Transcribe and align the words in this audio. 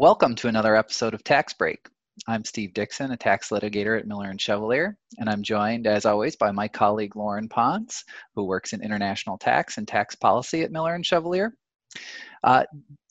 Welcome 0.00 0.36
to 0.36 0.46
another 0.46 0.76
episode 0.76 1.12
of 1.12 1.24
Tax 1.24 1.52
Break. 1.54 1.88
I'm 2.28 2.44
Steve 2.44 2.72
Dixon, 2.72 3.10
a 3.10 3.16
tax 3.16 3.48
litigator 3.48 3.98
at 3.98 4.06
Miller 4.06 4.30
and 4.30 4.40
Chevalier, 4.40 4.96
and 5.18 5.28
I'm 5.28 5.42
joined, 5.42 5.88
as 5.88 6.06
always, 6.06 6.36
by 6.36 6.52
my 6.52 6.68
colleague 6.68 7.16
Loren 7.16 7.48
Ponds, 7.48 8.04
who 8.36 8.44
works 8.44 8.72
in 8.72 8.80
international 8.80 9.36
tax 9.38 9.76
and 9.76 9.88
tax 9.88 10.14
policy 10.14 10.62
at 10.62 10.70
Miller 10.70 10.94
and 10.94 11.04
Chevalier. 11.04 11.52
Uh, 12.44 12.62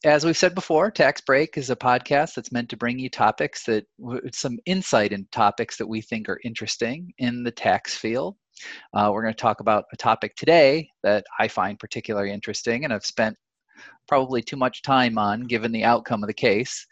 as 0.05 0.26
we've 0.26 0.38
said 0.38 0.55
before, 0.55 0.89
Tax 0.89 1.20
Break 1.20 1.58
is 1.58 1.70
a 1.70 1.76
podcast 1.76 2.36
that's 2.36 2.54
meant 2.54 2.70
to 2.70 2.78
bring 2.78 2.98
you 2.98 3.10
topics 3.10 3.66
that 3.66 3.86
some 4.32 4.58
insight 4.66 5.12
into 5.12 5.30
topics 5.32 5.76
that 5.76 5.88
we 5.90 6.00
think 6.00 6.30
are 6.30 6.40
interesting 6.46 7.12
in 7.18 7.44
the 7.44 7.52
tax 7.52 7.98
field. 7.98 8.38
Uh, 8.94 9.12
we're 9.14 9.24
going 9.24 9.34
to 9.34 9.38
talk 9.38 9.60
about 9.60 9.84
a 9.92 9.98
topic 9.98 10.38
today 10.38 10.88
that 11.04 11.26
I 11.38 11.50
find 11.50 11.78
particularly 11.78 12.32
interesting 12.32 12.86
and 12.86 12.93
I've 12.93 13.06
spent 13.06 13.36
probably 14.08 14.42
too 14.42 14.58
much 14.58 14.82
time 14.82 15.18
on 15.18 15.42
given 15.42 15.72
the 15.72 15.84
outcome 15.84 16.24
of 16.24 16.28
the 16.28 16.34
case. 16.34 16.86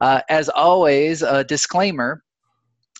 Uh, 0.00 0.20
as 0.28 0.48
always, 0.48 1.22
a 1.22 1.44
disclaimer 1.44 2.22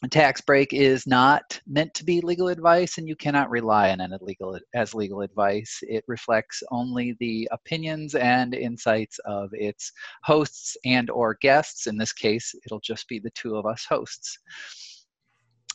a 0.05 0.09
tax 0.09 0.41
break 0.41 0.73
is 0.73 1.09
not 1.09 1.61
meant 1.66 1.92
to 1.95 2.05
be 2.05 2.20
legal 2.20 2.47
advice 2.47 2.98
and 2.98 3.09
you 3.09 3.16
cannot 3.16 3.51
rely 3.51 3.91
on 3.91 4.01
it 4.01 4.23
legal, 4.23 4.56
as 4.73 4.95
legal 4.95 5.23
advice. 5.23 5.80
It 5.83 6.05
reflects 6.06 6.62
only 6.70 7.16
the 7.19 7.48
opinions 7.51 8.14
and 8.14 8.55
insights 8.55 9.19
of 9.24 9.50
its 9.52 9.91
hosts 10.23 10.77
and 10.84 11.11
or 11.11 11.36
guests. 11.41 11.89
In 11.89 11.97
this 11.97 12.12
case, 12.12 12.55
it'll 12.64 12.78
just 12.78 13.09
be 13.09 13.19
the 13.19 13.30
two 13.30 13.56
of 13.56 13.66
us 13.66 13.84
hosts. 13.89 14.39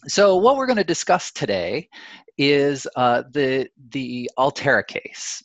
So 0.07 0.37
what 0.37 0.55
we're 0.55 0.67
going 0.67 0.77
to 0.77 0.85
discuss 0.85 1.31
today 1.33 1.89
is 2.37 2.87
uh, 2.95 3.23
the, 3.31 3.67
the 3.89 4.29
Altera 4.37 4.85
case. 4.85 5.43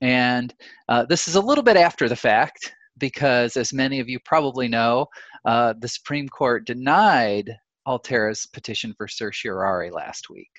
And 0.00 0.54
uh, 0.88 1.04
this 1.06 1.28
is 1.28 1.34
a 1.34 1.40
little 1.40 1.64
bit 1.64 1.76
after 1.76 2.08
the 2.08 2.16
fact 2.16 2.72
because, 2.98 3.56
as 3.56 3.72
many 3.72 4.00
of 4.00 4.08
you 4.08 4.18
probably 4.24 4.68
know, 4.68 5.06
uh, 5.44 5.74
the 5.78 5.88
Supreme 5.88 6.28
Court 6.28 6.66
denied 6.66 7.56
Altera's 7.86 8.46
petition 8.46 8.94
for 8.96 9.08
certiorari 9.08 9.90
last 9.90 10.28
week. 10.28 10.50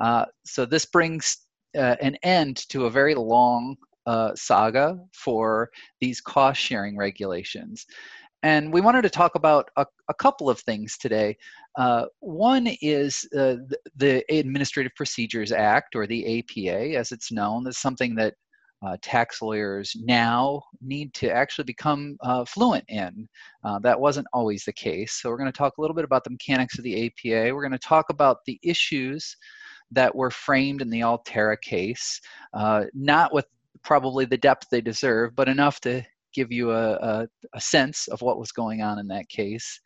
Uh, 0.00 0.26
so 0.44 0.64
this 0.64 0.84
brings 0.84 1.38
uh, 1.76 1.96
an 2.00 2.16
end 2.22 2.68
to 2.68 2.86
a 2.86 2.90
very 2.90 3.14
long 3.14 3.76
uh, 4.06 4.32
saga 4.34 4.98
for 5.12 5.70
these 6.00 6.20
cost 6.20 6.60
sharing 6.60 6.96
regulations. 6.96 7.86
And 8.42 8.72
we 8.72 8.80
wanted 8.80 9.02
to 9.02 9.10
talk 9.10 9.36
about 9.36 9.70
a, 9.76 9.86
a 10.08 10.14
couple 10.14 10.50
of 10.50 10.58
things 10.60 10.98
today. 10.98 11.36
Uh, 11.78 12.06
one 12.18 12.68
is 12.80 13.26
uh, 13.36 13.56
the, 13.96 14.24
Administrative 14.28 14.92
Procedures 14.96 15.52
Act, 15.52 15.94
or 15.94 16.06
the 16.06 16.40
APA, 16.40 16.96
as 16.96 17.12
it's 17.12 17.30
known, 17.30 17.66
is 17.68 17.78
something 17.78 18.16
that 18.16 18.34
uh, 18.84 18.96
tax 19.00 19.40
lawyers 19.40 19.94
now 20.04 20.62
need 20.80 21.14
to 21.14 21.30
actually 21.30 21.64
become 21.64 22.16
uh, 22.22 22.44
fluent 22.44 22.84
in. 22.88 23.28
Uh, 23.64 23.78
that 23.78 23.98
wasn't 23.98 24.26
always 24.32 24.64
the 24.64 24.72
case. 24.72 25.20
So 25.20 25.30
we're 25.30 25.38
going 25.38 25.52
to 25.52 25.56
talk 25.56 25.78
a 25.78 25.80
little 25.80 25.94
bit 25.94 26.04
about 26.04 26.24
the 26.24 26.30
mechanics 26.30 26.78
of 26.78 26.84
the 26.84 27.06
APA. 27.06 27.54
We're 27.54 27.62
going 27.62 27.72
to 27.72 27.78
talk 27.78 28.10
about 28.10 28.38
the 28.46 28.58
issues 28.62 29.36
that 29.92 30.14
were 30.14 30.30
framed 30.30 30.82
in 30.82 30.90
the 30.90 31.04
Altera 31.04 31.56
case, 31.56 32.20
uh, 32.54 32.84
not 32.94 33.32
with 33.32 33.46
probably 33.82 34.24
the 34.24 34.38
depth 34.38 34.68
they 34.70 34.80
deserve, 34.80 35.36
but 35.36 35.48
enough 35.48 35.80
to 35.80 36.02
give 36.32 36.50
you 36.50 36.72
a, 36.72 36.94
a, 36.94 37.28
a 37.54 37.60
sense 37.60 38.08
of 38.08 38.22
what 38.22 38.38
was 38.38 38.52
going 38.52 38.82
on 38.82 38.98
in 38.98 39.06
that 39.08 39.28
case. 39.28 39.80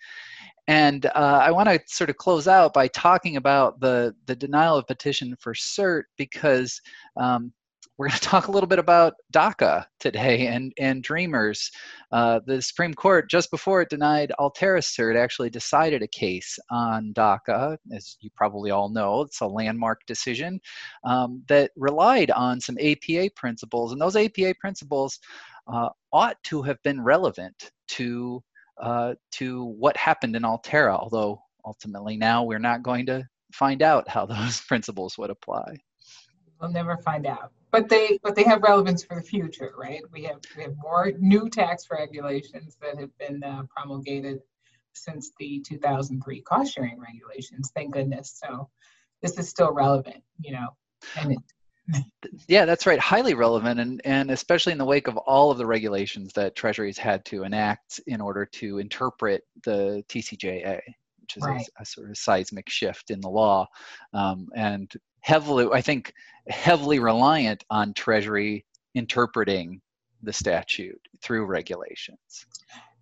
And 0.69 1.07
uh, 1.07 1.41
I 1.43 1.51
want 1.51 1.69
to 1.69 1.81
sort 1.87 2.11
of 2.11 2.17
close 2.17 2.49
out 2.49 2.73
by 2.73 2.89
talking 2.89 3.37
about 3.37 3.81
the, 3.81 4.15
the 4.27 4.37
denial 4.37 4.77
of 4.77 4.87
petition 4.87 5.37
for 5.41 5.55
cert 5.55 6.05
because 6.17 6.81
um, 7.17 7.53
we're 7.99 8.09
going 8.09 8.19
to 8.21 8.29
talk 8.29 8.49
a 8.49 8.51
little 8.51 8.67
bit 8.67 8.79
about 8.79 9.15
DACA 9.33 9.87
today 10.01 10.49
and, 10.49 10.73
and 10.79 11.03
Dreamers. 11.03 11.71
Uh, 12.13 12.41
the 12.47 12.61
Supreme 12.61 12.95
Court, 12.95 13.31
just 13.31 13.51
before 13.51 13.83
it 13.83 13.91
denied 13.91 14.33
Altera 14.39 14.81
cert, 14.81 15.17
actually 15.17 15.51
decided 15.51 16.03
a 16.03 16.09
case 16.09 16.59
on 16.71 17.13
DACA. 17.15 17.77
As 17.93 18.17
you 18.21 18.31
probably 18.35 18.71
all 18.71 18.89
know, 18.89 19.23
it's 19.23 19.41
a 19.41 19.47
landmark 19.47 20.01
decision 20.07 20.61
um, 21.05 21.43
that 21.49 21.71
relied 21.77 22.31
on 22.31 22.61
some 22.61 22.77
APA 22.79 23.31
principles. 23.35 23.93
And 23.93 24.01
those 24.01 24.17
APA 24.17 24.55
principles 24.61 25.19
uh, 25.73 25.89
ought 26.13 26.37
to 26.45 26.63
have 26.63 26.83
been 26.83 27.01
relevant 27.03 27.71
to, 27.89 28.43
uh, 28.81 29.15
to 29.33 29.65
what 29.65 29.97
happened 29.97 30.37
in 30.37 30.45
Altera, 30.45 30.97
although 30.97 31.41
ultimately 31.65 32.17
now 32.17 32.45
we're 32.45 32.59
not 32.59 32.83
going 32.83 33.07
to 33.07 33.27
find 33.53 33.83
out 33.83 34.09
how 34.09 34.27
those 34.27 34.61
principles 34.61 35.17
would 35.19 35.31
apply. 35.31 35.77
We'll 36.61 36.71
never 36.71 36.97
find 36.97 37.27
out 37.27 37.53
but 37.71 37.89
they 37.89 38.19
but 38.23 38.35
they 38.35 38.45
have 38.45 38.63
relevance 38.63 39.05
for 39.05 39.17
the 39.17 39.23
future, 39.23 39.73
right? 39.77 40.03
We 40.13 40.23
have 40.25 40.41
we 40.57 40.63
have 40.63 40.75
more 40.77 41.13
new 41.19 41.49
tax 41.49 41.87
regulations 41.91 42.77
that 42.81 42.99
have 42.99 43.17
been 43.19 43.43
uh, 43.43 43.63
promulgated 43.75 44.41
since 44.93 45.33
the 45.39 45.63
2003 45.67 46.41
cost 46.43 46.75
sharing 46.75 46.99
regulations. 46.99 47.71
Thank 47.75 47.93
goodness. 47.93 48.41
So 48.43 48.69
this 49.23 49.39
is 49.39 49.49
still 49.49 49.73
relevant, 49.73 50.23
you 50.41 50.53
know. 50.53 50.69
And 51.17 51.33
it, 51.33 51.39
yeah, 52.49 52.65
that's 52.65 52.87
right. 52.87 52.99
Highly 52.99 53.35
relevant, 53.35 53.81
and 53.81 54.01
and 54.05 54.31
especially 54.31 54.73
in 54.73 54.79
the 54.79 54.85
wake 54.85 55.09
of 55.09 55.17
all 55.17 55.51
of 55.51 55.59
the 55.59 55.67
regulations 55.67 56.33
that 56.35 56.57
Treasury's 56.57 56.99
had 56.99 57.25
to 57.27 57.45
enact 57.45 58.01
in 58.07 58.21
order 58.21 58.47
to 58.55 58.79
interpret 58.79 59.43
the 59.65 60.05
TCJA 60.09 60.81
which 61.27 61.37
is 61.39 61.43
right. 61.43 61.67
a, 61.79 61.83
a, 61.83 61.85
sort 61.85 62.09
of 62.09 62.17
seismic 62.17 62.69
shift 62.69 63.11
in 63.11 63.21
the 63.21 63.29
law, 63.29 63.67
um, 64.13 64.47
and 64.55 64.93
heavily, 65.27 65.67
I 65.73 65.81
think, 65.81 66.13
heavily 66.49 67.01
reliant 67.01 67.65
on 67.69 67.93
Treasury 67.95 68.65
interpreting 68.95 69.81
the 70.23 70.33
statute 70.33 71.01
through 71.21 71.47
regulations. 71.47 72.47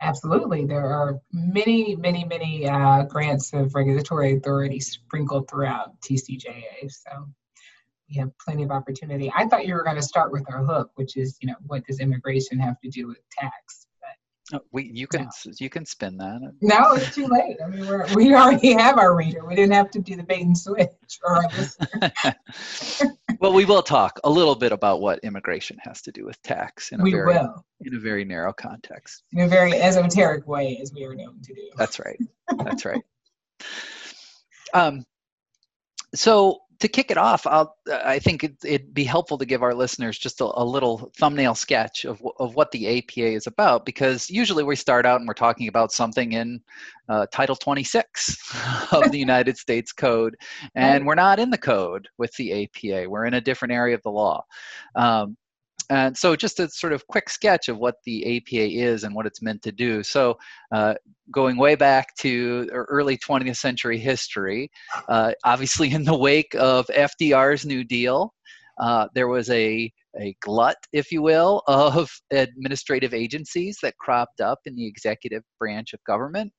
Absolutely. 0.01 0.65
There 0.65 0.87
are 0.87 1.21
many, 1.33 1.95
many, 1.97 2.25
many 2.25 2.67
uh, 2.67 3.03
grants 3.03 3.53
of 3.53 3.75
regulatory 3.75 4.37
authority 4.37 4.81
sprinkled 4.81 5.51
throughout 5.51 6.01
TCJA. 6.01 6.91
So 6.91 7.29
we 8.09 8.17
have 8.17 8.31
plenty 8.39 8.63
of 8.63 8.71
opportunity. 8.71 9.31
I 9.37 9.47
thought 9.47 9.67
you 9.67 9.75
were 9.75 9.85
going 9.85 9.97
to 9.97 10.03
start 10.03 10.33
with 10.33 10.45
our 10.51 10.65
hook, 10.65 10.93
which 10.95 11.19
is, 11.19 11.37
you 11.43 11.49
know, 11.49 11.57
what 11.67 11.85
does 11.87 12.01
immigration 12.01 12.59
have 12.59 12.81
to 12.81 12.89
do 12.89 13.07
with 13.07 13.19
tax? 13.39 13.87
Oh, 14.53 14.61
we 14.73 14.91
you 14.93 15.07
can 15.07 15.23
no. 15.23 15.53
you 15.59 15.71
can 15.71 15.87
spin 15.87 16.19
that. 16.19 16.53
No, 16.61 16.93
it's 16.93 17.15
too 17.15 17.27
late. 17.27 17.57
I 17.65 17.69
mean, 17.69 17.87
we're, 17.87 18.07
we 18.15 18.35
already 18.35 18.75
have 18.75 18.99
our 18.99 19.17
reader. 19.17 19.43
We 19.47 19.55
didn't 19.55 19.73
have 19.73 19.91
to 19.93 20.01
do 20.01 20.17
the 20.17 20.23
bait 20.23 20.43
and 20.43 20.57
switch 20.57 20.91
listener. 21.57 22.13
well, 23.41 23.55
we 23.55 23.65
will 23.65 23.83
talk 23.83 24.21
a 24.23 24.29
little 24.29 24.55
bit 24.55 24.71
about 24.71 25.01
what 25.01 25.21
immigration 25.21 25.79
has 25.81 26.03
to 26.03 26.13
do 26.13 26.27
with 26.27 26.41
tax 26.43 26.93
in 26.93 27.01
a 27.01 27.03
we 27.03 27.13
very 27.13 27.35
will. 27.35 27.65
in 27.81 27.95
a 27.95 27.99
very 27.99 28.25
narrow 28.27 28.53
context. 28.53 29.23
In 29.33 29.41
a 29.41 29.49
very 29.49 29.81
esoteric 29.81 30.47
way, 30.47 30.79
as 30.83 30.93
we 30.93 31.05
are 31.05 31.15
known 31.15 31.41
to 31.43 31.55
do. 31.55 31.71
That's 31.79 31.99
right. 31.99 32.19
That's 32.65 32.85
right. 32.85 33.03
Um, 34.75 35.07
so 36.15 36.61
to 36.81 36.89
kick 36.89 37.11
it 37.11 37.19
off, 37.19 37.47
I'll, 37.47 37.77
I 37.91 38.19
think 38.19 38.45
it, 38.45 38.57
would 38.65 38.95
be 38.95 39.05
helpful 39.05 39.39
to 39.39 39.45
give 39.45 39.63
our 39.63 39.75
listeners 39.75 40.19
just 40.19 40.41
a, 40.41 40.45
a, 40.45 40.65
little 40.65 41.11
thumbnail 41.17 41.55
sketch 41.55 42.05
of, 42.05 42.23
of 42.39 42.55
what 42.55 42.71
the 42.71 42.99
APA 42.99 43.27
is 43.35 43.47
about, 43.47 43.85
because 43.85 44.31
usually 44.31 44.65
we 44.65 44.77
start 44.77 45.07
out 45.07 45.21
and 45.21 45.29
we're 45.29 45.35
talking 45.35 45.69
about 45.69 45.93
something 45.93 46.33
in 46.33 46.61
uh, 47.09 47.27
Title 47.33 47.57
26 47.57 48.55
of 48.93 49.11
the 49.11 49.19
United 49.29 49.57
States 49.57 49.93
Code, 49.93 50.37
and 50.75 51.07
we're 51.07 51.15
not 51.15 51.39
in 51.39 51.51
the 51.51 51.59
code 51.59 52.09
with 52.19 52.33
the 52.35 52.65
APA. 52.65 53.09
We're 53.09 53.27
in 53.27 53.35
a 53.35 53.41
different 53.41 53.73
area 53.73 53.95
of 53.95 54.03
the 54.03 54.11
law. 54.11 54.45
Um, 54.95 55.37
and 55.91 56.17
so 56.17 56.35
just 56.35 56.61
a 56.61 56.69
sort 56.69 56.93
of 56.93 57.07
quick 57.07 57.29
sketch 57.29 57.69
of 57.69 57.79
what 57.79 57.97
the 58.05 58.37
APA 58.37 58.71
is 58.71 59.05
and 59.05 59.15
what 59.15 59.27
it's 59.27 59.43
meant 59.43 59.63
to 59.63 59.73
do. 59.73 60.03
So 60.03 60.39
uh, 60.73 60.95
going 61.31 61.57
way 61.57 61.75
back 61.75 62.15
to 62.17 62.69
early 62.73 63.19
20th 63.19 63.57
century 63.57 63.99
history, 63.99 64.71
uh, 65.09 65.33
obviously 65.45 65.93
in 65.93 66.05
the 66.05 66.17
wake 66.17 66.55
of 66.55 66.87
FDR's 66.87 67.67
New 67.67 67.85
Deal, 67.85 68.33
uh, 68.79 69.09
there 69.15 69.29
was 69.29 69.51
a, 69.51 69.93
a 70.21 70.35
glut, 70.41 70.77
if 70.93 71.13
you 71.13 71.23
will, 71.23 71.63
of 71.67 72.11
administrative 72.31 73.15
agencies 73.15 73.79
that 73.83 73.97
cropped 73.99 74.41
up 74.41 74.61
in 74.67 74.75
the 74.75 74.87
executive 74.87 75.43
branch 75.59 75.93
of 75.93 76.03
government. 76.05 76.53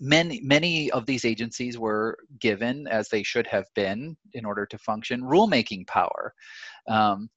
Many, 0.00 0.40
many 0.42 0.90
of 0.92 1.06
these 1.06 1.24
agencies 1.24 1.76
were 1.76 2.16
given, 2.40 2.86
as 2.86 3.08
they 3.08 3.24
should 3.24 3.48
have 3.48 3.66
been 3.74 4.16
in 4.32 4.44
order 4.44 4.64
to 4.66 4.78
function, 4.78 5.22
rulemaking 5.22 5.88
power. 5.88 6.32
Um, 6.86 7.28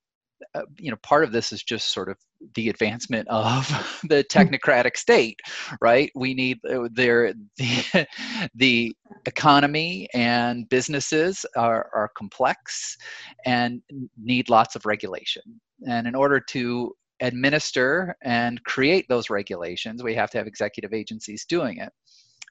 uh, 0.56 0.64
you 0.78 0.92
know 0.92 0.98
part 1.04 1.24
of 1.24 1.32
this 1.32 1.52
is 1.52 1.64
just 1.64 1.94
sort 1.94 2.10
of 2.10 2.18
the 2.56 2.70
advancement 2.70 3.28
of 3.30 3.68
the 4.10 4.24
technocratic 4.24 4.98
state 4.98 5.40
right? 5.82 6.12
We 6.16 6.34
need 6.34 6.60
uh, 6.70 6.90
there 6.92 7.34
the, 7.58 8.08
the 8.56 8.96
economy 9.26 10.08
and 10.14 10.68
businesses 10.70 11.46
are, 11.56 11.90
are 11.94 12.10
complex 12.18 12.98
and 13.46 13.82
need 14.22 14.50
lots 14.50 14.76
of 14.76 14.86
regulation. 14.86 15.44
And 15.88 16.08
in 16.08 16.16
order 16.16 16.40
to 16.50 16.94
administer 17.22 18.16
and 18.24 18.64
create 18.64 19.06
those 19.08 19.30
regulations 19.30 20.02
we 20.02 20.16
have 20.16 20.32
to 20.32 20.40
have 20.40 20.48
executive 20.48 20.92
agencies 20.92 21.46
doing 21.46 21.78
it. 21.78 21.92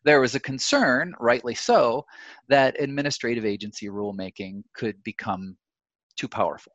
There 0.04 0.20
was 0.20 0.34
a 0.34 0.40
concern 0.40 1.12
rightly 1.18 1.54
so 1.54 2.04
that 2.48 2.80
administrative 2.80 3.44
agency 3.44 3.88
rulemaking 3.88 4.62
could 4.74 5.02
become 5.02 5.56
too 6.16 6.28
powerful 6.28 6.72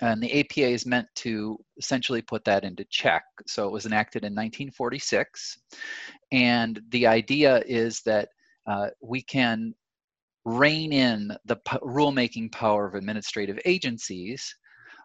and 0.00 0.22
the 0.22 0.40
APA 0.40 0.68
is 0.68 0.86
meant 0.86 1.06
to 1.16 1.58
essentially 1.76 2.22
put 2.22 2.44
that 2.44 2.64
into 2.64 2.84
check. 2.90 3.24
So 3.46 3.66
it 3.66 3.72
was 3.72 3.86
enacted 3.86 4.22
in 4.24 4.32
1946. 4.32 5.58
And 6.32 6.80
the 6.90 7.06
idea 7.06 7.62
is 7.66 8.00
that 8.02 8.28
uh, 8.66 8.88
we 9.00 9.22
can 9.22 9.74
rein 10.44 10.92
in 10.92 11.36
the 11.44 11.56
p- 11.56 11.78
rulemaking 11.78 12.52
power 12.52 12.86
of 12.86 12.94
administrative 12.94 13.58
agencies 13.64 14.54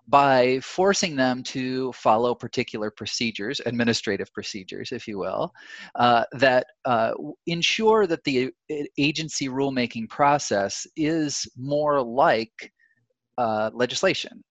by 0.08 0.60
forcing 0.62 1.16
them 1.16 1.44
to 1.44 1.92
follow 1.94 2.34
particular 2.34 2.90
procedures, 2.90 3.62
administrative 3.68 4.34
procedures, 4.34 4.92
if 4.92 5.08
you 5.08 5.20
will, 5.20 5.54
uh, 5.96 6.24
that 6.32 6.66
uh, 6.86 7.12
ensure 7.46 8.08
that 8.08 8.24
the 8.24 8.52
agency 8.98 9.50
rulemaking 9.50 10.10
process 10.10 10.88
is 10.96 11.48
more 11.56 12.02
like 12.02 12.74
uh, 13.38 13.70
legislation. 13.74 14.44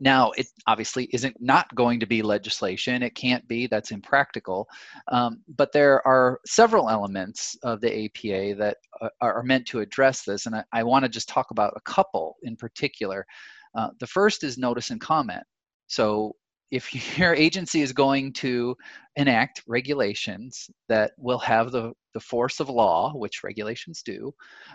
Now, 0.00 0.30
it 0.32 0.46
obviously 0.66 1.08
isn't 1.12 1.36
not 1.40 1.74
going 1.74 1.98
to 2.00 2.06
be 2.06 2.22
legislation. 2.22 3.02
It 3.02 3.16
can't 3.16 3.46
be, 3.48 3.66
that's 3.66 3.90
impractical. 3.90 4.68
Um, 5.08 5.42
but 5.56 5.72
there 5.72 6.06
are 6.06 6.40
several 6.46 6.88
elements 6.88 7.56
of 7.64 7.80
the 7.80 8.04
APA 8.04 8.54
that 8.58 8.76
uh, 9.00 9.08
are 9.20 9.42
meant 9.42 9.66
to 9.66 9.80
address 9.80 10.22
this, 10.22 10.46
and 10.46 10.54
I, 10.54 10.64
I 10.72 10.82
want 10.84 11.04
to 11.04 11.08
just 11.08 11.28
talk 11.28 11.50
about 11.50 11.74
a 11.76 11.80
couple 11.80 12.36
in 12.42 12.56
particular. 12.56 13.26
Uh, 13.74 13.88
the 13.98 14.06
first 14.06 14.44
is 14.44 14.56
notice 14.56 14.90
and 14.90 15.00
comment. 15.00 15.42
So 15.88 16.36
if 16.70 16.94
your 17.18 17.34
agency 17.34 17.82
is 17.82 17.92
going 17.92 18.32
to 18.34 18.76
enact 19.16 19.62
regulations 19.66 20.70
that 20.88 21.12
will 21.18 21.38
have 21.40 21.72
the, 21.72 21.92
the 22.14 22.20
force 22.20 22.60
of 22.60 22.68
law, 22.68 23.12
which 23.14 23.42
regulations 23.42 24.02
do, 24.02 24.32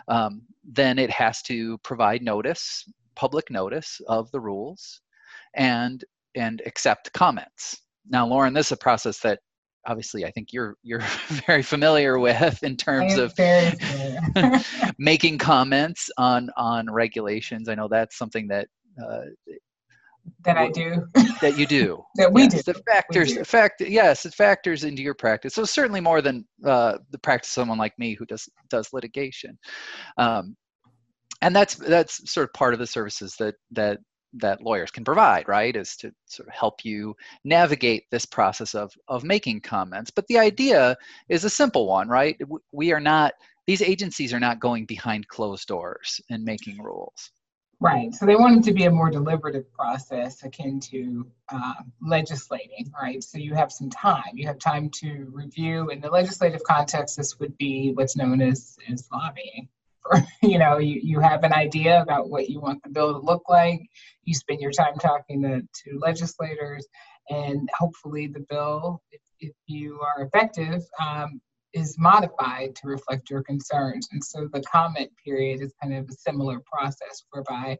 um, 0.08 0.42
then 0.64 0.98
it 0.98 1.10
has 1.10 1.40
to 1.42 1.78
provide 1.78 2.22
notice, 2.22 2.84
public 3.16 3.50
notice 3.50 4.00
of 4.06 4.30
the 4.32 4.40
rules 4.40 5.00
and 5.56 6.04
and 6.36 6.62
accept 6.66 7.12
comments. 7.12 7.80
Now, 8.08 8.26
Loren, 8.26 8.52
this 8.52 8.66
is 8.66 8.72
a 8.72 8.76
process 8.76 9.20
that 9.20 9.40
obviously 9.86 10.24
I 10.24 10.30
think 10.30 10.52
you're 10.52 10.76
you're 10.82 11.00
very 11.46 11.62
familiar 11.62 12.18
with 12.18 12.62
in 12.62 12.76
terms 12.76 13.16
of 13.16 13.34
making 14.98 15.38
comments 15.38 16.10
on 16.18 16.50
on 16.56 16.90
regulations. 16.90 17.68
I 17.68 17.74
know 17.74 17.88
that's 17.88 18.16
something 18.16 18.48
that 18.48 18.68
uh, 19.02 19.22
that 20.44 20.56
I 20.56 20.70
do. 20.70 21.06
that 21.40 21.58
you 21.58 21.66
do. 21.66 22.02
that 22.16 22.32
we 22.32 22.42
yes, 22.42 22.64
do. 22.64 22.72
The 22.72 22.82
factors, 22.90 23.34
the 23.34 23.44
fact, 23.44 23.80
yes, 23.80 24.24
it 24.26 24.34
factors 24.34 24.84
into 24.84 25.02
your 25.02 25.14
practice. 25.14 25.54
So 25.54 25.64
certainly 25.64 26.00
more 26.00 26.22
than 26.22 26.46
uh, 26.64 26.98
the 27.10 27.18
practice 27.18 27.50
of 27.50 27.54
someone 27.54 27.78
like 27.78 27.98
me 27.98 28.14
who 28.14 28.26
does 28.26 28.48
does 28.70 28.88
litigation. 28.92 29.58
Um, 30.18 30.56
and 31.42 31.54
that's 31.54 31.74
that's 31.74 32.32
sort 32.32 32.44
of 32.44 32.52
part 32.54 32.72
of 32.72 32.80
the 32.80 32.86
services 32.86 33.34
that 33.38 33.54
that 33.72 33.98
that 34.38 34.62
lawyers 34.62 34.90
can 34.90 35.04
provide, 35.04 35.48
right, 35.48 35.76
is 35.76 35.96
to 35.96 36.12
sort 36.26 36.48
of 36.48 36.54
help 36.54 36.84
you 36.84 37.14
navigate 37.44 38.04
this 38.10 38.26
process 38.26 38.74
of, 38.74 38.92
of 39.08 39.24
making 39.24 39.60
comments. 39.60 40.10
But 40.10 40.26
the 40.28 40.38
idea 40.38 40.96
is 41.28 41.44
a 41.44 41.50
simple 41.50 41.86
one, 41.86 42.08
right? 42.08 42.40
We 42.72 42.92
are 42.92 43.00
not, 43.00 43.34
these 43.66 43.82
agencies 43.82 44.32
are 44.34 44.40
not 44.40 44.60
going 44.60 44.86
behind 44.86 45.28
closed 45.28 45.68
doors 45.68 46.20
and 46.30 46.44
making 46.44 46.82
rules. 46.82 47.30
Right. 47.80 48.14
So 48.14 48.24
they 48.24 48.36
want 48.36 48.58
it 48.58 48.64
to 48.64 48.72
be 48.72 48.84
a 48.84 48.90
more 48.90 49.10
deliberative 49.10 49.70
process 49.72 50.42
akin 50.42 50.80
to 50.80 51.26
uh, 51.50 51.74
legislating, 52.00 52.90
right? 53.00 53.22
So 53.22 53.36
you 53.36 53.52
have 53.54 53.72
some 53.72 53.90
time. 53.90 54.32
You 54.32 54.46
have 54.46 54.58
time 54.58 54.88
to 55.00 55.28
review. 55.30 55.90
In 55.90 56.00
the 56.00 56.08
legislative 56.08 56.62
context, 56.62 57.16
this 57.16 57.38
would 57.40 57.56
be 57.58 57.92
what's 57.92 58.16
known 58.16 58.40
as, 58.40 58.78
as 58.90 59.08
lobbying, 59.12 59.68
you 60.42 60.58
know 60.58 60.78
you, 60.78 61.00
you 61.02 61.20
have 61.20 61.44
an 61.44 61.52
idea 61.52 62.00
about 62.02 62.28
what 62.28 62.48
you 62.48 62.60
want 62.60 62.82
the 62.82 62.90
bill 62.90 63.12
to 63.12 63.18
look 63.18 63.48
like. 63.48 63.80
You 64.24 64.34
spend 64.34 64.60
your 64.60 64.72
time 64.72 64.98
talking 64.98 65.42
to, 65.42 65.60
to 65.60 65.98
legislators 65.98 66.86
and 67.30 67.68
hopefully 67.78 68.26
the 68.26 68.44
bill 68.50 69.02
if, 69.10 69.20
if 69.40 69.52
you 69.66 70.00
are 70.00 70.24
effective 70.24 70.82
um, 71.04 71.40
is 71.72 71.98
modified 71.98 72.74
to 72.76 72.86
reflect 72.86 73.30
your 73.30 73.42
concerns. 73.42 74.08
And 74.12 74.22
so 74.22 74.48
the 74.52 74.62
comment 74.62 75.10
period 75.24 75.60
is 75.60 75.72
kind 75.82 75.94
of 75.94 76.08
a 76.08 76.12
similar 76.12 76.60
process 76.72 77.24
whereby 77.30 77.78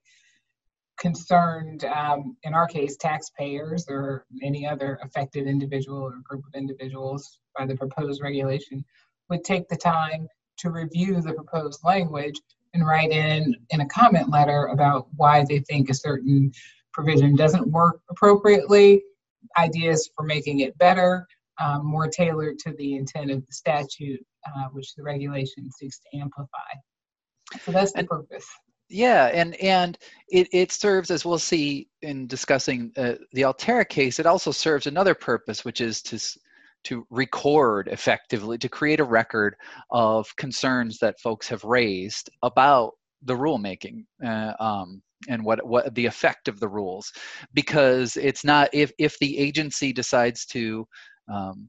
concerned 0.99 1.85
um, 1.85 2.37
in 2.43 2.55
our 2.55 2.67
case 2.67 2.97
taxpayers 2.97 3.87
or 3.89 4.25
any 4.43 4.67
other 4.67 4.99
affected 5.03 5.47
individual 5.47 5.99
or 5.99 6.15
group 6.25 6.45
of 6.47 6.55
individuals 6.55 7.39
by 7.57 7.67
the 7.67 7.77
proposed 7.77 8.23
regulation 8.23 8.85
would 9.29 9.45
take 9.45 9.69
the 9.69 9.77
time 9.77 10.29
to 10.59 10.71
review 10.71 11.21
the 11.21 11.33
proposed 11.33 11.81
language 11.85 12.41
and 12.75 12.87
write 12.87 13.11
in 13.11 13.55
in 13.71 13.81
a 13.81 13.87
comment 13.87 14.31
letter 14.31 14.67
about 14.67 15.07
why 15.17 15.45
they 15.49 15.61
think 15.61 15.91
a 15.91 15.95
certain 15.95 16.53
provision 16.93 17.35
doesn't 17.37 17.67
work 17.69 18.01
appropriately, 18.11 19.03
ideas 19.59 20.11
for 20.17 20.25
making 20.25 20.61
it 20.61 20.77
better, 20.79 21.27
um, 21.61 21.85
more 21.85 22.09
tailored 22.09 22.59
to 22.61 22.73
the 22.73 22.97
intent 22.97 23.31
of 23.31 23.45
the 23.47 23.53
statute, 23.53 24.25
uh, 24.47 24.65
which 24.73 24.95
the 24.95 25.03
regulation 25.03 25.71
seeks 25.71 25.99
to 25.99 26.19
amplify. 26.19 26.59
So 27.65 27.73
that's 27.73 27.93
the 27.93 28.05
purpose. 28.05 28.47
Yeah, 28.89 29.27
and 29.33 29.55
and 29.57 29.99
it, 30.29 30.49
it 30.53 30.71
serves 30.71 31.11
as 31.11 31.25
we'll 31.25 31.39
see 31.39 31.89
in 32.03 32.27
discussing 32.27 32.93
uh, 32.97 33.15
the 33.33 33.45
Altera 33.45 33.85
case. 33.85 34.19
It 34.19 34.27
also 34.27 34.51
serves 34.51 34.87
another 34.87 35.15
purpose, 35.15 35.65
which 35.65 35.81
is 35.81 36.03
to 36.03 36.19
to 36.85 37.07
record 37.11 37.89
effectively, 37.89 38.59
to 38.59 38.69
create 38.69 39.01
a 39.01 39.05
record 39.05 39.57
of 39.91 40.35
concerns 40.37 40.99
that 40.99 41.21
folks 41.21 41.49
have 41.49 41.65
raised 41.65 42.31
about 42.43 42.93
the 43.23 43.35
rulemaking 43.35 44.05
uh, 44.25 44.53
um, 44.61 45.03
and 45.29 45.45
what 45.45 45.67
what 45.67 45.95
the 45.95 46.07
effect 46.07 46.49
of 46.49 46.61
the 46.61 46.69
rules, 46.69 47.11
because 47.55 48.17
it's 48.17 48.45
not 48.45 48.69
if 48.73 48.93
if 48.99 49.19
the 49.19 49.39
agency 49.39 49.93
decides 49.93 50.45
to 50.47 50.87
um, 51.33 51.69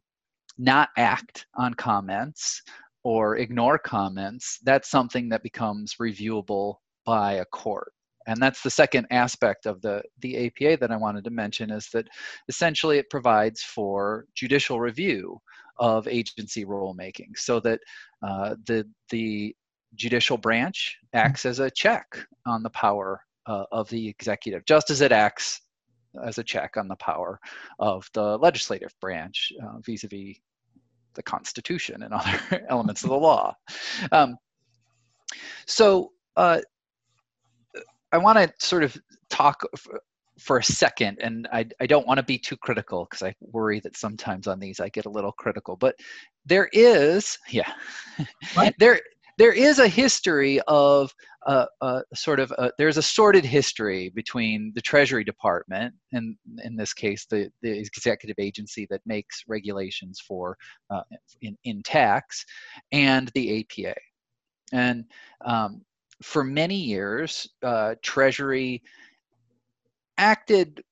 not 0.57 0.89
act 0.97 1.45
on 1.55 1.73
comments 1.73 2.61
or 3.03 3.37
ignore 3.37 3.77
comments, 3.77 4.59
that's 4.63 4.89
something 4.89 5.29
that 5.29 5.43
becomes 5.43 5.95
reviewable 6.01 6.75
by 7.05 7.33
a 7.33 7.45
court 7.45 7.93
and 8.27 8.41
that's 8.41 8.61
the 8.61 8.69
second 8.69 9.07
aspect 9.11 9.65
of 9.65 9.81
the, 9.81 10.01
the 10.21 10.47
APA 10.47 10.77
that 10.79 10.91
I 10.91 10.97
wanted 10.97 11.23
to 11.25 11.29
mention 11.29 11.71
is 11.71 11.89
that 11.93 12.07
essentially 12.47 12.97
it 12.97 13.09
provides 13.09 13.61
for 13.61 14.25
judicial 14.33 14.79
review 14.79 15.39
of 15.77 16.07
agency 16.07 16.65
rulemaking 16.65 17.35
so 17.35 17.59
that 17.61 17.79
uh, 18.23 18.55
the, 18.65 18.87
the 19.09 19.55
judicial 19.95 20.37
branch 20.37 20.97
acts 21.13 21.45
as 21.45 21.59
a 21.59 21.69
check 21.69 22.05
on 22.45 22.63
the 22.63 22.69
power 22.71 23.21
uh, 23.47 23.65
of 23.71 23.89
the 23.89 24.07
executive, 24.07 24.65
just 24.65 24.89
as 24.89 25.01
it 25.01 25.11
acts 25.11 25.61
as 26.23 26.37
a 26.37 26.43
check 26.43 26.77
on 26.77 26.87
the 26.87 26.95
power 26.95 27.39
of 27.79 28.09
the 28.13 28.37
legislative 28.37 28.93
branch 29.01 29.51
uh, 29.63 29.77
vis-a-vis 29.85 30.37
the 31.13 31.23
Constitution 31.23 32.03
and 32.03 32.13
other 32.13 32.65
elements 32.69 33.03
of 33.03 33.09
the 33.09 33.15
law. 33.15 33.53
Um, 34.11 34.37
so 35.65 36.11
uh, 36.35 36.61
I 38.15 38.17
want 38.17 38.37
to 38.37 38.51
sort 38.65 38.83
of 38.83 38.97
talk 39.29 39.61
for 40.39 40.57
a 40.57 40.63
second, 40.63 41.17
and 41.21 41.47
I, 41.51 41.65
I 41.81 41.85
don't 41.85 42.07
want 42.07 42.17
to 42.17 42.23
be 42.23 42.37
too 42.37 42.55
critical 42.55 43.05
because 43.09 43.21
I 43.21 43.35
worry 43.41 43.81
that 43.81 43.97
sometimes 43.97 44.47
on 44.47 44.57
these 44.57 44.79
I 44.79 44.87
get 44.87 45.05
a 45.05 45.09
little 45.09 45.33
critical. 45.33 45.75
But 45.75 45.95
there 46.45 46.69
is, 46.71 47.37
yeah, 47.49 47.71
there 48.79 49.01
there 49.37 49.51
is 49.51 49.79
a 49.79 49.87
history 49.89 50.61
of 50.69 51.13
uh, 51.45 51.65
uh, 51.81 52.01
sort 52.13 52.39
of 52.39 52.51
a, 52.51 52.71
there's 52.77 52.95
a 52.95 53.01
sordid 53.01 53.43
history 53.43 54.09
between 54.15 54.71
the 54.75 54.81
Treasury 54.81 55.25
Department 55.25 55.93
and 56.13 56.37
in 56.63 56.77
this 56.77 56.93
case 56.93 57.25
the 57.29 57.51
the 57.61 57.69
executive 57.69 58.37
agency 58.39 58.87
that 58.89 59.01
makes 59.05 59.43
regulations 59.47 60.21
for 60.25 60.57
uh, 60.89 61.01
in 61.41 61.57
in 61.65 61.83
tax 61.83 62.45
and 62.93 63.29
the 63.35 63.59
APA, 63.59 63.95
and 64.71 65.03
um, 65.45 65.81
for 66.21 66.43
many 66.43 66.75
years, 66.75 67.47
uh, 67.61 67.95
Treasury 68.01 68.81
acted 70.17 70.83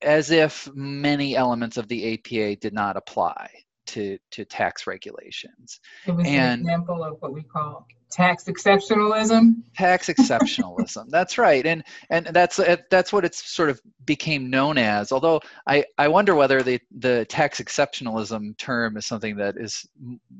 as 0.00 0.30
if 0.30 0.68
many 0.74 1.36
elements 1.36 1.76
of 1.76 1.88
the 1.88 2.14
APA 2.14 2.56
did 2.60 2.72
not 2.72 2.96
apply 2.96 3.50
to, 3.88 4.18
to 4.30 4.44
tax 4.44 4.86
regulations. 4.86 5.80
It 6.06 6.12
was 6.12 6.26
and, 6.26 6.60
an 6.60 6.66
example 6.66 7.02
of 7.02 7.16
what 7.20 7.32
we 7.32 7.42
call 7.42 7.86
tax 8.10 8.44
exceptionalism? 8.44 9.62
Tax 9.76 10.08
exceptionalism. 10.08 11.06
That's 11.08 11.38
right. 11.38 11.66
And 11.66 11.84
and 12.10 12.26
that's 12.26 12.58
uh, 12.58 12.76
that's 12.90 13.12
what 13.12 13.24
it's 13.24 13.50
sort 13.50 13.70
of 13.70 13.80
became 14.04 14.50
known 14.50 14.78
as. 14.78 15.12
Although 15.12 15.40
i 15.66 15.84
i 15.98 16.08
wonder 16.08 16.34
whether 16.34 16.62
the 16.62 16.80
the 16.98 17.26
tax 17.26 17.60
exceptionalism 17.60 18.56
term 18.56 18.96
is 18.96 19.06
something 19.06 19.36
that 19.36 19.56
is 19.58 19.86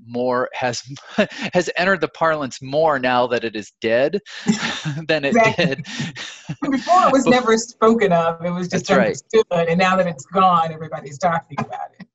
more 0.07 0.49
has 0.55 0.83
has 1.53 1.71
entered 1.77 2.01
the 2.01 2.09
parlance 2.09 2.63
more 2.63 2.99
now 2.99 3.27
that 3.27 3.45
it 3.45 3.55
is 3.55 3.73
dead 3.81 4.21
than 5.07 5.25
it 5.25 5.35
did. 5.57 5.85
Before 6.63 7.07
it 7.07 7.13
was 7.13 7.27
never 7.27 7.57
spoken 7.59 8.13
of. 8.13 8.45
It 8.45 8.51
was 8.51 8.69
just 8.69 8.87
that's 8.87 8.99
understood. 8.99 9.45
Right. 9.51 9.69
and 9.69 9.79
now 9.79 9.97
that 9.97 10.07
it's 10.07 10.25
gone 10.27 10.73
everybody's 10.73 11.19
talking 11.19 11.57
about 11.59 11.91
it 11.99 12.08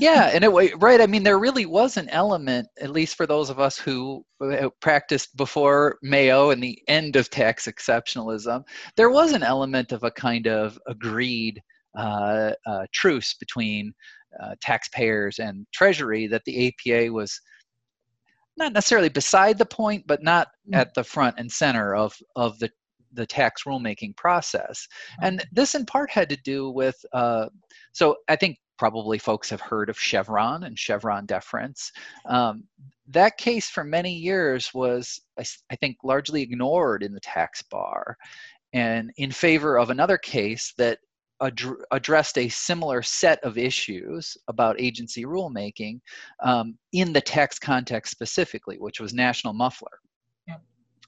yeah, 0.00 0.30
and 0.32 0.44
it 0.44 0.48
right. 0.48 1.00
I 1.00 1.06
mean, 1.06 1.22
there 1.22 1.38
really 1.38 1.66
was 1.66 1.96
an 1.96 2.08
element, 2.10 2.68
at 2.80 2.90
least 2.90 3.16
for 3.16 3.26
those 3.26 3.50
of 3.50 3.58
us 3.58 3.78
who 3.78 4.24
practiced 4.80 5.36
before 5.36 5.98
Mayo 6.02 6.50
and 6.50 6.62
the 6.62 6.78
end 6.88 7.16
of 7.16 7.30
tax 7.30 7.66
exceptionalism. 7.66 8.64
There 8.96 9.10
was 9.10 9.32
an 9.32 9.42
element 9.42 9.92
of 9.92 10.04
a 10.04 10.10
kind 10.10 10.46
of 10.46 10.78
agreed 10.86 11.60
uh, 11.96 12.52
uh, 12.66 12.86
truce 12.92 13.34
between 13.34 13.92
uh, 14.42 14.54
taxpayers 14.60 15.38
and 15.38 15.66
Treasury 15.72 16.26
that 16.26 16.44
the 16.44 16.68
APA 16.68 17.12
was 17.12 17.40
not 18.56 18.72
necessarily 18.72 19.08
beside 19.08 19.58
the 19.58 19.66
point, 19.66 20.06
but 20.06 20.22
not 20.22 20.48
mm. 20.70 20.76
at 20.76 20.94
the 20.94 21.04
front 21.04 21.36
and 21.38 21.50
center 21.50 21.94
of 21.94 22.14
of 22.36 22.58
the 22.58 22.70
the 23.12 23.26
tax 23.26 23.64
rulemaking 23.64 24.16
process. 24.16 24.86
And 25.22 25.44
this 25.50 25.74
in 25.74 25.86
part 25.86 26.10
had 26.10 26.28
to 26.28 26.36
do 26.36 26.70
with, 26.70 26.96
uh, 27.14 27.46
so 27.92 28.16
I 28.28 28.36
think 28.36 28.58
probably 28.78 29.18
folks 29.18 29.50
have 29.50 29.60
heard 29.60 29.88
of 29.88 29.98
Chevron 29.98 30.64
and 30.64 30.78
Chevron 30.78 31.26
deference. 31.26 31.92
Um, 32.26 32.64
that 33.08 33.38
case 33.38 33.68
for 33.68 33.84
many 33.84 34.12
years 34.12 34.72
was, 34.74 35.20
I, 35.38 35.44
I 35.70 35.76
think, 35.76 35.98
largely 36.02 36.42
ignored 36.42 37.02
in 37.02 37.12
the 37.14 37.20
tax 37.20 37.62
bar 37.62 38.16
and 38.72 39.12
in 39.16 39.30
favor 39.30 39.78
of 39.78 39.90
another 39.90 40.18
case 40.18 40.74
that 40.76 40.98
ad- 41.40 41.60
addressed 41.90 42.38
a 42.38 42.48
similar 42.48 43.02
set 43.02 43.42
of 43.44 43.58
issues 43.58 44.36
about 44.48 44.80
agency 44.80 45.24
rulemaking 45.24 46.00
um, 46.42 46.76
in 46.92 47.12
the 47.12 47.20
tax 47.20 47.58
context 47.58 48.10
specifically, 48.10 48.76
which 48.78 49.00
was 49.00 49.14
national 49.14 49.52
muffler. 49.52 50.00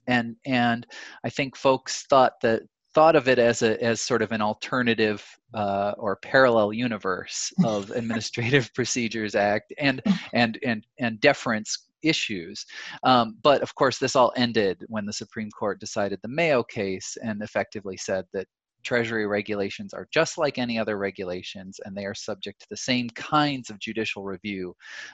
And 0.07 0.35
and 0.45 0.87
I 1.23 1.29
think 1.29 1.55
folks 1.55 2.03
thought 2.09 2.41
that 2.41 2.63
thought 2.93 3.15
of 3.15 3.27
it 3.27 3.39
as 3.39 3.61
a 3.61 3.81
as 3.83 4.01
sort 4.01 4.21
of 4.21 4.31
an 4.31 4.41
alternative 4.41 5.25
uh, 5.53 5.93
or 5.97 6.15
parallel 6.17 6.73
universe 6.73 7.51
of 7.65 7.91
Administrative 7.91 8.73
Procedures 8.73 9.35
Act 9.35 9.73
and 9.77 10.01
and 10.33 10.59
and 10.65 10.85
and 10.99 11.19
deference 11.19 11.89
issues. 12.01 12.65
Um, 13.03 13.37
but 13.43 13.61
of 13.61 13.75
course, 13.75 13.97
this 13.97 14.15
all 14.15 14.31
ended 14.35 14.85
when 14.87 15.05
the 15.05 15.13
Supreme 15.13 15.51
Court 15.51 15.79
decided 15.79 16.19
the 16.21 16.29
Mayo 16.29 16.63
case 16.63 17.17
and 17.21 17.41
effectively 17.41 17.97
said 17.97 18.25
that 18.33 18.47
Treasury 18.83 19.27
regulations 19.27 19.93
are 19.93 20.07
just 20.11 20.37
like 20.37 20.57
any 20.57 20.79
other 20.79 20.97
regulations, 20.97 21.79
and 21.83 21.95
they 21.95 22.05
are 22.05 22.15
subject 22.15 22.61
to 22.61 22.67
the 22.69 22.77
same 22.77 23.09
kinds 23.09 23.69
of 23.69 23.79
judicial 23.79 24.23
review 24.23 24.73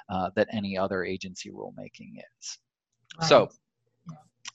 uh, 0.09 0.29
that 0.35 0.47
any 0.51 0.77
other 0.77 1.03
agency 1.03 1.49
rulemaking 1.49 2.13
is. 2.39 2.59
So, 3.27 3.49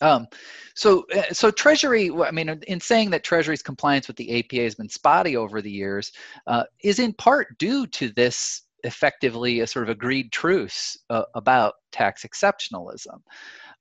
um, 0.00 0.26
so, 0.74 1.04
uh, 1.14 1.32
so 1.32 1.50
Treasury. 1.50 2.10
I 2.10 2.30
mean, 2.30 2.48
in 2.66 2.80
saying 2.80 3.10
that 3.10 3.24
Treasury's 3.24 3.62
compliance 3.62 4.06
with 4.06 4.16
the 4.16 4.38
APA 4.38 4.62
has 4.62 4.74
been 4.74 4.88
spotty 4.88 5.36
over 5.36 5.60
the 5.60 5.70
years, 5.70 6.12
uh, 6.46 6.64
is 6.82 6.98
in 6.98 7.12
part 7.14 7.58
due 7.58 7.86
to 7.88 8.10
this 8.10 8.62
effectively 8.84 9.60
a 9.60 9.66
sort 9.66 9.84
of 9.84 9.90
agreed 9.90 10.32
truce 10.32 10.96
uh, 11.10 11.24
about 11.34 11.74
tax 11.92 12.24
exceptionalism. 12.24 13.20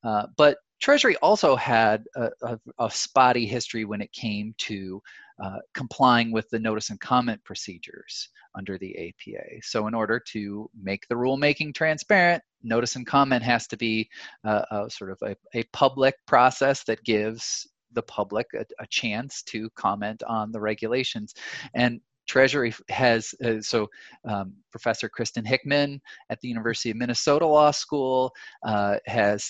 Uh, 0.04 0.26
but 0.38 0.58
Treasury 0.82 1.16
also 1.18 1.56
had 1.56 2.04
a, 2.16 2.30
a, 2.42 2.60
a, 2.80 2.92
spotty 2.92 3.46
history 3.46 3.86
when 3.86 4.02
it 4.02 4.12
came 4.14 4.54
to 4.60 5.02
uh, 5.42 5.60
complying 5.74 6.32
with 6.32 6.50
the 6.50 6.60
notice 6.60 6.90
and 6.90 7.00
comment 7.00 7.44
procedures 7.44 8.30
under 8.56 8.78
the 8.78 8.96
APA. 8.98 9.62
So, 9.62 9.88
in 9.88 9.94
order 9.94 10.22
to 10.32 10.70
make 10.82 11.08
the 11.08 11.16
rulemaking 11.16 11.74
transparent, 11.74 12.44
notice 12.64 12.96
and 12.96 13.08
comment 13.08 13.44
has 13.44 13.68
to 13.68 13.78
be 13.78 14.10
uh, 14.46 14.64
a 14.72 14.90
sort 14.90 15.12
of 15.12 15.18
a, 15.24 15.36
a, 15.54 15.64
public 15.72 16.16
process 16.28 16.84
that 16.84 17.04
gives 17.04 17.68
the 17.94 18.02
public 18.04 18.48
a, 18.54 18.66
a 18.80 18.88
chance 18.88 19.42
to 19.44 19.70
comment 19.76 20.24
on 20.24 20.52
the 20.52 20.60
regulations. 20.60 21.34
And 21.74 22.02
Treasury 22.28 22.74
has, 22.90 23.34
uh, 23.44 23.60
so 23.60 23.88
um, 24.28 24.54
Professor 24.72 25.10
Kristin 25.10 25.48
Hickman 25.48 26.00
at 26.30 26.40
the 26.42 26.48
University 26.48 26.92
of 26.92 26.98
Minnesota 26.98 27.46
Law 27.46 27.72
School 27.72 28.32
uh, 28.64 28.98
has 29.08 29.50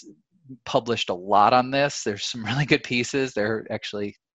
published 0.66 1.10
a 1.10 1.14
lot 1.14 1.54
on 1.54 1.72
this. 1.72 2.04
There's 2.04 2.26
some 2.26 2.46
really 2.46 2.66
good 2.66 2.84
pieces. 2.84 3.34
They're 3.34 3.68
actually 3.70 4.12
pr- 4.12 4.29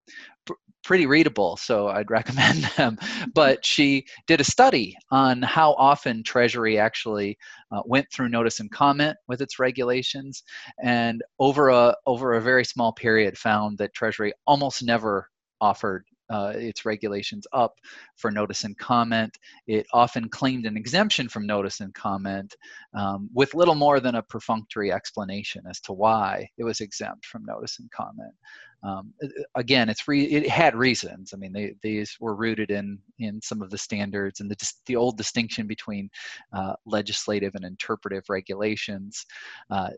pretty 0.85 1.07
readable, 1.07 1.57
so 1.57 1.89
I'd 1.89 2.11
recommend 2.19 2.65
them. 2.77 2.99
But 3.35 3.65
she 3.65 4.07
did 4.27 4.41
a 4.41 4.45
study 4.45 4.97
on 5.11 5.43
how 5.43 5.73
often 5.75 6.23
Treasury 6.23 6.79
actually 6.79 7.39
uh, 7.73 7.83
went 7.85 8.07
through 8.13 8.29
notice 8.29 8.61
and 8.61 8.71
comment 8.71 9.17
with 9.27 9.41
its 9.41 9.59
regulations, 9.59 10.43
and 10.83 11.23
over 11.39 11.71
a 11.71 11.97
over 12.07 12.35
a 12.35 12.41
very 12.41 12.65
small 12.65 12.93
period, 12.93 13.37
found 13.37 13.79
that 13.79 13.95
Treasury 13.95 14.33
almost 14.47 14.85
never 14.85 15.29
offered 15.61 16.05
uh, 16.31 16.53
its 16.57 16.85
regulations 16.85 17.47
up 17.53 17.75
for 18.17 18.31
notice 18.31 18.65
and 18.65 18.77
comment. 18.79 19.37
It 19.67 19.87
often 19.93 20.29
claimed 20.29 20.67
an 20.67 20.77
exemption 20.77 21.29
from 21.29 21.47
notice 21.47 21.81
and 21.81 21.95
comment 21.95 22.55
um, 22.95 23.29
with 23.35 23.55
little 23.55 23.75
more 23.75 24.01
than 24.01 24.15
a 24.15 24.23
perfunctory 24.23 24.93
explanation 24.93 25.65
as 25.69 25.81
to 25.81 25.93
why 25.93 26.49
it 26.57 26.65
was 26.65 26.81
exempt 26.81 27.27
from 27.27 27.45
notice 27.45 27.79
and 27.79 27.91
comment. 27.91 28.33
Um, 28.85 29.15
again, 29.55 29.89
it's 29.89 30.07
re- 30.07 30.25
it 30.25 30.49
had 30.49 30.77
reasons. 30.77 31.33
I 31.33 31.39
mean, 31.39 31.53
they, 31.53 31.75
these 31.83 32.17
were 32.21 32.35
rooted 32.35 32.71
in 32.71 32.99
in 33.19 33.41
some 33.41 33.63
of 33.63 33.71
the 33.71 33.79
standards 33.79 34.41
and 34.41 34.51
the 34.51 34.73
the 34.87 34.97
old 34.97 35.17
distinction 35.17 35.67
between 35.67 36.11
uh, 36.53 36.75
legislative 36.85 37.55
and 37.55 37.65
interpretive 37.65 38.25
regulations. 38.29 39.25
Uh, 39.71 39.91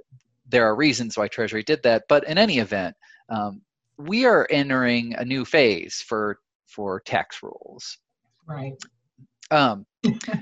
there 0.48 0.64
are 0.64 0.76
reasons 0.76 1.16
why 1.16 1.26
Treasury 1.26 1.64
did 1.64 1.82
that, 1.82 2.04
but 2.08 2.26
in 2.28 2.38
any 2.38 2.58
event, 2.58 2.94
um, 3.28 3.60
we 3.98 4.24
are 4.24 4.46
entering 4.50 5.14
a 5.14 5.24
new 5.24 5.44
phase 5.44 5.96
for 6.06 6.38
for 6.68 7.00
tax 7.00 7.42
rules. 7.42 7.98
Right. 8.46 8.74
Um, 9.50 9.86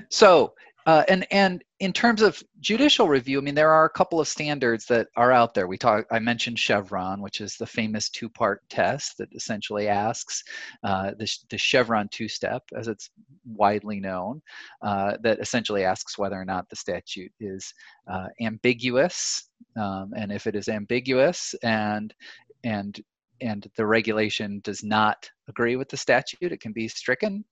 so 0.09 0.53
uh, 0.85 1.03
and 1.07 1.25
and 1.31 1.63
in 1.79 1.91
terms 1.91 2.21
of 2.21 2.41
judicial 2.59 3.07
review, 3.07 3.39
I 3.39 3.41
mean 3.41 3.55
there 3.55 3.71
are 3.71 3.85
a 3.85 3.89
couple 3.89 4.19
of 4.19 4.27
standards 4.27 4.85
that 4.85 5.07
are 5.15 5.31
out 5.31 5.53
there. 5.53 5.67
We 5.67 5.77
talk. 5.77 6.05
I 6.11 6.19
mentioned 6.19 6.59
Chevron, 6.59 7.21
which 7.21 7.41
is 7.41 7.57
the 7.57 7.65
famous 7.65 8.09
two-part 8.09 8.61
test 8.69 9.17
that 9.17 9.29
essentially 9.33 9.87
asks 9.87 10.43
uh, 10.83 11.11
the, 11.17 11.31
the 11.49 11.57
Chevron 11.57 12.07
two-step, 12.11 12.63
as 12.75 12.87
it's 12.87 13.09
widely 13.45 13.99
known, 13.99 14.41
uh, 14.81 15.17
that 15.21 15.39
essentially 15.39 15.83
asks 15.83 16.17
whether 16.17 16.39
or 16.39 16.45
not 16.45 16.69
the 16.69 16.75
statute 16.75 17.31
is 17.39 17.73
uh, 18.07 18.27
ambiguous, 18.41 19.49
um, 19.75 20.13
and 20.15 20.31
if 20.31 20.45
it 20.47 20.55
is 20.55 20.69
ambiguous 20.69 21.55
and 21.63 22.13
and 22.63 23.01
and 23.41 23.69
the 23.75 23.85
regulation 23.85 24.61
does 24.63 24.83
not 24.83 25.29
agree 25.49 25.75
with 25.75 25.89
the 25.89 25.97
statute, 25.97 26.51
it 26.51 26.61
can 26.61 26.71
be 26.71 26.87
stricken. 26.87 27.43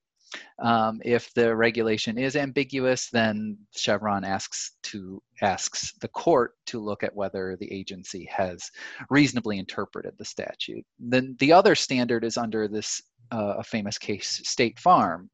Um, 0.60 1.00
if 1.04 1.34
the 1.34 1.56
regulation 1.56 2.18
is 2.18 2.36
ambiguous, 2.36 3.10
then 3.10 3.58
Chevron 3.76 4.24
asks 4.24 4.78
to 4.84 5.22
asks 5.42 5.94
the 6.00 6.08
court 6.10 6.54
to 6.68 6.80
look 6.80 7.04
at 7.04 7.16
whether 7.16 7.58
the 7.60 7.72
agency 7.72 8.28
has 8.32 8.72
reasonably 9.10 9.60
interpreted 9.60 10.14
the 10.18 10.26
statute. 10.26 10.86
Then 11.00 11.36
the 11.40 11.52
other 11.52 11.76
standard 11.76 12.24
is 12.24 12.38
under 12.38 12.68
this 12.68 13.02
uh, 13.32 13.56
a 13.58 13.64
famous 13.64 13.98
case, 13.98 14.42
State 14.44 14.80
Farm, 14.80 15.30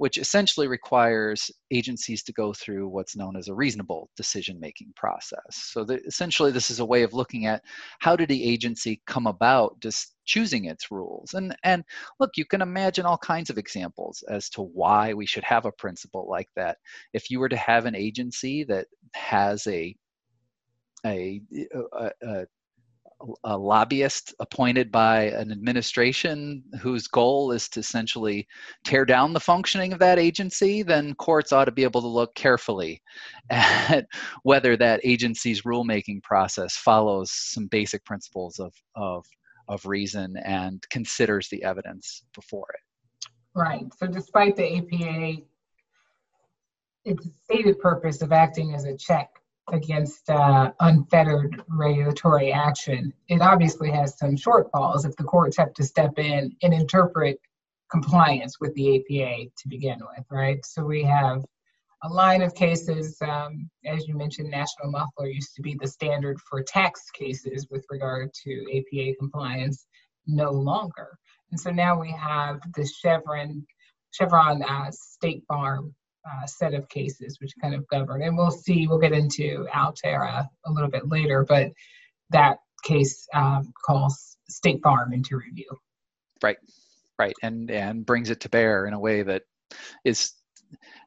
which 0.00 0.16
essentially 0.16 0.66
requires 0.66 1.50
agencies 1.70 2.22
to 2.22 2.32
go 2.32 2.54
through 2.54 2.88
what's 2.88 3.16
known 3.16 3.36
as 3.36 3.48
a 3.48 3.54
reasonable 3.54 4.08
decision 4.16 4.58
making 4.58 4.92
process. 4.96 5.42
So, 5.50 5.84
the, 5.84 6.00
essentially, 6.06 6.50
this 6.50 6.70
is 6.70 6.80
a 6.80 6.84
way 6.84 7.02
of 7.02 7.12
looking 7.12 7.44
at 7.46 7.62
how 7.98 8.16
did 8.16 8.30
the 8.30 8.44
agency 8.44 9.02
come 9.06 9.26
about 9.26 9.78
just 9.80 10.14
choosing 10.30 10.66
its 10.66 10.92
rules. 10.92 11.34
And, 11.34 11.56
and 11.64 11.82
look, 12.20 12.30
you 12.36 12.44
can 12.44 12.62
imagine 12.62 13.04
all 13.04 13.18
kinds 13.18 13.50
of 13.50 13.58
examples 13.58 14.22
as 14.28 14.48
to 14.50 14.62
why 14.62 15.12
we 15.12 15.26
should 15.26 15.42
have 15.42 15.66
a 15.66 15.72
principle 15.72 16.28
like 16.30 16.48
that. 16.54 16.78
If 17.12 17.30
you 17.30 17.40
were 17.40 17.48
to 17.48 17.56
have 17.56 17.84
an 17.84 17.96
agency 17.96 18.64
that 18.64 18.86
has 19.14 19.66
a 19.66 19.94
a, 21.06 21.40
a, 21.92 22.10
a 22.22 22.46
a 23.44 23.56
lobbyist 23.56 24.34
appointed 24.40 24.90
by 24.90 25.24
an 25.24 25.52
administration 25.52 26.62
whose 26.80 27.06
goal 27.06 27.52
is 27.52 27.68
to 27.68 27.80
essentially 27.80 28.46
tear 28.84 29.04
down 29.04 29.32
the 29.32 29.40
functioning 29.40 29.92
of 29.92 29.98
that 29.98 30.18
agency, 30.18 30.82
then 30.82 31.14
courts 31.16 31.52
ought 31.52 31.66
to 31.66 31.72
be 31.72 31.84
able 31.84 32.00
to 32.00 32.06
look 32.06 32.34
carefully 32.34 33.02
at 33.50 34.06
whether 34.42 34.76
that 34.76 35.00
agency's 35.04 35.62
rulemaking 35.62 36.22
process 36.22 36.76
follows 36.76 37.30
some 37.30 37.66
basic 37.66 38.04
principles 38.04 38.58
of, 38.58 38.72
of, 38.96 39.26
of 39.70 39.86
reason 39.86 40.36
and 40.44 40.84
considers 40.90 41.48
the 41.48 41.62
evidence 41.62 42.24
before 42.34 42.66
it. 42.74 43.28
Right. 43.54 43.86
So, 43.96 44.06
despite 44.06 44.56
the 44.56 44.78
APA, 44.78 45.42
its 47.04 47.28
stated 47.44 47.78
purpose 47.78 48.20
of 48.20 48.32
acting 48.32 48.74
as 48.74 48.84
a 48.84 48.96
check 48.96 49.30
against 49.72 50.28
uh, 50.28 50.72
unfettered 50.80 51.62
regulatory 51.68 52.52
action. 52.52 53.12
It 53.28 53.40
obviously 53.40 53.90
has 53.90 54.18
some 54.18 54.36
shortfalls 54.36 55.06
if 55.06 55.16
the 55.16 55.24
courts 55.24 55.56
have 55.56 55.72
to 55.74 55.84
step 55.84 56.18
in 56.18 56.56
and 56.62 56.74
interpret 56.74 57.40
compliance 57.90 58.58
with 58.60 58.74
the 58.74 58.96
APA 58.96 59.50
to 59.56 59.68
begin 59.68 59.98
with, 60.00 60.26
right? 60.30 60.64
So 60.64 60.84
we 60.84 61.02
have 61.04 61.44
a 62.02 62.08
line 62.08 62.42
of 62.42 62.54
cases, 62.54 63.16
um, 63.22 63.68
as 63.84 64.08
you 64.08 64.16
mentioned, 64.16 64.50
national 64.50 64.90
muffler 64.90 65.26
used 65.26 65.54
to 65.56 65.62
be 65.62 65.76
the 65.80 65.86
standard 65.86 66.40
for 66.40 66.62
tax 66.62 67.10
cases 67.10 67.66
with 67.70 67.84
regard 67.90 68.30
to 68.44 68.64
APA 68.74 69.16
compliance, 69.18 69.86
no 70.26 70.50
longer. 70.50 71.18
And 71.50 71.60
so 71.60 71.70
now 71.70 72.00
we 72.00 72.10
have 72.12 72.60
the 72.74 72.86
Chevron, 72.86 73.66
Chevron 74.12 74.62
uh, 74.62 74.90
State 74.90 75.44
Farm 75.46 75.94
uh, 76.24 76.46
set 76.46 76.74
of 76.74 76.88
cases 76.88 77.38
which 77.40 77.52
kind 77.60 77.74
of 77.74 77.86
govern. 77.88 78.22
And 78.22 78.36
we'll 78.36 78.50
see, 78.50 78.86
we'll 78.86 78.98
get 78.98 79.12
into 79.12 79.66
Altera 79.74 80.48
a 80.66 80.70
little 80.70 80.90
bit 80.90 81.08
later, 81.08 81.44
but 81.48 81.72
that 82.30 82.58
case 82.82 83.26
um, 83.34 83.72
calls 83.84 84.36
State 84.48 84.80
Farm 84.82 85.12
into 85.12 85.36
review. 85.36 85.76
Right, 86.42 86.56
right, 87.18 87.34
and 87.42 87.70
and 87.70 88.06
brings 88.06 88.30
it 88.30 88.40
to 88.40 88.48
bear 88.48 88.86
in 88.86 88.94
a 88.94 88.98
way 88.98 89.22
that 89.22 89.42
is 90.04 90.32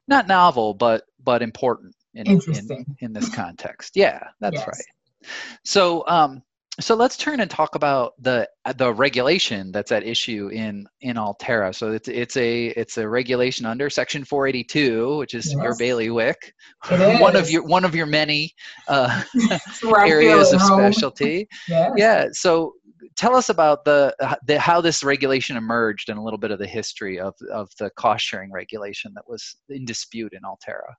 not 0.08 0.28
novel, 0.28 0.74
but 0.74 1.04
but 1.22 1.42
important 1.42 1.94
in 2.14 2.26
in, 2.26 2.96
in 3.00 3.12
this 3.12 3.28
context. 3.34 3.96
Yeah, 3.96 4.20
that's 4.40 4.56
yes. 4.56 4.66
right. 4.66 5.30
So 5.64 6.04
um, 6.06 6.42
so 6.80 6.96
let's 6.96 7.16
turn 7.16 7.38
and 7.38 7.50
talk 7.50 7.76
about 7.76 8.14
the 8.18 8.48
the 8.76 8.92
regulation 8.92 9.70
that's 9.70 9.92
at 9.92 10.04
issue 10.04 10.48
in 10.52 10.88
in 11.00 11.16
Altera. 11.16 11.72
So 11.72 11.92
it's 11.92 12.08
it's 12.08 12.36
a 12.36 12.66
it's 12.68 12.98
a 12.98 13.08
regulation 13.08 13.64
under 13.64 13.88
Section 13.88 14.24
482, 14.24 15.18
which 15.18 15.34
is 15.34 15.46
yes. 15.46 15.62
your 15.62 15.76
bailiwick, 15.76 16.52
one 16.88 17.36
of 17.36 17.48
your 17.48 17.62
one 17.62 17.84
of 17.84 17.94
your 17.94 18.06
many 18.06 18.54
uh, 18.88 19.22
areas 19.84 20.52
of 20.52 20.60
home. 20.60 20.80
specialty. 20.80 21.48
yes. 21.68 21.92
Yeah. 21.96 22.26
So 22.32 22.74
tell 23.16 23.36
us 23.36 23.48
about 23.48 23.84
the, 23.84 24.14
the 24.46 24.58
how 24.58 24.80
this 24.80 25.04
regulation 25.04 25.56
emerged 25.56 26.08
and 26.08 26.18
a 26.18 26.22
little 26.22 26.38
bit 26.38 26.50
of 26.50 26.58
the 26.58 26.66
history 26.66 27.20
of 27.20 27.34
of 27.52 27.70
the 27.78 27.90
cost 27.90 28.24
sharing 28.24 28.50
regulation 28.52 29.12
that 29.14 29.28
was 29.28 29.56
in 29.68 29.84
dispute 29.84 30.32
in 30.32 30.44
Altera. 30.44 30.96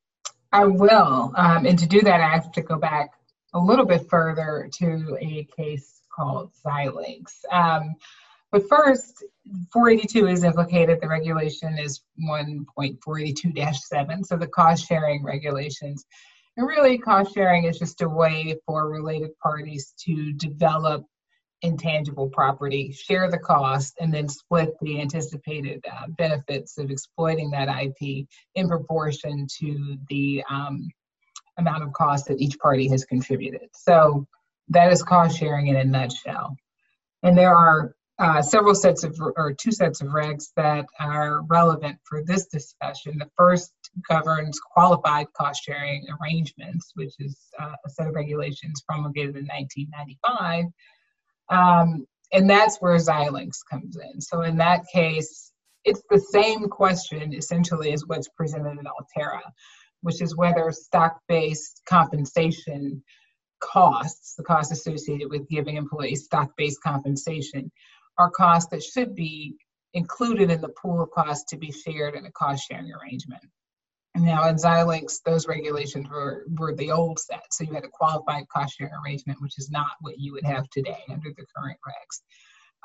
I 0.51 0.65
will, 0.65 1.33
um, 1.35 1.65
and 1.65 1.79
to 1.79 1.87
do 1.87 2.01
that, 2.01 2.21
I 2.21 2.29
have 2.29 2.51
to 2.53 2.61
go 2.61 2.77
back 2.77 3.09
a 3.53 3.59
little 3.59 3.85
bit 3.85 4.07
further 4.09 4.69
to 4.79 5.17
a 5.19 5.47
case 5.57 6.01
called 6.15 6.51
Xilinx. 6.65 7.23
Um, 7.51 7.95
but 8.51 8.69
first, 8.69 9.23
482 9.73 10.27
is 10.27 10.43
implicated. 10.45 10.99
The 11.01 11.09
regulation 11.09 11.77
is 11.77 12.03
1.482-7, 12.25 14.25
so 14.25 14.37
the 14.37 14.47
cost 14.47 14.87
sharing 14.87 15.21
regulations. 15.23 16.05
And 16.55 16.65
really, 16.65 16.97
cost 16.97 17.33
sharing 17.33 17.65
is 17.65 17.77
just 17.77 18.01
a 18.01 18.07
way 18.07 18.55
for 18.65 18.89
related 18.89 19.37
parties 19.39 19.93
to 20.05 20.31
develop 20.33 21.05
intangible 21.61 22.29
property, 22.29 22.91
share 22.91 23.29
the 23.29 23.37
cost, 23.37 23.95
and 23.99 24.13
then 24.13 24.27
split 24.27 24.75
the 24.81 25.01
anticipated 25.01 25.83
uh, 25.91 26.07
benefits 26.17 26.77
of 26.77 26.91
exploiting 26.91 27.49
that 27.51 27.69
IP 27.69 28.27
in 28.55 28.67
proportion 28.67 29.47
to 29.59 29.97
the 30.09 30.43
um, 30.49 30.87
amount 31.57 31.83
of 31.83 31.93
cost 31.93 32.27
that 32.27 32.39
each 32.39 32.57
party 32.59 32.87
has 32.89 33.05
contributed. 33.05 33.69
So 33.73 34.27
that 34.69 34.91
is 34.91 35.03
cost 35.03 35.37
sharing 35.37 35.67
in 35.67 35.75
a 35.77 35.83
nutshell. 35.83 36.55
And 37.23 37.37
there 37.37 37.55
are 37.55 37.95
uh, 38.17 38.41
several 38.41 38.73
sets 38.73 39.03
of, 39.03 39.19
or 39.19 39.53
two 39.53 39.71
sets 39.71 40.01
of 40.01 40.09
regs 40.09 40.51
that 40.55 40.85
are 40.99 41.41
relevant 41.43 41.97
for 42.03 42.23
this 42.23 42.45
discussion. 42.45 43.17
The 43.17 43.29
first 43.37 43.73
governs 44.09 44.59
qualified 44.59 45.27
cost 45.33 45.63
sharing 45.63 46.05
arrangements, 46.21 46.91
which 46.95 47.13
is 47.19 47.37
uh, 47.59 47.73
a 47.85 47.89
set 47.89 48.07
of 48.07 48.15
regulations 48.15 48.81
promulgated 48.87 49.35
in 49.35 49.45
1995. 49.45 50.65
Um, 51.49 52.05
and 52.31 52.49
that's 52.49 52.77
where 52.77 52.97
Xilinx 52.97 53.57
comes 53.69 53.97
in. 53.97 54.19
So 54.19 54.41
in 54.41 54.57
that 54.57 54.81
case, 54.93 55.51
it's 55.83 56.01
the 56.09 56.19
same 56.19 56.67
question 56.67 57.33
essentially 57.33 57.93
as 57.93 58.05
what's 58.05 58.27
presented 58.29 58.79
in 58.79 58.87
Altera 58.87 59.41
which 60.05 60.21
is 60.21 60.35
whether 60.35 60.71
stock-based 60.71 61.81
compensation 61.89 63.03
costs, 63.59 64.35
the 64.35 64.43
costs 64.43 64.71
associated 64.71 65.31
with 65.31 65.49
giving 65.49 65.77
employees 65.77 66.25
stock-based 66.25 66.79
compensation, 66.83 67.71
are 68.19 68.29
costs 68.29 68.69
that 68.69 68.83
should 68.83 69.15
be 69.15 69.55
included 69.95 70.51
in 70.51 70.61
the 70.61 70.69
pool 70.79 71.01
of 71.01 71.09
costs 71.09 71.45
to 71.49 71.57
be 71.57 71.71
shared 71.71 72.13
in 72.13 72.27
a 72.27 72.31
cost-sharing 72.33 72.91
arrangement. 72.93 73.41
Now, 74.15 74.47
in 74.47 74.55
Xilinx, 74.55 75.21
those 75.25 75.47
regulations 75.47 76.07
were, 76.09 76.45
were 76.57 76.73
the 76.73 76.91
old 76.91 77.19
set. 77.19 77.53
So 77.53 77.65
you 77.65 77.73
had 77.73 77.83
a 77.83 77.89
qualified 77.89 78.47
cost 78.47 78.77
sharing 78.77 78.93
arrangement, 78.93 79.41
which 79.41 79.57
is 79.57 79.69
not 79.69 79.91
what 80.01 80.17
you 80.17 80.31
would 80.31 80.45
have 80.45 80.69
today 80.69 81.03
under 81.09 81.29
the 81.29 81.45
current 81.55 81.77
regs. 81.85 82.21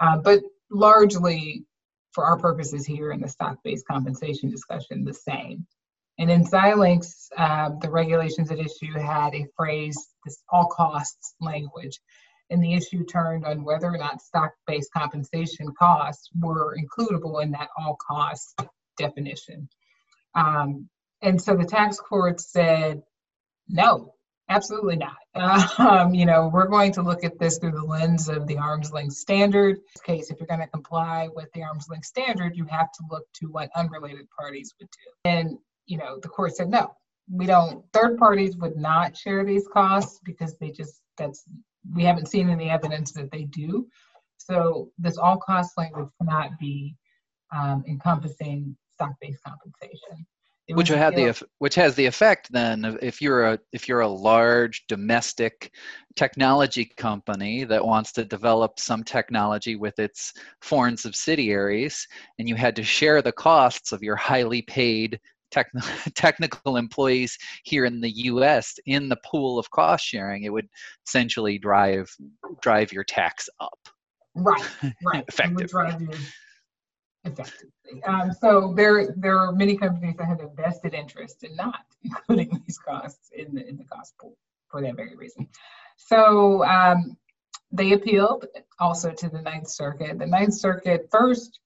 Uh, 0.00 0.18
but 0.18 0.40
largely, 0.70 1.64
for 2.12 2.24
our 2.24 2.36
purposes 2.36 2.84
here 2.84 3.12
in 3.12 3.20
the 3.20 3.28
stock 3.28 3.58
based 3.62 3.86
compensation 3.86 4.50
discussion, 4.50 5.04
the 5.04 5.14
same. 5.14 5.66
And 6.18 6.30
in 6.30 6.44
Xilinx, 6.44 7.28
uh, 7.36 7.70
the 7.80 7.90
regulations 7.90 8.50
at 8.50 8.58
issue 8.58 8.92
had 8.98 9.32
a 9.34 9.46
phrase, 9.56 9.96
this 10.24 10.42
all 10.50 10.66
costs 10.66 11.34
language. 11.40 12.00
And 12.50 12.62
the 12.62 12.74
issue 12.74 13.04
turned 13.04 13.46
on 13.46 13.62
whether 13.62 13.86
or 13.86 13.96
not 13.96 14.20
stock 14.20 14.52
based 14.66 14.92
compensation 14.92 15.72
costs 15.78 16.28
were 16.40 16.76
includable 16.76 17.42
in 17.42 17.52
that 17.52 17.68
all 17.78 17.96
costs 18.06 18.54
definition. 18.98 19.68
Um, 20.34 20.88
and 21.22 21.40
so 21.40 21.56
the 21.56 21.64
tax 21.64 21.98
court 21.98 22.40
said, 22.40 23.02
no, 23.68 24.14
absolutely 24.48 24.96
not. 24.96 25.16
Um, 25.78 26.12
you 26.12 26.26
know, 26.26 26.50
we're 26.52 26.66
going 26.66 26.92
to 26.94 27.02
look 27.02 27.22
at 27.22 27.38
this 27.38 27.58
through 27.58 27.70
the 27.70 27.84
lens 27.84 28.28
of 28.28 28.48
the 28.48 28.58
arm's 28.58 28.92
length 28.92 29.14
standard. 29.14 29.76
In 29.76 29.82
this 29.94 30.02
case, 30.02 30.30
if 30.30 30.40
you're 30.40 30.46
going 30.48 30.60
to 30.60 30.66
comply 30.66 31.28
with 31.32 31.46
the 31.54 31.62
arm's 31.62 31.88
length 31.88 32.06
standard, 32.06 32.56
you 32.56 32.64
have 32.64 32.90
to 32.92 33.04
look 33.08 33.22
to 33.34 33.46
what 33.46 33.70
unrelated 33.76 34.26
parties 34.36 34.74
would 34.80 34.88
do. 34.90 35.30
And 35.30 35.56
you 35.86 35.98
know, 35.98 36.18
the 36.20 36.28
court 36.28 36.56
said 36.56 36.68
no. 36.68 36.94
We 37.30 37.46
don't. 37.46 37.84
Third 37.92 38.18
parties 38.18 38.56
would 38.56 38.76
not 38.76 39.16
share 39.16 39.44
these 39.44 39.68
costs 39.72 40.20
because 40.24 40.56
they 40.58 40.72
just 40.72 41.00
that's 41.16 41.44
we 41.94 42.02
haven't 42.02 42.28
seen 42.28 42.50
any 42.50 42.70
evidence 42.70 43.12
that 43.12 43.30
they 43.30 43.44
do. 43.44 43.86
So 44.36 44.90
this 44.98 45.16
all 45.16 45.36
cost 45.36 45.78
language 45.78 46.08
cannot 46.18 46.58
be 46.58 46.96
um, 47.52 47.84
encompassing 47.86 48.76
stock-based 48.94 49.42
compensation. 49.44 50.26
Which 50.74 50.88
have 50.88 51.14
the 51.14 51.46
which 51.58 51.74
has 51.74 51.94
the 51.94 52.06
effect 52.06 52.48
then 52.50 52.98
if 53.02 53.20
you're 53.20 53.44
a 53.44 53.58
if 53.72 53.88
you're 53.88 54.00
a 54.00 54.08
large 54.08 54.86
domestic 54.88 55.72
technology 56.16 56.84
company 56.96 57.64
that 57.64 57.84
wants 57.84 58.12
to 58.12 58.24
develop 58.24 58.78
some 58.78 59.02
technology 59.02 59.76
with 59.76 59.98
its 59.98 60.32
foreign 60.60 60.96
subsidiaries 60.96 62.06
and 62.38 62.48
you 62.48 62.54
had 62.54 62.76
to 62.76 62.82
share 62.82 63.22
the 63.22 63.32
costs 63.32 63.92
of 63.92 64.02
your 64.02 64.16
highly 64.16 64.62
paid 64.62 65.18
technical 66.14 66.76
employees 66.76 67.36
here 67.64 67.84
in 67.84 68.00
the 68.00 68.10
U.S. 68.26 68.78
in 68.86 69.08
the 69.08 69.18
pool 69.24 69.58
of 69.58 69.70
cost 69.70 70.04
sharing, 70.04 70.44
it 70.44 70.52
would 70.52 70.68
essentially 71.06 71.58
drive 71.58 72.08
drive 72.62 72.92
your 72.92 73.04
tax 73.04 73.48
up. 73.60 73.78
Right, 74.34 74.62
right. 75.04 75.24
effectively. 75.28 76.16
Effectively. 77.24 78.02
Um, 78.06 78.32
so 78.32 78.72
there 78.76 79.14
there 79.16 79.38
are 79.38 79.52
many 79.52 79.76
companies 79.76 80.16
that 80.18 80.26
have 80.26 80.40
a 80.40 80.48
vested 80.48 80.94
interest 80.94 81.44
in 81.44 81.54
not 81.56 81.84
including 82.02 82.62
these 82.66 82.78
costs 82.78 83.30
in 83.32 83.54
the 83.54 83.66
in 83.68 83.76
the 83.76 83.84
cost 83.84 84.14
pool 84.18 84.36
for 84.68 84.80
that 84.82 84.96
very 84.96 85.16
reason. 85.16 85.48
So 85.96 86.64
um, 86.64 87.16
they 87.72 87.92
appealed 87.92 88.46
also 88.78 89.12
to 89.12 89.28
the 89.28 89.42
Ninth 89.42 89.68
Circuit. 89.68 90.18
The 90.18 90.26
Ninth 90.26 90.54
Circuit 90.54 91.08
first 91.10 91.60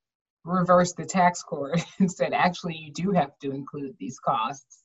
reversed 0.45 0.97
the 0.97 1.05
tax 1.05 1.43
court 1.43 1.81
and 1.99 2.11
said, 2.11 2.33
actually, 2.33 2.77
you 2.77 2.93
do 2.93 3.11
have 3.13 3.39
to 3.41 3.53
include 3.53 3.97
these 3.99 4.19
costs 4.19 4.83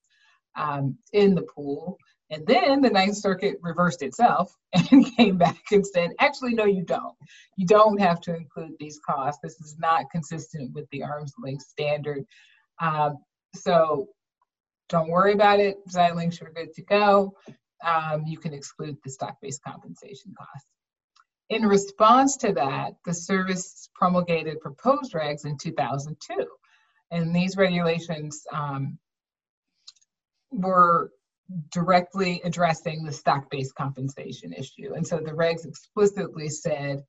um, 0.56 0.98
in 1.14 1.36
the 1.36 1.42
pool. 1.42 1.98
And 2.32 2.46
then 2.46 2.82
the 2.82 2.90
Ninth 2.90 3.18
Circuit 3.18 3.58
reversed 3.62 4.04
itself 4.04 4.56
and 4.92 5.06
came 5.16 5.38
back 5.38 5.64
and 5.72 5.86
said, 5.86 6.12
actually, 6.20 6.54
no, 6.54 6.66
you 6.66 6.84
don't. 6.84 7.16
You 7.58 7.66
don't 7.66 8.00
have 8.00 8.22
to 8.22 8.36
include 8.36 8.74
these 8.80 9.00
costs. 9.06 9.40
This 9.42 9.60
is 9.62 9.78
not 9.80 10.12
consistent 10.12 10.74
with 10.74 10.88
the 10.92 11.04
arm's 11.04 11.34
length 11.40 11.64
standard. 11.64 12.24
Um, 12.80 13.18
so 13.56 14.08
don't 14.90 15.10
worry 15.10 15.34
about 15.34 15.60
it. 15.60 15.78
Xilinx, 15.88 16.40
you're 16.40 16.52
good 16.52 16.74
to 16.74 16.84
go. 16.84 17.34
Um, 17.84 18.26
you 18.26 18.38
can 18.38 18.54
exclude 18.54 18.98
the 19.04 19.10
stock 19.10 19.38
based 19.42 19.64
compensation 19.64 20.34
costs. 20.38 20.68
In 21.50 21.66
response 21.66 22.38
to 22.38 22.54
that, 22.54 22.94
the 23.06 23.14
service 23.14 23.90
promulgated 23.96 24.60
proposed 24.60 25.14
regs 25.14 25.46
in 25.46 25.58
2002. 25.58 26.46
And 27.12 27.36
these 27.36 27.58
regulations 27.58 28.44
um, 28.54 29.00
were 30.52 31.12
directly 31.72 32.42
addressing 32.44 33.04
the 33.04 33.12
stock 33.12 33.50
based 33.50 33.76
compensation 33.76 34.54
issue. 34.54 34.94
And 34.96 35.06
so 35.06 35.18
the 35.18 35.32
regs 35.32 35.66
explicitly 35.66 36.50
said 36.50 37.04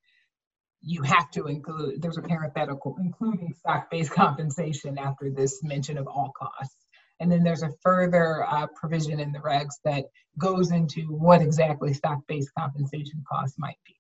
you 0.83 1.03
have 1.03 1.31
to 1.33 1.47
include, 1.47 2.01
there's 2.01 2.17
a 2.17 2.23
parenthetical, 2.23 2.97
including 3.01 3.55
stock 3.55 3.91
based 3.91 4.13
compensation 4.13 4.99
after 4.99 5.31
this 5.31 5.63
mention 5.63 5.99
of 5.99 6.07
all 6.07 6.33
costs. 6.39 6.87
And 7.21 7.31
then 7.31 7.43
there's 7.43 7.63
a 7.63 7.73
further 7.83 8.47
uh, 8.49 8.67
provision 8.75 9.21
in 9.21 9.31
the 9.31 9.41
regs 9.41 9.75
that 9.85 10.07
goes 10.39 10.71
into 10.71 11.03
what 11.03 11.43
exactly 11.43 11.93
stock 11.93 12.21
based 12.27 12.51
compensation 12.59 13.23
costs 13.31 13.59
might 13.59 13.77
be. 13.87 13.95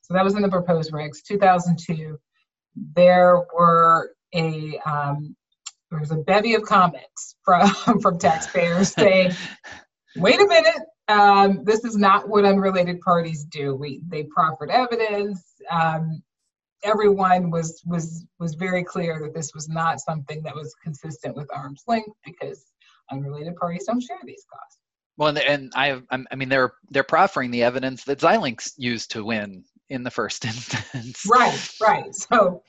So 0.00 0.14
that 0.14 0.24
was 0.24 0.34
in 0.34 0.42
the 0.42 0.48
proposed 0.48 0.92
regs. 0.92 1.22
2002, 1.22 2.18
there 2.94 3.44
were 3.54 4.10
a 4.34 4.78
um, 4.84 5.36
there 5.90 6.00
was 6.00 6.10
a 6.10 6.16
bevy 6.16 6.54
of 6.54 6.62
comments 6.62 7.36
from 7.44 7.68
from 8.02 8.18
taxpayers 8.18 8.92
saying, 8.92 9.32
"Wait 10.16 10.40
a 10.40 10.46
minute, 10.46 10.82
um, 11.08 11.64
this 11.64 11.84
is 11.84 11.96
not 11.96 12.28
what 12.28 12.44
unrelated 12.44 13.00
parties 13.00 13.44
do. 13.44 13.74
We 13.74 14.02
they 14.08 14.24
proffered 14.24 14.70
evidence. 14.70 15.42
Um, 15.70 16.22
everyone 16.84 17.50
was 17.50 17.82
was 17.86 18.24
was 18.38 18.54
very 18.54 18.84
clear 18.84 19.20
that 19.22 19.34
this 19.34 19.52
was 19.54 19.68
not 19.68 20.00
something 20.00 20.42
that 20.42 20.54
was 20.54 20.74
consistent 20.82 21.36
with 21.36 21.48
arm's 21.54 21.82
length 21.86 22.16
because 22.24 22.66
unrelated 23.10 23.56
parties 23.56 23.84
don't 23.86 24.02
share 24.02 24.18
these 24.24 24.44
costs. 24.52 24.78
Well, 25.16 25.30
and, 25.30 25.38
and 25.38 25.72
I, 25.74 26.00
I 26.10 26.36
mean, 26.36 26.48
they're 26.48 26.74
they're 26.90 27.02
proffering 27.02 27.50
the 27.50 27.64
evidence 27.64 28.04
that 28.04 28.20
Xilinx 28.20 28.74
used 28.76 29.10
to 29.12 29.24
win 29.24 29.64
in 29.90 30.04
the 30.04 30.10
first 30.10 30.44
instance. 30.44 31.24
Right, 31.28 31.70
right. 31.80 32.14
So 32.14 32.62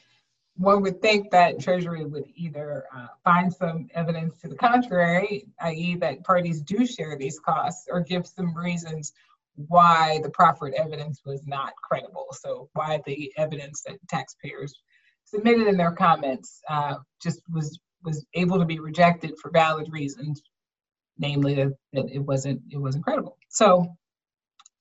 one 0.60 0.82
would 0.82 1.02
think 1.02 1.32
that 1.32 1.58
Treasury 1.58 2.04
would 2.04 2.26
either 2.36 2.84
uh, 2.94 3.08
find 3.24 3.52
some 3.52 3.88
evidence 3.96 4.38
to 4.40 4.50
the 4.50 4.56
contrary, 4.56 5.46
i.e., 5.62 5.96
that 5.96 6.26
parties 6.26 6.62
do 6.62 6.86
share 6.86 7.16
these 7.18 7.40
costs, 7.40 7.88
or 7.90 8.02
give 8.02 8.28
some 8.28 8.54
reasons 8.54 9.14
why 9.56 10.20
the 10.22 10.30
proffered 10.30 10.74
evidence 10.74 11.22
was 11.26 11.48
not 11.48 11.72
credible. 11.82 12.28
So, 12.34 12.70
why 12.74 13.00
the 13.06 13.32
evidence 13.38 13.84
that 13.88 14.06
taxpayers 14.10 14.74
submitted 15.24 15.68
in 15.68 15.78
their 15.78 15.94
comments 15.94 16.62
uh, 16.70 16.96
just 17.24 17.42
was 17.50 17.80
was 18.04 18.26
able 18.34 18.60
to 18.60 18.66
be 18.66 18.80
rejected 18.80 19.38
for 19.42 19.52
valid 19.52 19.88
reasons, 19.90 20.42
namely 21.18 21.56
that, 21.56 21.74
it 21.94 22.20
wasn't 22.20 22.62
it 22.70 22.78
wasn't 22.78 23.06
credible. 23.06 23.38
So, 23.48 23.88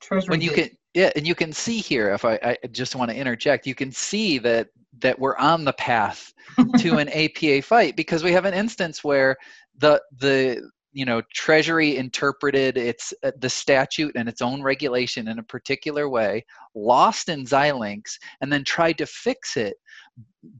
Treasury. 0.01 0.31
When 0.31 0.41
you 0.41 0.51
did, 0.51 0.71
can, 0.71 0.79
yeah, 0.95 1.11
and 1.14 1.25
you 1.25 1.37
can 1.37 1.53
see 1.53 1.79
here, 1.79 2.11
if 2.11 2.25
I, 2.25 2.35
I 2.43 2.67
just 2.73 2.97
want 2.97 3.12
to 3.12 3.17
interject, 3.17 3.64
you 3.64 3.77
can 3.77 3.93
see 3.93 4.38
that 4.38 4.71
that 5.00 5.18
we're 5.18 5.37
on 5.37 5.64
the 5.64 5.72
path 5.74 6.32
to 6.78 6.98
an 6.98 7.08
APA 7.08 7.62
fight 7.62 7.96
because 7.96 8.22
we 8.22 8.32
have 8.32 8.44
an 8.44 8.54
instance 8.54 9.02
where 9.04 9.37
the 9.78 10.00
the 10.18 10.70
you 10.92 11.04
know 11.04 11.22
treasury 11.32 11.96
interpreted 11.96 12.76
its 12.76 13.12
uh, 13.22 13.30
the 13.38 13.48
statute 13.48 14.12
and 14.16 14.28
its 14.28 14.40
own 14.40 14.62
regulation 14.62 15.28
in 15.28 15.38
a 15.38 15.42
particular 15.42 16.08
way 16.08 16.44
lost 16.74 17.28
in 17.28 17.44
xilinx 17.44 18.16
and 18.40 18.52
then 18.52 18.64
tried 18.64 18.96
to 18.98 19.06
fix 19.06 19.56
it 19.56 19.76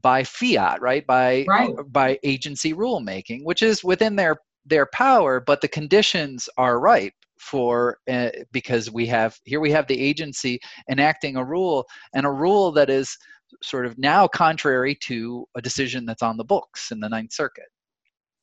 by 0.01 0.23
fiat 0.23 0.79
right 0.81 1.05
by 1.07 1.45
right. 1.47 1.73
by 1.87 2.17
agency 2.23 2.73
rulemaking 2.73 3.43
which 3.43 3.61
is 3.61 3.83
within 3.83 4.15
their 4.15 4.37
their 4.65 4.87
power 4.93 5.39
but 5.39 5.61
the 5.61 5.67
conditions 5.67 6.47
are 6.57 6.79
ripe 6.79 7.13
for 7.39 7.97
uh, 8.09 8.29
because 8.51 8.91
we 8.91 9.05
have 9.05 9.37
here 9.45 9.59
we 9.59 9.71
have 9.71 9.87
the 9.87 9.99
agency 9.99 10.59
enacting 10.91 11.37
a 11.37 11.43
rule 11.43 11.85
and 12.13 12.25
a 12.25 12.31
rule 12.31 12.71
that 12.71 12.89
is 12.89 13.17
sort 13.61 13.85
of 13.85 13.97
now 13.97 14.27
contrary 14.27 14.95
to 14.95 15.45
a 15.55 15.61
decision 15.61 16.05
that's 16.05 16.23
on 16.23 16.37
the 16.37 16.43
books 16.43 16.91
in 16.91 16.99
the 16.99 17.09
ninth 17.09 17.33
circuit 17.33 17.67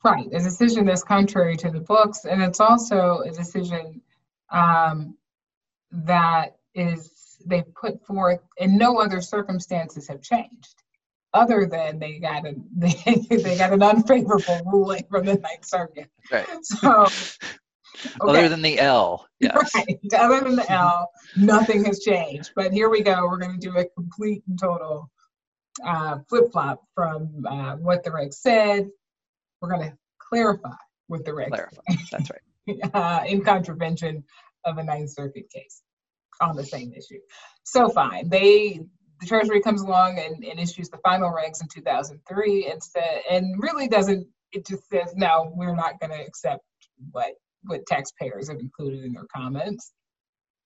Right, 0.07 0.27
a 0.27 0.38
decision 0.38 0.85
that's 0.85 1.03
contrary 1.03 1.57
to 1.57 1.71
the 1.71 1.81
books, 1.81 2.27
and 2.27 2.40
it's 2.40 2.61
also 2.61 3.23
a 3.27 3.31
decision 3.33 4.01
um, 4.53 5.16
that 5.90 6.59
is 6.77 7.38
they 7.45 7.64
put 7.75 8.05
forth, 8.07 8.40
and 8.61 8.79
no 8.79 9.01
other 9.01 9.21
circumstances 9.21 10.07
have 10.07 10.23
changed, 10.23 10.85
other 11.35 11.66
than 11.66 11.99
they 11.99 12.21
got 12.21 12.47
a 12.47 12.55
they, 12.77 12.95
they 13.37 13.59
got 13.59 13.73
an 13.73 13.83
unfavorable 13.83 14.61
ruling 14.64 15.05
from 15.11 15.27
the 15.27 15.35
Ninth 15.35 15.64
Circuit. 15.64 16.09
Right. 16.31 16.47
So. 16.62 17.09
Okay. 18.20 18.38
Other 18.38 18.48
than 18.48 18.62
the 18.62 18.78
L, 18.78 19.26
yes. 19.40 19.70
Right. 19.74 19.98
Other 20.18 20.40
than 20.40 20.56
the 20.56 20.70
L, 20.70 21.11
nothing 21.37 21.85
has 21.85 22.00
changed. 22.00 22.50
But 22.54 22.72
here 22.72 22.88
we 22.88 23.02
go. 23.02 23.26
We're 23.28 23.38
going 23.38 23.59
to 23.59 23.66
do 23.70 23.76
a 23.76 23.85
complete 23.85 24.42
and 24.48 24.59
total 24.59 25.11
uh, 25.85 26.18
flip 26.28 26.52
flop 26.52 26.82
from 26.94 27.44
uh, 27.46 27.76
what 27.76 28.04
the 28.04 28.12
reg 28.12 28.32
said 28.32 28.88
we're 29.61 29.70
going 29.70 29.90
to 29.90 29.96
clarify 30.18 30.74
with 31.09 31.24
the 31.24 31.32
regs. 31.32 31.48
Clarify. 31.48 31.82
That's 32.11 32.30
right. 32.30 32.94
uh, 32.94 33.24
in 33.26 33.42
contravention 33.42 34.24
of 34.64 34.78
a 34.78 34.82
Ninth 34.82 35.11
Circuit 35.11 35.48
case 35.50 35.82
on 36.40 36.56
the 36.56 36.64
same 36.64 36.92
issue. 36.92 37.20
So 37.64 37.88
fine, 37.88 38.28
they 38.28 38.80
the 39.20 39.26
Treasury 39.26 39.62
comes 39.62 39.80
along 39.80 40.18
and, 40.18 40.44
and 40.44 40.61
issues 40.61 40.90
the 40.90 40.98
final 40.98 41.30
regs 41.30 41.62
in 41.62 41.68
2003 41.68 42.68
and 42.70 42.82
said, 42.82 43.22
and 43.30 43.62
really 43.62 43.88
doesn't 43.88 44.26
it 44.52 44.66
just 44.66 44.88
says 44.88 45.14
no, 45.16 45.52
we're 45.54 45.74
not 45.74 45.98
going 46.00 46.12
to 46.12 46.24
accept 46.24 46.62
what 47.12 47.32
what 47.66 47.87
taxpayers 47.87 48.48
have 48.48 48.61
included 48.61 49.05
in 49.05 49.12
their 49.12 49.26
comments. 49.35 49.92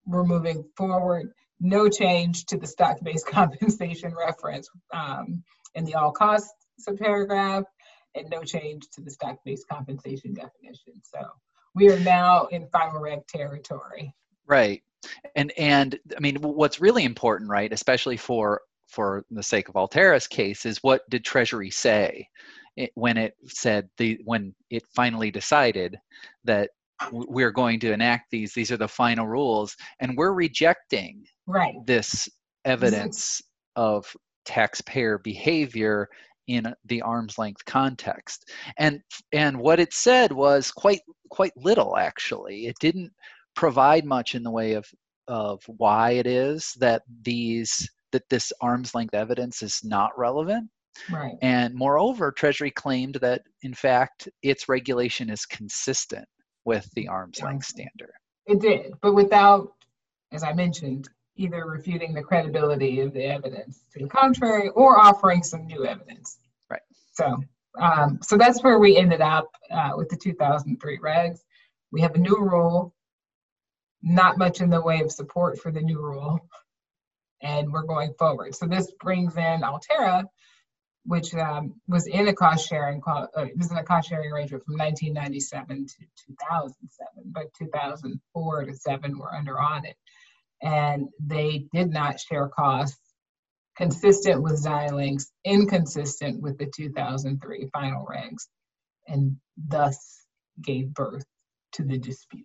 We're 0.06 0.24
moving 0.24 0.64
forward. 0.76 1.32
No 1.60 1.88
change 1.88 2.46
to 2.46 2.56
the 2.56 2.66
stock-based 2.66 3.26
compensation 3.30 4.14
reference 4.14 4.68
um, 4.92 5.42
in 5.74 5.84
the 5.84 5.94
all 5.94 6.12
costs 6.12 6.52
subparagraph 6.88 7.64
and 8.14 8.28
no 8.30 8.42
change 8.42 8.84
to 8.92 9.00
the 9.00 9.10
stock-based 9.10 9.66
compensation 9.68 10.34
definition. 10.34 10.94
So 11.02 11.20
we 11.74 11.90
are 11.90 12.00
now 12.00 12.46
in 12.46 12.66
final 12.68 13.00
reg 13.00 13.26
territory. 13.28 14.14
Right. 14.46 14.82
And 15.36 15.52
and 15.56 15.98
I 16.16 16.20
mean 16.20 16.36
what's 16.36 16.80
really 16.80 17.04
important, 17.04 17.50
right, 17.50 17.72
especially 17.72 18.16
for 18.16 18.62
for 18.88 19.24
the 19.30 19.42
sake 19.42 19.68
of 19.68 19.76
Altera's 19.76 20.26
case, 20.26 20.66
is 20.66 20.82
what 20.82 21.08
did 21.08 21.24
Treasury 21.24 21.70
say 21.70 22.28
it, 22.76 22.90
when 22.94 23.16
it 23.16 23.34
said 23.46 23.88
the 23.96 24.18
when 24.24 24.54
it 24.68 24.82
finally 24.94 25.30
decided 25.30 25.98
that 26.44 26.70
we're 27.12 27.50
going 27.50 27.80
to 27.80 27.92
enact 27.92 28.30
these 28.30 28.52
these 28.52 28.70
are 28.70 28.76
the 28.76 28.86
final 28.86 29.26
rules 29.26 29.74
and 30.00 30.16
we're 30.16 30.34
rejecting 30.34 31.24
right. 31.46 31.74
this 31.86 32.28
evidence 32.64 33.40
of 33.76 34.06
taxpayer 34.44 35.18
behavior 35.18 36.08
in 36.50 36.74
the 36.86 37.00
arm's 37.02 37.38
length 37.38 37.64
context. 37.64 38.50
And 38.78 39.00
and 39.32 39.58
what 39.58 39.80
it 39.80 39.92
said 39.92 40.32
was 40.32 40.70
quite 40.70 41.00
quite 41.30 41.52
little 41.56 41.96
actually. 41.96 42.66
It 42.66 42.76
didn't 42.80 43.12
provide 43.54 44.04
much 44.04 44.34
in 44.34 44.42
the 44.42 44.50
way 44.50 44.72
of 44.72 44.86
of 45.28 45.62
why 45.66 46.12
it 46.12 46.26
is 46.26 46.74
that 46.80 47.02
these 47.22 47.88
that 48.12 48.28
this 48.28 48.52
arm's 48.60 48.94
length 48.94 49.14
evidence 49.14 49.62
is 49.62 49.80
not 49.84 50.10
relevant. 50.18 50.68
Right. 51.08 51.36
And 51.40 51.72
moreover 51.74 52.32
treasury 52.32 52.72
claimed 52.72 53.14
that 53.20 53.42
in 53.62 53.72
fact 53.72 54.28
its 54.42 54.68
regulation 54.68 55.30
is 55.30 55.46
consistent 55.46 56.26
with 56.70 56.88
the 56.92 57.06
arm's 57.08 57.40
length 57.42 57.66
standard 57.66 58.14
it 58.46 58.60
did 58.60 58.92
but 59.02 59.14
without 59.14 59.72
as 60.32 60.42
i 60.42 60.52
mentioned 60.52 61.08
either 61.40 61.64
refuting 61.64 62.12
the 62.12 62.22
credibility 62.22 63.00
of 63.00 63.14
the 63.14 63.24
evidence 63.24 63.84
to 63.92 63.98
the 64.00 64.08
contrary 64.08 64.68
or 64.70 65.00
offering 65.00 65.42
some 65.42 65.66
new 65.66 65.86
evidence. 65.86 66.38
Right. 66.68 66.82
So, 67.12 67.42
um, 67.80 68.18
so 68.22 68.36
that's 68.36 68.62
where 68.62 68.78
we 68.78 68.98
ended 68.98 69.22
up 69.22 69.48
uh, 69.70 69.92
with 69.96 70.10
the 70.10 70.16
2003 70.16 70.98
regs. 70.98 71.38
We 71.92 72.02
have 72.02 72.14
a 72.14 72.18
new 72.18 72.36
rule, 72.36 72.94
not 74.02 74.36
much 74.36 74.60
in 74.60 74.68
the 74.68 74.82
way 74.82 75.00
of 75.00 75.10
support 75.10 75.58
for 75.58 75.72
the 75.72 75.80
new 75.80 75.98
rule, 75.98 76.38
and 77.42 77.72
we're 77.72 77.84
going 77.84 78.12
forward. 78.18 78.54
So 78.54 78.66
this 78.66 78.92
brings 79.00 79.36
in 79.38 79.64
Altera, 79.64 80.26
which 81.04 81.34
um, 81.34 81.74
was 81.88 82.06
in 82.06 82.28
a 82.28 82.32
cost 82.32 82.68
sharing, 82.68 83.00
uh, 83.06 83.26
it 83.36 83.56
was 83.56 83.70
in 83.70 83.78
a 83.78 83.84
cost 83.84 84.08
sharing 84.08 84.30
arrangement 84.30 84.64
from 84.64 84.76
1997 84.76 85.86
to 85.86 85.96
2007, 86.26 87.08
but 87.26 87.46
2004 87.58 88.64
to 88.64 88.74
7 88.74 89.18
were 89.18 89.34
under 89.34 89.60
audit 89.60 89.96
and 90.62 91.08
they 91.18 91.66
did 91.72 91.90
not 91.90 92.20
share 92.20 92.48
costs 92.48 92.98
consistent 93.76 94.42
with 94.42 94.62
Xilinx, 94.62 95.26
inconsistent 95.44 96.40
with 96.42 96.58
the 96.58 96.70
2003 96.74 97.68
final 97.72 98.06
regs, 98.06 98.46
and 99.08 99.36
thus 99.56 100.26
gave 100.62 100.92
birth 100.92 101.24
to 101.72 101.84
the 101.84 101.98
dispute. 101.98 102.44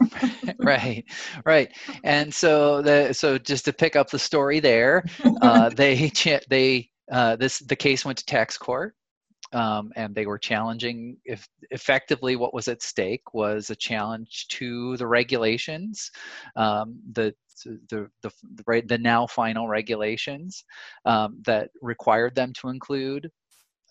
right 0.58 1.04
right 1.46 1.70
and 2.02 2.34
so 2.34 2.82
the 2.82 3.12
so 3.12 3.38
just 3.38 3.66
to 3.66 3.72
pick 3.72 3.94
up 3.94 4.10
the 4.10 4.18
story 4.18 4.58
there 4.58 5.04
uh, 5.42 5.68
they 5.68 6.10
they 6.48 6.90
uh, 7.12 7.36
this 7.36 7.60
the 7.60 7.76
case 7.76 8.04
went 8.04 8.18
to 8.18 8.24
tax 8.24 8.58
court 8.58 8.94
um, 9.52 9.92
and 9.96 10.14
they 10.14 10.26
were 10.26 10.38
challenging 10.38 11.16
if 11.24 11.46
effectively 11.70 12.36
what 12.36 12.54
was 12.54 12.68
at 12.68 12.82
stake 12.82 13.34
was 13.34 13.70
a 13.70 13.76
challenge 13.76 14.46
to 14.48 14.96
the 14.96 15.06
regulations 15.06 16.10
um, 16.56 16.98
the 17.12 17.34
the, 17.64 18.08
the, 18.22 18.32
the, 18.66 18.82
the 18.86 18.98
now 18.98 19.26
final 19.26 19.68
regulations 19.68 20.64
um, 21.04 21.40
that 21.44 21.70
required 21.80 22.34
them 22.34 22.52
to 22.54 22.68
include 22.68 23.30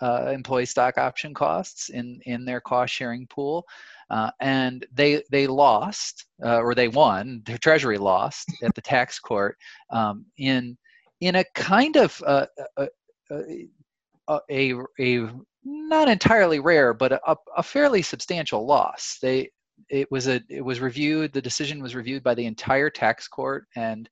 uh, 0.02 0.32
employee 0.34 0.66
stock 0.66 0.98
option 0.98 1.34
costs 1.34 1.90
in, 1.90 2.20
in 2.26 2.44
their 2.44 2.60
cost 2.60 2.94
sharing 2.94 3.28
pool. 3.28 3.66
Uh, 4.10 4.32
and 4.40 4.86
they, 4.92 5.22
they 5.30 5.48
lost, 5.48 6.26
uh, 6.44 6.58
or 6.58 6.76
they 6.76 6.88
won, 6.88 7.42
their 7.46 7.58
treasury 7.58 7.98
lost 7.98 8.52
at 8.64 8.74
the 8.76 8.82
tax 8.82 9.20
court 9.20 9.58
um, 9.92 10.26
in, 10.38 10.78
in 11.22 11.36
a 11.36 11.46
kind 11.54 11.96
of 11.98 12.22
uh, 12.26 12.46
uh, 12.78 12.88
a, 13.32 14.40
a, 14.50 14.74
a, 15.00 15.30
not 15.64 16.10
entirely 16.10 16.60
rare, 16.60 16.94
but 16.94 17.14
a, 17.14 17.36
a 17.58 17.64
fairly 17.64 18.02
substantial 18.02 18.66
loss. 18.66 19.18
They, 19.22 19.50
it 19.90 20.10
was 20.12 20.28
a 20.28 20.42
it 20.50 20.64
was 20.64 20.80
reviewed 20.80 21.34
the 21.34 21.42
decision 21.42 21.82
was 21.82 21.96
reviewed 21.96 22.24
by 22.24 22.34
the 22.34 22.46
entire 22.46 22.90
tax 22.90 23.28
court 23.28 23.66
and 23.76 24.10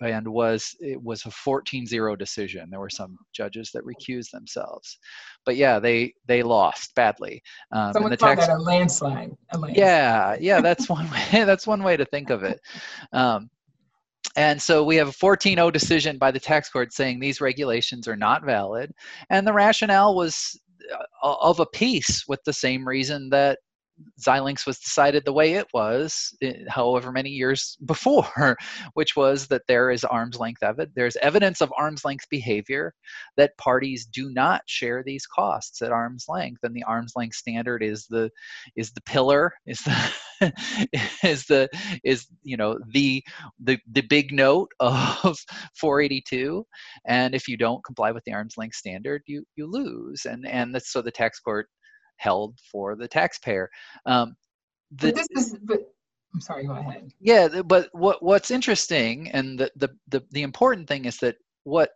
and 0.00 0.26
was 0.26 0.74
it 0.80 1.00
was 1.00 1.24
a 1.26 1.28
14-0 1.28 2.18
decision 2.18 2.68
there 2.70 2.80
were 2.80 2.90
some 2.90 3.16
judges 3.32 3.70
that 3.72 3.84
recused 3.84 4.30
themselves 4.30 4.98
but 5.44 5.56
yeah 5.56 5.78
they 5.78 6.12
they 6.26 6.42
lost 6.42 6.94
badly 6.94 7.42
um, 7.72 7.92
Someone 7.92 8.10
the 8.10 8.16
called 8.16 8.38
tax, 8.38 8.48
that 8.48 8.56
a 8.56 8.58
landslide, 8.58 9.32
a 9.52 9.58
landslide. 9.58 9.76
yeah 9.76 10.36
yeah 10.40 10.60
that's 10.60 10.88
one 10.88 11.10
way 11.10 11.26
that's 11.44 11.66
one 11.66 11.82
way 11.82 11.96
to 11.96 12.04
think 12.06 12.30
of 12.30 12.42
it 12.42 12.60
um, 13.12 13.48
and 14.36 14.60
so 14.60 14.84
we 14.84 14.96
have 14.96 15.08
a 15.08 15.12
14-0 15.12 15.72
decision 15.72 16.18
by 16.18 16.30
the 16.30 16.40
tax 16.40 16.70
court 16.70 16.92
saying 16.92 17.20
these 17.20 17.40
regulations 17.40 18.08
are 18.08 18.16
not 18.16 18.44
valid. 18.44 18.92
And 19.30 19.46
the 19.46 19.52
rationale 19.52 20.14
was 20.14 20.58
uh, 21.22 21.34
of 21.40 21.60
a 21.60 21.66
piece 21.66 22.26
with 22.26 22.42
the 22.44 22.52
same 22.52 22.86
reason 22.86 23.28
that 23.30 23.58
Xilinx 24.20 24.66
was 24.66 24.78
decided 24.78 25.24
the 25.24 25.32
way 25.32 25.54
it 25.54 25.66
was, 25.72 26.34
eh, 26.42 26.52
however 26.68 27.12
many 27.12 27.30
years 27.30 27.76
before, 27.84 28.56
which 28.94 29.16
was 29.16 29.46
that 29.48 29.62
there 29.68 29.90
is 29.90 30.04
arm's 30.04 30.38
length 30.38 30.62
evidence. 30.62 30.92
There's 30.94 31.16
evidence 31.16 31.60
of 31.60 31.72
arm's 31.78 32.04
length 32.04 32.26
behavior 32.30 32.94
that 33.36 33.56
parties 33.58 34.06
do 34.06 34.30
not 34.30 34.62
share 34.66 35.02
these 35.02 35.26
costs 35.26 35.82
at 35.82 35.92
arm's 35.92 36.26
length, 36.28 36.60
and 36.62 36.74
the 36.74 36.84
arm's 36.84 37.12
length 37.16 37.36
standard 37.36 37.82
is 37.82 38.06
the 38.08 38.30
is 38.76 38.92
the 38.92 39.02
pillar, 39.02 39.52
is 39.66 39.80
the 39.80 40.12
is 41.24 41.46
the 41.46 41.68
is 42.04 42.26
you 42.42 42.56
know 42.56 42.78
the 42.92 43.22
the 43.62 43.78
the 43.92 44.02
big 44.02 44.32
note 44.32 44.68
of 44.80 45.38
482, 45.78 46.64
and 47.06 47.34
if 47.34 47.48
you 47.48 47.56
don't 47.56 47.84
comply 47.84 48.10
with 48.10 48.24
the 48.24 48.32
arm's 48.32 48.56
length 48.56 48.76
standard, 48.76 49.22
you 49.26 49.44
you 49.56 49.66
lose, 49.66 50.24
and 50.24 50.46
and 50.46 50.74
that's 50.74 50.92
so 50.92 51.02
the 51.02 51.10
tax 51.10 51.40
court 51.40 51.68
held 52.22 52.58
for 52.70 52.94
the 52.96 53.08
taxpayer. 53.08 53.68
Um, 54.06 54.36
the, 54.92 55.08
but 55.08 55.16
this 55.16 55.28
is, 55.30 55.58
but 55.62 55.80
I'm 56.34 56.40
sorry, 56.40 56.66
go 56.66 56.72
ahead. 56.72 57.12
Yeah, 57.20 57.62
but 57.62 57.88
what 57.92 58.22
what's 58.22 58.50
interesting 58.50 59.30
and 59.30 59.58
the, 59.58 59.70
the 59.76 59.88
the 60.08 60.22
the 60.30 60.42
important 60.42 60.88
thing 60.88 61.04
is 61.04 61.18
that 61.18 61.36
what 61.64 61.90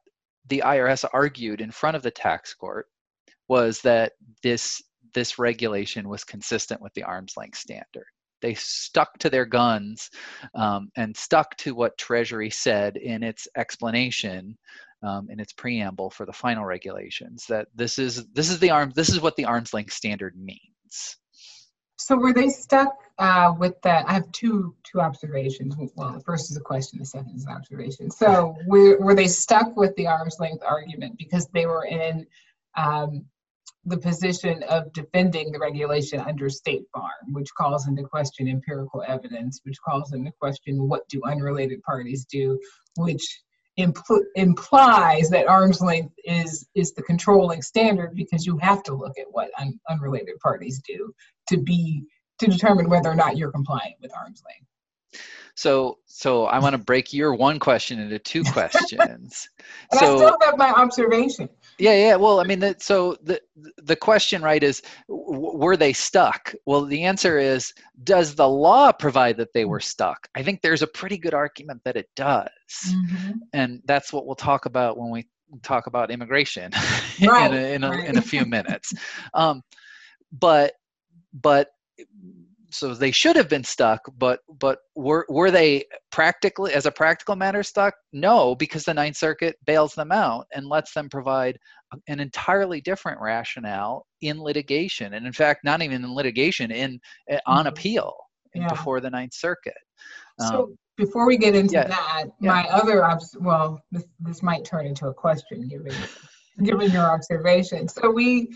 the 0.48 0.62
IRS 0.64 1.04
argued 1.12 1.60
in 1.60 1.70
front 1.70 1.96
of 1.96 2.02
the 2.02 2.10
tax 2.10 2.54
court 2.54 2.86
was 3.48 3.80
that 3.82 4.12
this 4.42 4.82
this 5.14 5.38
regulation 5.38 6.08
was 6.08 6.24
consistent 6.24 6.80
with 6.82 6.92
the 6.94 7.02
arm's 7.02 7.34
length 7.36 7.58
standard. 7.58 8.06
They 8.42 8.54
stuck 8.54 9.18
to 9.20 9.30
their 9.30 9.46
guns 9.46 10.10
um, 10.54 10.90
and 10.96 11.16
stuck 11.16 11.56
to 11.58 11.74
what 11.74 11.96
Treasury 11.96 12.50
said 12.50 12.98
in 12.98 13.22
its 13.22 13.48
explanation 13.56 14.58
um, 15.06 15.30
in 15.30 15.40
its 15.40 15.52
preamble 15.52 16.10
for 16.10 16.26
the 16.26 16.32
final 16.32 16.64
regulations 16.64 17.46
that 17.48 17.68
this 17.74 17.98
is 17.98 18.26
this 18.32 18.50
is 18.50 18.58
the 18.58 18.70
arm 18.70 18.92
this 18.94 19.08
is 19.08 19.20
what 19.20 19.36
the 19.36 19.44
arm's 19.44 19.72
length 19.72 19.92
standard 19.92 20.34
means. 20.36 21.16
So 21.98 22.16
were 22.16 22.32
they 22.32 22.50
stuck 22.50 22.94
uh, 23.18 23.54
with 23.58 23.80
that? 23.82 24.06
I 24.08 24.12
have 24.12 24.30
two 24.32 24.74
two 24.90 25.00
observations. 25.00 25.76
Well, 25.94 26.12
the 26.12 26.20
first 26.20 26.50
is 26.50 26.56
a 26.56 26.60
question, 26.60 26.98
the 26.98 27.06
second 27.06 27.36
is 27.36 27.46
an 27.46 27.52
observation. 27.52 28.10
So 28.10 28.56
were 28.66 28.98
were 28.98 29.14
they 29.14 29.28
stuck 29.28 29.76
with 29.76 29.94
the 29.96 30.08
arm's 30.08 30.36
length 30.40 30.62
argument 30.64 31.16
because 31.18 31.46
they 31.54 31.66
were 31.66 31.84
in 31.84 32.26
um, 32.76 33.24
the 33.84 33.96
position 33.96 34.64
of 34.64 34.92
defending 34.92 35.52
the 35.52 35.58
regulation 35.58 36.20
under 36.20 36.50
State 36.50 36.82
Farm, 36.92 37.32
which 37.32 37.48
calls 37.56 37.86
into 37.86 38.02
question 38.02 38.48
empirical 38.48 39.02
evidence, 39.06 39.60
which 39.62 39.80
calls 39.80 40.12
into 40.12 40.32
question 40.40 40.88
what 40.88 41.08
do 41.08 41.22
unrelated 41.24 41.80
parties 41.82 42.24
do, 42.24 42.58
which 42.96 43.40
impl- 43.78 44.24
implies 44.34 45.28
that 45.30 45.46
arm's 45.46 45.80
length 45.80 46.14
is 46.24 46.66
is 46.74 46.92
the 46.94 47.02
controlling 47.02 47.62
standard 47.62 48.14
because 48.14 48.46
you 48.46 48.56
have 48.58 48.82
to 48.84 48.94
look 48.94 49.18
at 49.18 49.26
what 49.30 49.50
un- 49.58 49.78
unrelated 49.88 50.38
parties 50.40 50.80
do 50.86 51.12
to 51.48 51.58
be 51.58 52.04
to 52.38 52.46
determine 52.46 52.88
whether 52.88 53.10
or 53.10 53.14
not 53.14 53.36
you're 53.36 53.52
compliant 53.52 53.94
with 54.00 54.12
arm's 54.16 54.42
length. 54.46 55.22
So, 55.54 55.98
so 56.04 56.44
I 56.44 56.58
want 56.58 56.74
to 56.74 56.78
break 56.78 57.14
your 57.14 57.34
one 57.34 57.58
question 57.58 57.98
into 57.98 58.18
two 58.18 58.44
questions. 58.52 59.48
and 59.90 60.00
so, 60.00 60.14
I 60.14 60.16
still 60.16 60.38
have 60.42 60.58
my 60.58 60.70
observation. 60.70 61.48
Yeah, 61.78 61.94
yeah. 61.94 62.16
Well, 62.16 62.40
I 62.40 62.44
mean, 62.44 62.60
the, 62.60 62.76
so 62.78 63.16
the 63.22 63.40
the 63.76 63.96
question, 63.96 64.42
right, 64.42 64.62
is 64.62 64.82
w- 65.08 65.56
were 65.56 65.76
they 65.76 65.92
stuck? 65.92 66.54
Well, 66.64 66.84
the 66.84 67.04
answer 67.04 67.38
is, 67.38 67.72
does 68.04 68.34
the 68.34 68.48
law 68.48 68.92
provide 68.92 69.36
that 69.36 69.52
they 69.52 69.64
were 69.64 69.80
stuck? 69.80 70.28
I 70.34 70.42
think 70.42 70.62
there's 70.62 70.82
a 70.82 70.86
pretty 70.86 71.18
good 71.18 71.34
argument 71.34 71.82
that 71.84 71.96
it 71.96 72.08
does, 72.16 72.48
mm-hmm. 72.88 73.32
and 73.52 73.82
that's 73.84 74.12
what 74.12 74.26
we'll 74.26 74.36
talk 74.36 74.66
about 74.66 74.96
when 74.96 75.10
we 75.10 75.26
talk 75.62 75.86
about 75.86 76.10
immigration 76.10 76.72
right. 77.22 77.52
in, 77.52 77.56
a, 77.56 77.74
in, 77.74 77.84
a, 77.84 77.90
right. 77.90 78.08
in 78.08 78.18
a 78.18 78.22
few 78.22 78.44
minutes. 78.44 78.92
Um, 79.34 79.62
but 80.32 80.72
but 81.32 81.68
so 82.76 82.94
they 82.94 83.10
should 83.10 83.36
have 83.36 83.48
been 83.48 83.64
stuck 83.64 84.00
but 84.18 84.40
but 84.60 84.78
were 84.94 85.26
were 85.28 85.50
they 85.50 85.84
practically 86.10 86.72
as 86.72 86.86
a 86.86 86.90
practical 86.90 87.36
matter 87.36 87.62
stuck 87.62 87.94
no 88.12 88.54
because 88.54 88.84
the 88.84 88.94
ninth 88.94 89.16
circuit 89.16 89.56
bails 89.64 89.94
them 89.94 90.12
out 90.12 90.46
and 90.54 90.66
lets 90.66 90.92
them 90.92 91.08
provide 91.08 91.58
an 92.08 92.20
entirely 92.20 92.80
different 92.80 93.20
rationale 93.20 94.06
in 94.20 94.40
litigation 94.40 95.14
and 95.14 95.26
in 95.26 95.32
fact 95.32 95.64
not 95.64 95.82
even 95.82 96.04
in 96.04 96.14
litigation 96.14 96.70
in 96.70 96.98
eh, 97.28 97.38
on 97.46 97.58
mm-hmm. 97.58 97.68
appeal 97.68 98.14
yeah. 98.54 98.68
before 98.68 99.00
the 99.00 99.10
ninth 99.10 99.34
circuit 99.34 99.74
so 100.40 100.64
um, 100.64 100.78
before 100.96 101.26
we 101.26 101.36
get 101.36 101.54
into 101.54 101.74
yeah, 101.74 101.86
that 101.86 102.24
yeah. 102.40 102.50
my 102.50 102.64
other 102.68 103.04
obs- 103.04 103.36
well 103.40 103.80
this, 103.90 104.04
this 104.20 104.42
might 104.42 104.64
turn 104.64 104.86
into 104.86 105.08
a 105.08 105.14
question 105.14 105.68
given 105.68 105.92
given 106.62 106.90
your 106.90 107.04
observation 107.04 107.86
so 107.88 108.10
we 108.10 108.50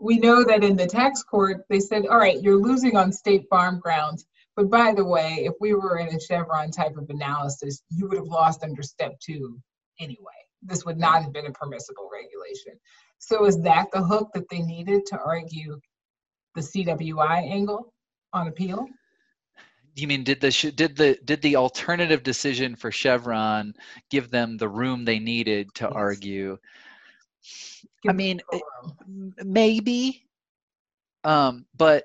we 0.00 0.18
know 0.18 0.44
that 0.44 0.62
in 0.62 0.76
the 0.76 0.86
tax 0.86 1.22
court, 1.22 1.64
they 1.68 1.80
said, 1.80 2.06
all 2.06 2.18
right, 2.18 2.40
you're 2.40 2.60
losing 2.60 2.96
on 2.96 3.12
state 3.12 3.46
farm 3.50 3.80
grounds. 3.80 4.26
But 4.56 4.70
by 4.70 4.92
the 4.92 5.04
way, 5.04 5.44
if 5.44 5.54
we 5.60 5.74
were 5.74 5.98
in 5.98 6.08
a 6.14 6.20
Chevron 6.20 6.70
type 6.70 6.96
of 6.96 7.08
analysis, 7.10 7.82
you 7.90 8.08
would 8.08 8.18
have 8.18 8.26
lost 8.26 8.62
under 8.62 8.82
step 8.82 9.18
two 9.20 9.60
anyway. 10.00 10.16
This 10.62 10.84
would 10.84 10.98
not 10.98 11.22
have 11.22 11.32
been 11.32 11.46
a 11.46 11.52
permissible 11.52 12.08
regulation. 12.12 12.72
So 13.18 13.46
is 13.46 13.60
that 13.62 13.86
the 13.92 14.02
hook 14.02 14.30
that 14.34 14.48
they 14.50 14.60
needed 14.60 15.06
to 15.06 15.18
argue 15.18 15.80
the 16.54 16.60
CWI 16.60 17.50
angle 17.50 17.92
on 18.32 18.48
appeal? 18.48 18.86
You 19.94 20.06
mean 20.06 20.22
did 20.22 20.40
the 20.40 20.72
did 20.76 20.96
the 20.96 21.18
did 21.24 21.42
the 21.42 21.56
alternative 21.56 22.22
decision 22.22 22.76
for 22.76 22.92
Chevron 22.92 23.74
give 24.10 24.30
them 24.30 24.56
the 24.56 24.68
room 24.68 25.04
they 25.04 25.18
needed 25.18 25.74
to 25.74 25.84
yes. 25.84 25.92
argue 25.92 26.58
I 28.06 28.12
mean, 28.12 28.40
maybe, 29.44 30.26
um, 31.24 31.66
but 31.76 32.04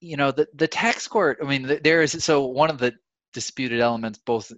you 0.00 0.16
know, 0.16 0.30
the 0.30 0.46
the 0.54 0.68
tax 0.68 1.08
court. 1.08 1.38
I 1.42 1.46
mean, 1.46 1.78
there 1.82 2.02
is 2.02 2.12
so 2.24 2.46
one 2.46 2.70
of 2.70 2.78
the 2.78 2.94
disputed 3.32 3.80
elements, 3.80 4.18
both 4.18 4.52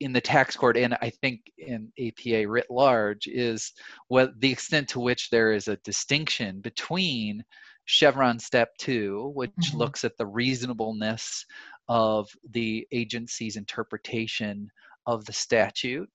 in 0.00 0.12
the 0.12 0.20
tax 0.20 0.56
court 0.56 0.76
and 0.76 0.94
I 1.02 1.10
think 1.10 1.52
in 1.58 1.92
APA 1.98 2.48
writ 2.48 2.66
large, 2.70 3.26
is 3.26 3.72
what 4.08 4.38
the 4.40 4.50
extent 4.50 4.88
to 4.90 5.00
which 5.00 5.30
there 5.30 5.52
is 5.52 5.68
a 5.68 5.76
distinction 5.78 6.60
between 6.60 7.44
Chevron 7.84 8.38
Step 8.38 8.70
Two, 8.78 9.32
which 9.34 9.50
mm-hmm. 9.50 9.78
looks 9.78 10.04
at 10.04 10.16
the 10.16 10.26
reasonableness 10.26 11.44
of 11.88 12.28
the 12.50 12.86
agency's 12.92 13.56
interpretation 13.56 14.70
of 15.06 15.24
the 15.24 15.32
statute, 15.32 16.08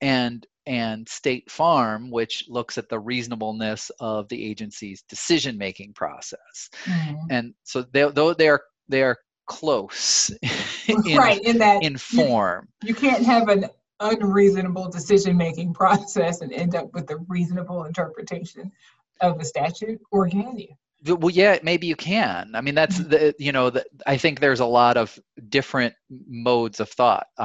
and 0.00 0.46
and 0.66 1.08
State 1.08 1.50
Farm, 1.50 2.10
which 2.10 2.44
looks 2.48 2.78
at 2.78 2.88
the 2.88 2.98
reasonableness 2.98 3.90
of 4.00 4.28
the 4.28 4.44
agency's 4.44 5.02
decision-making 5.02 5.92
process. 5.92 6.70
Mm-hmm. 6.84 7.14
And 7.30 7.54
so 7.64 7.82
they, 7.82 8.08
though 8.10 8.34
they 8.34 8.48
are 8.48 8.62
they 8.88 9.02
are 9.02 9.18
close 9.46 10.30
in, 10.88 11.16
right 11.16 11.42
in 11.42 11.58
that 11.58 11.82
in 11.82 11.98
form. 11.98 12.68
You, 12.82 12.88
you 12.88 12.94
can't 12.94 13.24
have 13.24 13.48
an 13.48 13.66
unreasonable 14.00 14.88
decision-making 14.90 15.74
process 15.74 16.40
and 16.40 16.52
end 16.52 16.74
up 16.74 16.92
with 16.94 17.10
a 17.10 17.16
reasonable 17.28 17.84
interpretation 17.84 18.72
of 19.20 19.38
the 19.38 19.44
statute, 19.44 20.00
or 20.10 20.28
can 20.28 20.58
you? 20.58 20.68
Well 21.06 21.30
yeah 21.30 21.58
maybe 21.62 21.86
you 21.86 21.96
can. 21.96 22.52
I 22.54 22.60
mean 22.60 22.74
that's 22.74 22.98
mm-hmm. 22.98 23.10
the 23.10 23.34
you 23.38 23.52
know 23.52 23.70
the, 23.70 23.84
i 24.06 24.16
think 24.16 24.40
there's 24.40 24.60
a 24.60 24.66
lot 24.66 24.96
of 24.96 25.18
different 25.48 25.94
modes 26.26 26.80
of 26.80 26.88
thought 26.90 27.26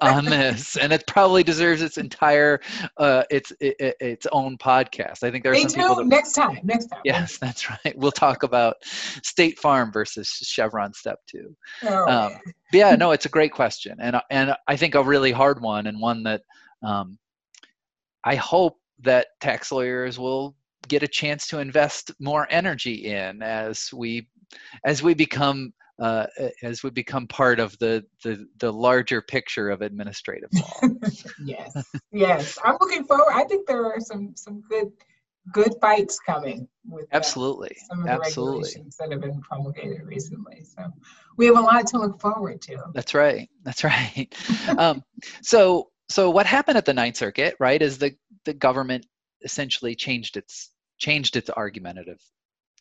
on 0.00 0.24
this 0.24 0.76
and 0.76 0.92
it 0.92 1.04
probably 1.06 1.42
deserves 1.42 1.82
its 1.82 1.98
entire 1.98 2.60
uh 2.98 3.24
its 3.30 3.52
it, 3.60 3.96
its 4.00 4.26
own 4.32 4.56
podcast. 4.58 5.22
I 5.22 5.30
think 5.30 5.44
there's 5.44 5.62
some 5.62 5.80
people 5.80 5.96
that, 5.96 6.06
next 6.06 6.32
time. 6.32 6.60
Next 6.62 6.86
time. 6.86 7.00
Yes 7.04 7.38
that's 7.38 7.68
right. 7.68 7.96
We'll 7.96 8.12
talk 8.12 8.42
about 8.42 8.76
state 8.84 9.58
farm 9.58 9.92
versus 9.92 10.28
chevron 10.28 10.92
step 10.92 11.18
two. 11.26 11.56
Oh, 11.84 12.08
um, 12.08 12.32
yeah 12.72 12.94
no 12.94 13.10
it's 13.10 13.26
a 13.26 13.30
great 13.30 13.52
question 13.52 13.96
and 14.00 14.16
and 14.30 14.54
i 14.66 14.76
think 14.76 14.94
a 14.94 15.02
really 15.02 15.32
hard 15.32 15.60
one 15.60 15.86
and 15.86 16.00
one 16.00 16.22
that 16.22 16.42
um 16.82 17.18
i 18.24 18.34
hope 18.34 18.78
that 19.00 19.26
tax 19.40 19.72
lawyers 19.72 20.18
will 20.18 20.54
get 20.88 21.02
a 21.02 21.08
chance 21.08 21.46
to 21.48 21.58
invest 21.58 22.10
more 22.18 22.46
energy 22.50 23.06
in 23.06 23.42
as 23.42 23.90
we 23.92 24.28
as 24.84 25.02
we 25.02 25.14
become 25.14 25.72
uh, 26.02 26.26
as 26.62 26.82
we 26.82 26.90
become 26.90 27.26
part 27.28 27.60
of 27.60 27.78
the, 27.78 28.04
the 28.24 28.46
the 28.58 28.72
larger 28.72 29.22
picture 29.22 29.70
of 29.70 29.82
administrative 29.82 30.50
law. 30.54 30.88
yes, 31.44 31.72
yes, 32.10 32.58
I'm 32.64 32.76
looking 32.80 33.04
forward. 33.04 33.32
I 33.32 33.44
think 33.44 33.66
there 33.68 33.84
are 33.84 34.00
some 34.00 34.32
some 34.34 34.62
good 34.68 34.90
good 35.52 35.74
fights 35.80 36.18
coming 36.20 36.68
with 36.88 37.06
absolutely 37.12 37.76
some 37.88 38.00
of 38.00 38.04
the 38.06 38.10
absolutely. 38.10 38.62
regulations 38.62 38.96
that 38.98 39.10
have 39.10 39.20
been 39.20 39.40
promulgated 39.42 40.02
recently. 40.04 40.64
So 40.64 40.86
we 41.36 41.46
have 41.46 41.56
a 41.56 41.60
lot 41.60 41.86
to 41.88 41.98
look 41.98 42.20
forward 42.20 42.60
to. 42.62 42.78
That's 42.94 43.14
right. 43.14 43.48
That's 43.64 43.84
right. 43.84 44.28
um, 44.78 45.02
so 45.42 45.90
so 46.08 46.30
what 46.30 46.46
happened 46.46 46.78
at 46.78 46.84
the 46.84 46.94
Ninth 46.94 47.16
Circuit, 47.16 47.54
right, 47.60 47.80
is 47.80 47.98
the 47.98 48.14
the 48.44 48.54
government 48.54 49.06
essentially 49.44 49.94
changed 49.94 50.36
its 50.36 50.71
changed 51.02 51.36
its 51.36 51.50
argumentative 51.50 52.20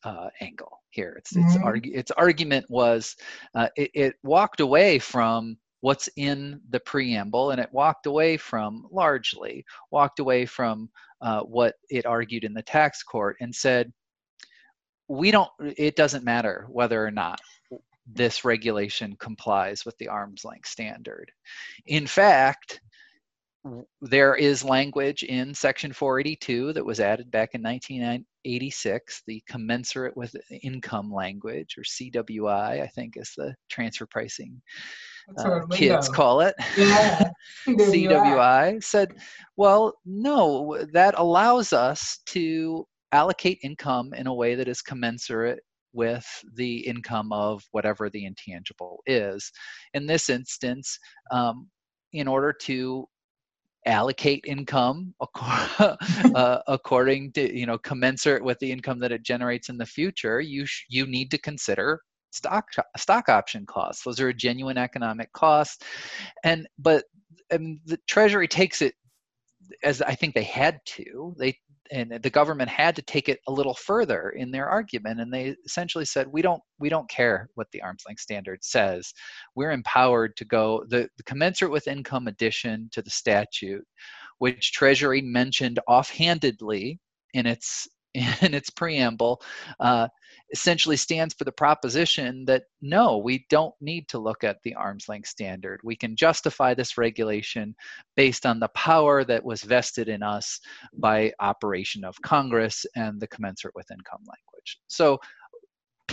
uh, 0.04 0.30
angle 0.40 0.80
here. 0.92 1.16
Its 1.18 1.36
its, 1.36 1.56
mm-hmm. 1.56 1.68
argu- 1.68 1.96
its 1.96 2.12
argument 2.12 2.66
was 2.70 3.16
uh, 3.56 3.68
it, 3.76 3.92
it, 3.94 4.16
walked 4.24 4.60
away 4.60 5.00
from 5.00 5.58
what's 5.82 6.08
in 6.16 6.62
the 6.70 6.80
preamble, 6.80 7.52
and 7.52 7.60
it 7.60 7.70
walked 7.72 8.06
away 8.06 8.38
from 8.38 8.88
largely 8.92 9.66
walked 9.92 10.20
away 10.20 10.46
from 10.46 10.90
uh, 11.22 11.42
what 11.42 11.76
it 11.90 12.06
argued 12.06 12.44
in 12.44 12.54
the 12.54 12.62
tax 12.62 13.02
court, 13.04 13.38
and 13.42 13.54
said 13.54 13.92
we 15.08 15.32
don't 15.32 15.50
it 15.60 15.96
doesn't 15.96 16.24
matter 16.24 16.68
whether 16.70 17.04
or 17.04 17.12
not 17.12 17.40
this 18.06 18.46
regulation 18.46 19.16
complies 19.20 19.86
with 19.86 19.98
the 19.98 20.08
arm's 20.08 20.44
length 20.44 20.68
standard 20.68 21.32
in 21.86 22.08
fact 22.08 22.82
there 24.02 24.36
is 24.36 24.64
language 24.64 25.24
in 25.24 25.54
section 25.54 25.94
482 25.94 26.74
that 26.74 26.86
was 26.86 27.00
added 27.00 27.30
back 27.30 27.52
in 27.54 27.62
1986 27.62 29.22
the 29.28 29.44
commensurate 29.48 30.18
with 30.18 30.36
income 30.64 31.14
language 31.14 31.76
or 31.78 31.84
cwi 31.84 32.82
i 32.82 32.88
think 32.88 33.14
is 33.18 33.32
the 33.38 33.54
transfer 33.70 34.08
pricing 34.08 34.60
uh, 35.38 35.60
kids 35.72 36.10
call 36.10 36.42
it 36.42 36.56
yeah. 36.76 37.30
cwi 37.68 38.84
said 38.84 39.14
well 39.58 39.94
no 40.06 40.78
that 40.92 41.14
allows 41.18 41.72
us 41.72 42.20
to 42.26 42.86
allocate 43.12 43.60
income 43.64 44.14
in 44.14 44.28
a 44.28 44.34
way 44.34 44.56
that 44.56 44.68
is 44.68 44.82
commensurate 44.82 45.60
with 45.94 46.26
the 46.56 46.78
income 46.88 47.32
of 47.32 47.64
whatever 47.72 48.10
the 48.10 48.26
intangible 48.26 49.02
is. 49.06 49.52
In 49.94 50.06
this 50.06 50.30
instance, 50.30 50.98
um, 51.32 51.70
in 52.14 52.28
order 52.28 52.54
to 52.54 53.06
allocate 53.86 54.44
income 54.48 55.14
uh, 55.80 56.60
according 56.68 57.32
to 57.32 57.58
you 57.58 57.66
know 57.66 57.78
commensurate 57.80 58.44
with 58.44 58.60
the 58.60 58.72
income 58.72 59.00
that 59.00 59.12
it 59.12 59.24
generates 59.24 59.70
in 59.70 59.78
the 59.78 59.86
future 59.86 60.40
you 60.40 60.66
sh- 60.66 60.86
you 60.88 61.08
need 61.08 61.32
to 61.32 61.38
consider 61.38 62.00
stock 62.32 62.66
stock 62.98 63.30
option 63.30 63.66
costs. 63.66 64.04
Those 64.04 64.20
are 64.20 64.30
a 64.30 64.34
genuine 64.34 64.78
economic 64.78 65.32
cost. 65.34 65.84
And 66.44 66.68
but 66.80 67.06
and 67.50 67.80
the 67.86 68.00
treasury 68.08 68.48
takes 68.48 68.82
it 68.82 68.96
as 69.84 70.02
I 70.02 70.16
think 70.16 70.34
they 70.34 70.44
had 70.44 70.80
to, 70.86 71.36
they 71.38 71.56
and 71.92 72.20
the 72.24 72.30
government 72.30 72.70
had 72.70 72.96
to 72.96 73.02
take 73.02 73.28
it 73.28 73.40
a 73.48 73.52
little 73.52 73.74
further 73.74 74.30
in 74.30 74.50
their 74.50 74.70
argument 74.70 75.20
and 75.20 75.32
they 75.34 75.56
essentially 75.66 76.06
said 76.06 76.28
we 76.28 76.42
don't 76.42 76.62
we 76.80 76.90
don't 76.90 77.10
care 77.10 77.50
what 77.56 77.68
the 77.72 77.82
arm's 77.82 78.04
length 78.08 78.22
standard 78.22 78.64
says. 78.64 79.14
We're 79.56 79.72
empowered 79.72 80.36
to 80.38 80.46
go 80.46 80.86
the, 80.88 81.10
the 81.18 81.24
commensurate 81.24 81.72
with 81.72 81.88
income 81.88 82.28
addition 82.28 82.90
to 82.94 83.02
the 83.02 83.10
statute 83.10 83.86
which 84.40 84.72
treasury 84.72 85.22
mentioned 85.22 85.80
offhandedly 85.88 87.00
in 87.34 87.46
its 87.46 87.88
in 88.42 88.54
its 88.54 88.70
preamble 88.70 89.42
uh, 89.80 90.08
essentially 90.52 90.98
stands 90.98 91.34
for 91.34 91.46
the 91.46 91.52
proposition 91.52 92.44
that 92.46 92.64
no, 92.82 93.18
we 93.18 93.46
don't 93.50 93.74
need 93.80 94.08
to 94.10 94.20
look 94.20 94.44
at 94.44 94.62
the 94.64 94.76
arm's 94.76 95.08
length 95.08 95.30
standard. 95.30 95.80
We 95.84 95.96
can 95.96 96.16
justify 96.16 96.74
this 96.74 96.98
regulation 96.98 97.74
based 98.18 98.46
on 98.46 98.60
the 98.60 98.68
power 98.70 99.24
that 99.24 99.44
was 99.44 99.64
vested 99.64 100.10
in 100.10 100.24
us 100.24 100.60
by 100.98 101.32
operation 101.40 102.04
of 102.04 102.22
Congress 102.22 102.86
and 102.96 103.20
the 103.22 103.28
commensurate 103.28 103.76
with 103.76 103.90
income 103.92 104.24
language. 104.28 104.80
So 104.88 105.20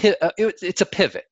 uh, 0.04 0.30
it's 0.38 0.80
a 0.80 0.86
pivot. 0.86 1.24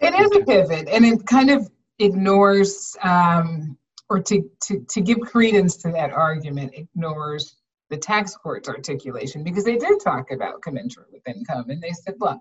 It 0.00 0.14
is 0.14 0.34
a 0.34 0.44
pivot, 0.44 0.88
and 0.88 1.04
it 1.04 1.26
kind 1.26 1.50
of 1.50 1.70
ignores, 1.98 2.96
um, 3.02 3.76
or 4.08 4.20
to, 4.22 4.42
to, 4.62 4.84
to 4.88 5.00
give 5.02 5.20
credence 5.20 5.76
to 5.76 5.92
that 5.92 6.10
argument, 6.10 6.72
ignores 6.74 7.59
the 7.90 7.96
tax 7.96 8.36
court's 8.36 8.68
articulation 8.68 9.44
because 9.44 9.64
they 9.64 9.76
did 9.76 10.00
talk 10.00 10.30
about 10.30 10.62
commensurate 10.62 11.12
with 11.12 11.26
income 11.26 11.68
and 11.68 11.82
they 11.82 11.90
said 11.90 12.14
look 12.20 12.38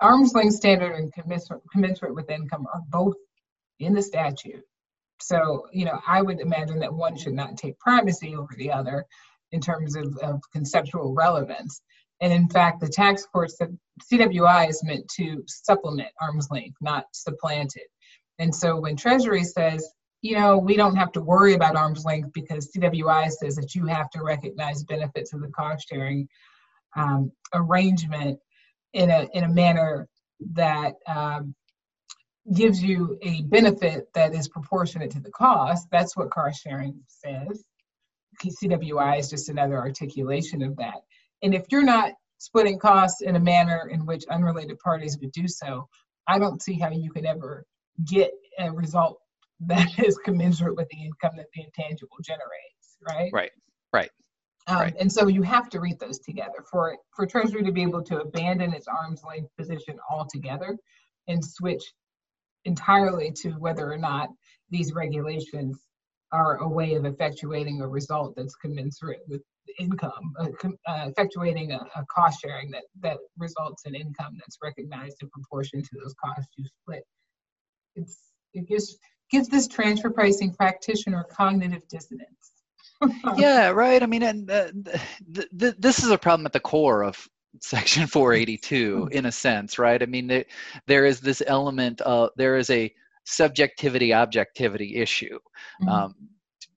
arm's 0.00 0.34
length 0.34 0.54
standard 0.54 0.94
and 0.96 1.12
commensurate, 1.12 2.14
with 2.14 2.30
income 2.30 2.66
are 2.72 2.82
both 2.90 3.14
in 3.78 3.94
the 3.94 4.02
statute. 4.02 4.62
So 5.20 5.66
you 5.72 5.84
know 5.84 6.00
i 6.06 6.22
would 6.22 6.40
imagine 6.40 6.78
that 6.80 6.94
one 6.94 7.16
should 7.16 7.34
not 7.34 7.56
take 7.56 7.78
primacy 7.78 8.34
over 8.34 8.54
the 8.56 8.72
other 8.72 9.04
in 9.52 9.60
terms 9.60 9.96
of, 9.96 10.16
of 10.18 10.40
conceptual 10.52 11.14
relevance. 11.14 11.80
And 12.20 12.32
in 12.32 12.48
fact 12.48 12.80
the 12.80 12.88
tax 12.88 13.26
court 13.26 13.50
said 13.50 13.76
cwi 14.10 14.68
is 14.68 14.82
meant 14.84 15.08
to 15.16 15.42
supplement 15.46 16.08
arm's 16.20 16.48
length 16.50 16.76
not 16.80 17.06
supplant 17.12 17.74
it. 17.76 17.88
And 18.38 18.54
so 18.54 18.80
when 18.80 18.96
treasury 18.96 19.44
says 19.44 19.88
you 20.24 20.34
know, 20.38 20.56
we 20.56 20.74
don't 20.74 20.96
have 20.96 21.12
to 21.12 21.20
worry 21.20 21.52
about 21.52 21.76
arm's 21.76 22.06
length 22.06 22.32
because 22.32 22.72
CWI 22.72 23.30
says 23.30 23.56
that 23.56 23.74
you 23.74 23.84
have 23.84 24.08
to 24.08 24.22
recognize 24.22 24.82
benefits 24.82 25.34
of 25.34 25.42
the 25.42 25.48
cost 25.48 25.86
sharing 25.86 26.26
um, 26.96 27.30
arrangement 27.52 28.38
in 28.94 29.10
a 29.10 29.28
in 29.34 29.44
a 29.44 29.50
manner 29.50 30.08
that 30.54 30.94
um, 31.06 31.54
gives 32.54 32.82
you 32.82 33.18
a 33.20 33.42
benefit 33.42 34.08
that 34.14 34.34
is 34.34 34.48
proportionate 34.48 35.10
to 35.10 35.20
the 35.20 35.30
cost. 35.30 35.88
That's 35.92 36.16
what 36.16 36.30
cost 36.30 36.62
sharing 36.62 37.02
says. 37.06 37.62
CWI 38.42 39.18
is 39.18 39.28
just 39.28 39.50
another 39.50 39.76
articulation 39.76 40.62
of 40.62 40.74
that. 40.78 41.02
And 41.42 41.54
if 41.54 41.66
you're 41.70 41.82
not 41.82 42.14
splitting 42.38 42.78
costs 42.78 43.20
in 43.20 43.36
a 43.36 43.40
manner 43.40 43.90
in 43.92 44.06
which 44.06 44.24
unrelated 44.30 44.78
parties 44.78 45.18
would 45.20 45.32
do 45.32 45.46
so, 45.46 45.86
I 46.26 46.38
don't 46.38 46.62
see 46.62 46.78
how 46.78 46.88
you 46.88 47.10
could 47.10 47.26
ever 47.26 47.66
get 48.06 48.30
a 48.58 48.72
result 48.72 49.20
that 49.60 49.98
is 50.04 50.18
commensurate 50.18 50.76
with 50.76 50.88
the 50.90 51.02
income 51.02 51.32
that 51.36 51.46
the 51.54 51.62
intangible 51.62 52.18
generates, 52.22 52.98
right? 53.08 53.30
Right, 53.32 53.50
right. 53.92 54.10
Um, 54.66 54.76
right. 54.78 54.96
And 54.98 55.12
so 55.12 55.28
you 55.28 55.42
have 55.42 55.68
to 55.70 55.80
read 55.80 55.98
those 56.00 56.18
together 56.20 56.64
for 56.70 56.96
for 57.14 57.26
Treasury 57.26 57.62
to 57.64 57.72
be 57.72 57.82
able 57.82 58.02
to 58.04 58.20
abandon 58.20 58.72
its 58.72 58.88
arm's 58.88 59.22
length 59.22 59.50
position 59.58 59.98
altogether 60.10 60.76
and 61.28 61.44
switch 61.44 61.82
entirely 62.64 63.30
to 63.30 63.50
whether 63.52 63.90
or 63.90 63.98
not 63.98 64.30
these 64.70 64.94
regulations 64.94 65.78
are 66.32 66.56
a 66.58 66.68
way 66.68 66.94
of 66.94 67.04
effectuating 67.04 67.82
a 67.82 67.86
result 67.86 68.34
that's 68.36 68.56
commensurate 68.56 69.20
with 69.28 69.42
income, 69.78 70.34
uh, 70.38 70.48
uh, 70.86 71.10
effectuating 71.10 71.72
a, 71.72 71.86
a, 71.98 72.04
cost 72.06 72.40
sharing 72.40 72.70
that 72.70 72.84
that 73.00 73.18
results 73.38 73.84
in 73.86 73.94
income 73.94 74.36
that's 74.38 74.58
recognized 74.62 75.16
in 75.22 75.28
proportion 75.30 75.82
to 75.82 75.90
those 76.02 76.14
costs 76.22 76.52
you 76.56 76.64
split. 76.82 77.04
It's 77.96 78.18
it 78.52 78.66
gives 78.68 78.96
gives 79.34 79.48
this 79.48 79.66
transfer 79.66 80.10
pricing 80.10 80.54
practitioner 80.54 81.24
cognitive 81.24 81.86
dissonance. 81.88 82.52
yeah, 83.36 83.70
right. 83.70 84.00
I 84.00 84.06
mean, 84.06 84.22
and 84.22 84.48
uh, 84.48 84.70
th- 85.34 85.48
th- 85.58 85.74
this 85.78 86.02
is 86.02 86.10
a 86.10 86.18
problem 86.18 86.46
at 86.46 86.52
the 86.52 86.60
core 86.60 87.02
of 87.02 87.28
Section 87.60 88.06
482, 88.06 88.96
hmm. 88.96 89.08
in 89.12 89.26
a 89.26 89.32
sense, 89.32 89.78
right? 89.78 90.00
I 90.00 90.06
mean, 90.06 90.28
there, 90.28 90.44
there 90.86 91.04
is 91.04 91.20
this 91.20 91.42
element 91.46 92.00
of 92.02 92.30
there 92.36 92.56
is 92.56 92.70
a 92.70 92.94
subjectivity 93.24 94.12
objectivity 94.12 94.96
issue 94.96 95.38
mm-hmm. 95.82 95.88
um, 95.88 96.14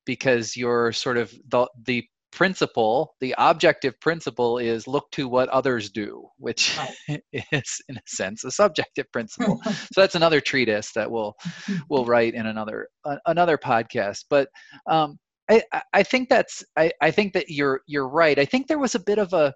because 0.06 0.58
you're 0.58 0.91
sort 0.91 1.17
of 1.17 1.32
the 1.50 1.67
the 1.84 2.08
principle, 2.32 3.16
the 3.20 3.34
objective 3.38 4.00
principle 4.00 4.58
is 4.58 4.88
look 4.88 5.10
to 5.12 5.28
what 5.28 5.50
others 5.50 5.90
do, 5.90 6.28
which 6.38 6.78
right. 6.78 7.22
is 7.52 7.82
in 7.90 7.98
a 7.98 8.02
sense 8.06 8.44
a 8.44 8.52
subjective 8.52 9.06
principle. 9.12 9.60
so 9.66 10.02
that's 10.02 10.16
another 10.16 10.42
treatise 10.42 10.92
that 10.94 11.10
we'll 11.10 11.36
we'll 11.90 12.06
write 12.06 12.34
in 12.34 12.48
another 12.48 12.88
uh, 13.06 13.18
another 13.26 13.58
podcast. 13.58 14.26
But 14.30 14.50
um, 14.90 15.18
I 15.50 15.63
I 15.94 16.04
think 16.04 16.30
that's 16.30 16.63
I, 16.76 16.92
I 17.02 17.12
think 17.12 17.34
that 17.34 17.50
you're 17.50 17.82
you're 17.88 18.10
right. 18.10 18.38
I 18.38 18.46
think 18.46 18.68
there 18.68 18.80
was 18.80 18.96
a 18.96 19.00
bit 19.00 19.20
of 19.20 19.34
a 19.34 19.54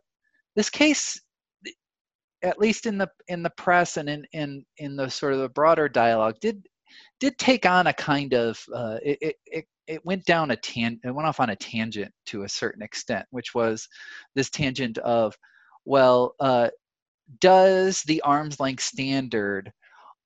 this 0.55 0.69
case 0.69 1.19
at 2.43 2.59
least 2.59 2.85
in 2.85 2.97
the 2.97 3.07
in 3.27 3.43
the 3.43 3.51
press 3.51 3.97
and 3.97 4.09
in 4.09 4.25
in 4.33 4.65
in 4.77 4.95
the 4.95 5.09
sort 5.09 5.33
of 5.33 5.39
the 5.39 5.49
broader 5.49 5.87
dialogue 5.87 6.35
did 6.41 6.65
did 7.19 7.37
take 7.37 7.65
on 7.65 7.87
a 7.87 7.93
kind 7.93 8.33
of 8.33 8.59
uh, 8.73 8.97
it, 9.03 9.35
it, 9.45 9.65
it 9.87 10.05
went 10.05 10.25
down 10.25 10.51
a 10.51 10.55
tan 10.55 10.99
it 11.03 11.11
went 11.11 11.27
off 11.27 11.39
on 11.39 11.49
a 11.49 11.55
tangent 11.55 12.11
to 12.25 12.43
a 12.43 12.49
certain 12.49 12.81
extent 12.81 13.25
which 13.31 13.53
was 13.53 13.87
this 14.35 14.49
tangent 14.49 14.97
of 14.99 15.35
well 15.85 16.35
uh, 16.39 16.69
does 17.39 18.01
the 18.03 18.21
arm's 18.21 18.59
length 18.59 18.83
standard 18.83 19.71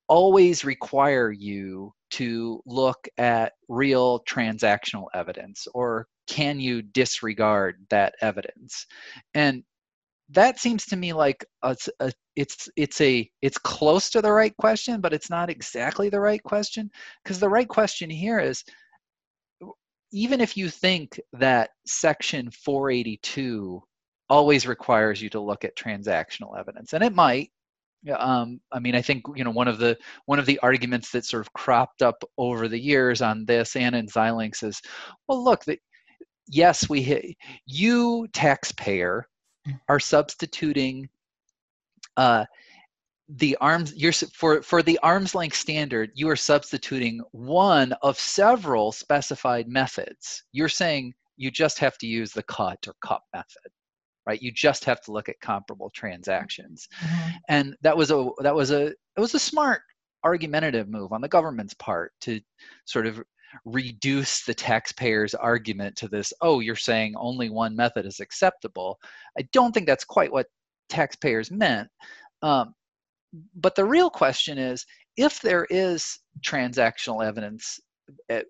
always 0.08 0.64
require 0.64 1.32
you 1.32 1.92
to 2.12 2.62
look 2.66 3.08
at 3.18 3.54
real 3.68 4.24
transactional 4.24 5.06
evidence 5.14 5.68
or 5.74 6.08
can 6.28 6.60
you 6.60 6.82
disregard 6.82 7.86
that 7.90 8.16
evidence? 8.22 8.86
And 9.34 9.64
that 10.30 10.60
seems 10.60 10.86
to 10.86 10.96
me 10.96 11.14
like 11.14 11.46
a, 11.64 11.76
a, 12.00 12.12
it's 12.36 12.68
it's 12.76 13.00
a 13.02 13.30
it's 13.42 13.58
close 13.58 14.10
to 14.10 14.22
the 14.22 14.32
right 14.32 14.56
question 14.58 15.00
but 15.00 15.14
it's 15.14 15.30
not 15.30 15.50
exactly 15.50 16.10
the 16.10 16.20
right 16.20 16.42
question 16.44 16.90
because 17.24 17.40
the 17.40 17.50
right 17.50 17.68
question 17.68 18.10
here 18.10 18.40
is 18.40 18.64
even 20.12 20.42
if 20.42 20.58
you 20.58 20.70
think 20.70 21.20
that 21.34 21.70
section 21.86 22.50
482 22.52 23.82
always 24.30 24.66
requires 24.68 25.22
you 25.22 25.30
to 25.30 25.40
look 25.40 25.64
at 25.64 25.78
transactional 25.78 26.58
evidence 26.58 26.94
and 26.94 27.04
it 27.04 27.14
might 27.14 27.52
um, 28.18 28.60
i 28.72 28.80
mean 28.80 28.96
i 28.96 29.02
think 29.02 29.24
you 29.36 29.44
know 29.44 29.52
one 29.52 29.68
of 29.68 29.78
the 29.78 29.98
one 30.26 30.40
of 30.40 30.46
the 30.46 30.60
arguments 30.60 31.12
that 31.12 31.26
sort 31.26 31.42
of 31.42 31.54
cropped 31.54 32.02
up 32.02 32.24
over 32.38 32.68
the 32.68 32.80
years 32.80 33.22
on 33.22 33.46
this 33.46 33.76
and 33.76 33.96
in 33.96 34.08
xilinx 34.08 34.64
is 34.64 34.82
well 35.28 35.44
look 35.44 35.64
that 35.66 35.80
yes 36.48 36.90
we 36.90 37.02
hit, 37.02 37.36
you 37.66 38.28
taxpayer 38.34 39.28
are 39.88 40.00
substituting 40.00 41.10
uh, 42.18 42.46
the 43.28 43.58
arms 43.60 43.94
you're 43.96 44.14
for 44.14 44.62
for 44.62 44.84
the 44.84 45.00
arm's 45.02 45.34
length 45.34 45.56
standard 45.56 46.12
you 46.14 46.30
are 46.30 46.36
substituting 46.36 47.20
one 47.32 47.92
of 48.04 48.20
several 48.20 48.92
specified 48.92 49.68
methods 49.68 50.44
you're 50.52 50.70
saying 50.70 51.12
you 51.36 51.50
just 51.50 51.80
have 51.80 51.98
to 51.98 52.06
use 52.06 52.32
the 52.32 52.44
cut 52.44 52.78
or 52.88 52.94
cup 53.02 53.24
method 53.34 53.72
right? 54.26 54.42
You 54.42 54.52
just 54.52 54.86
have 54.86 55.02
to 55.02 55.12
look 55.12 55.30
at 55.30 55.40
comparable 55.40 55.92
transactions. 55.92 56.88
Mhm. 57.00 57.34
And 57.48 57.78
that 57.82 57.96
was 57.96 58.12
a 58.12 58.30
that 58.40 58.56
was 58.56 58.72
a 58.72 58.88
it 58.88 59.20
was 59.20 59.34
a 59.34 59.40
smart 59.40 59.82
argumentative 60.24 60.90
move 60.90 61.14
on 61.14 61.22
the 61.22 61.28
government's 61.28 61.76
part 61.76 62.12
to 62.22 62.42
sort 62.86 63.06
of 63.06 63.22
reduce 63.64 64.44
the 64.44 64.54
taxpayer's 64.54 65.34
argument 65.34 65.96
to 65.96 66.08
this 66.08 66.34
oh 66.42 66.60
you're 66.60 66.76
saying 66.76 67.14
only 67.18 67.50
one 67.50 67.76
method 67.76 68.06
is 68.06 68.20
acceptable. 68.20 69.00
I 69.38 69.48
don't 69.52 69.72
think 69.72 69.88
that's 69.88 70.06
quite 70.06 70.32
what 70.32 70.48
taxpayers 70.90 71.52
meant 71.52 71.90
um, 72.42 72.74
but 73.56 73.76
the 73.76 73.86
real 73.86 74.10
question 74.10 74.58
is 74.58 74.86
if 75.18 75.42
there 75.42 75.66
is 75.70 76.20
transactional 76.42 77.26
evidence 77.26 77.80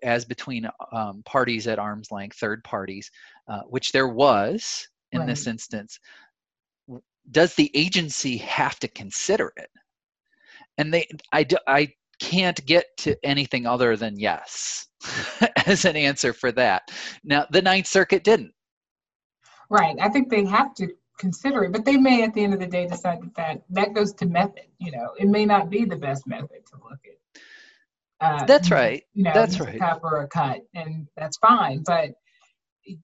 as 0.02 0.24
between 0.24 0.68
um, 0.92 1.22
parties 1.24 1.66
at 1.66 1.78
arm's 1.78 2.10
length 2.10 2.36
third 2.38 2.62
parties 2.64 3.10
uh, 3.48 3.60
which 3.68 3.92
there 3.92 4.08
was 4.08 4.86
in 5.12 5.24
this 5.24 5.46
instance 5.46 5.98
does 7.30 7.54
the 7.54 7.70
agency 7.74 8.36
have 8.38 8.78
to 8.80 8.88
consider 8.88 9.52
it? 9.56 9.70
And 10.78 10.92
they 10.92 11.08
i 11.32 11.46
i 11.66 11.88
can't 12.18 12.64
get 12.66 12.96
to 12.96 13.16
anything 13.24 13.66
other 13.66 13.96
than 13.96 14.18
yes 14.18 14.88
as 15.66 15.84
an 15.84 15.96
answer 15.96 16.32
for 16.32 16.50
that 16.52 16.90
now 17.24 17.46
the 17.50 17.62
ninth 17.62 17.86
circuit 17.86 18.24
didn't 18.24 18.52
Right. 19.68 19.96
I 20.00 20.08
think 20.08 20.30
they 20.30 20.44
have 20.44 20.74
to 20.74 20.88
consider 21.18 21.64
it, 21.64 21.72
but 21.72 21.84
they 21.84 21.96
may 21.96 22.22
at 22.22 22.34
the 22.34 22.44
end 22.44 22.54
of 22.54 22.60
the 22.60 22.66
day 22.66 22.86
decide 22.86 23.22
that 23.22 23.34
that, 23.34 23.62
that 23.70 23.94
goes 23.94 24.12
to 24.14 24.26
method. 24.26 24.66
You 24.78 24.92
know, 24.92 25.12
it 25.18 25.26
may 25.26 25.46
not 25.46 25.70
be 25.70 25.84
the 25.84 25.96
best 25.96 26.26
method 26.26 26.66
to 26.66 26.74
look 26.88 27.00
at. 27.04 27.42
Uh, 28.18 28.46
that's 28.46 28.70
right 28.70 29.04
You 29.12 29.24
know, 29.24 29.32
That's 29.34 29.60
right. 29.60 29.78
Cup 29.78 30.00
or 30.02 30.22
a 30.22 30.28
cut, 30.28 30.62
and 30.74 31.06
that's 31.16 31.36
fine. 31.36 31.82
But 31.84 32.12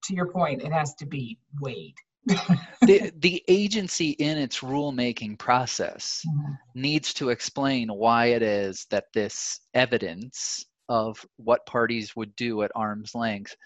to 0.04 0.14
your 0.14 0.26
point, 0.26 0.62
it 0.62 0.72
has 0.72 0.94
to 0.96 1.06
be 1.06 1.38
weighed. 1.60 1.96
The 2.26 3.10
the 3.20 3.42
agency 3.48 4.10
in 4.10 4.38
its 4.38 4.60
rulemaking 4.60 5.38
process 5.38 6.22
Mhm. 6.26 6.58
needs 6.74 7.12
to 7.14 7.30
explain 7.30 7.88
why 7.88 8.26
it 8.26 8.42
is 8.42 8.86
that 8.90 9.06
this 9.12 9.60
evidence 9.74 10.64
of 10.88 11.24
what 11.36 11.64
parties 11.66 12.14
would 12.16 12.34
do 12.36 12.62
at 12.62 12.70
arm's 12.74 13.14
length 13.14 13.56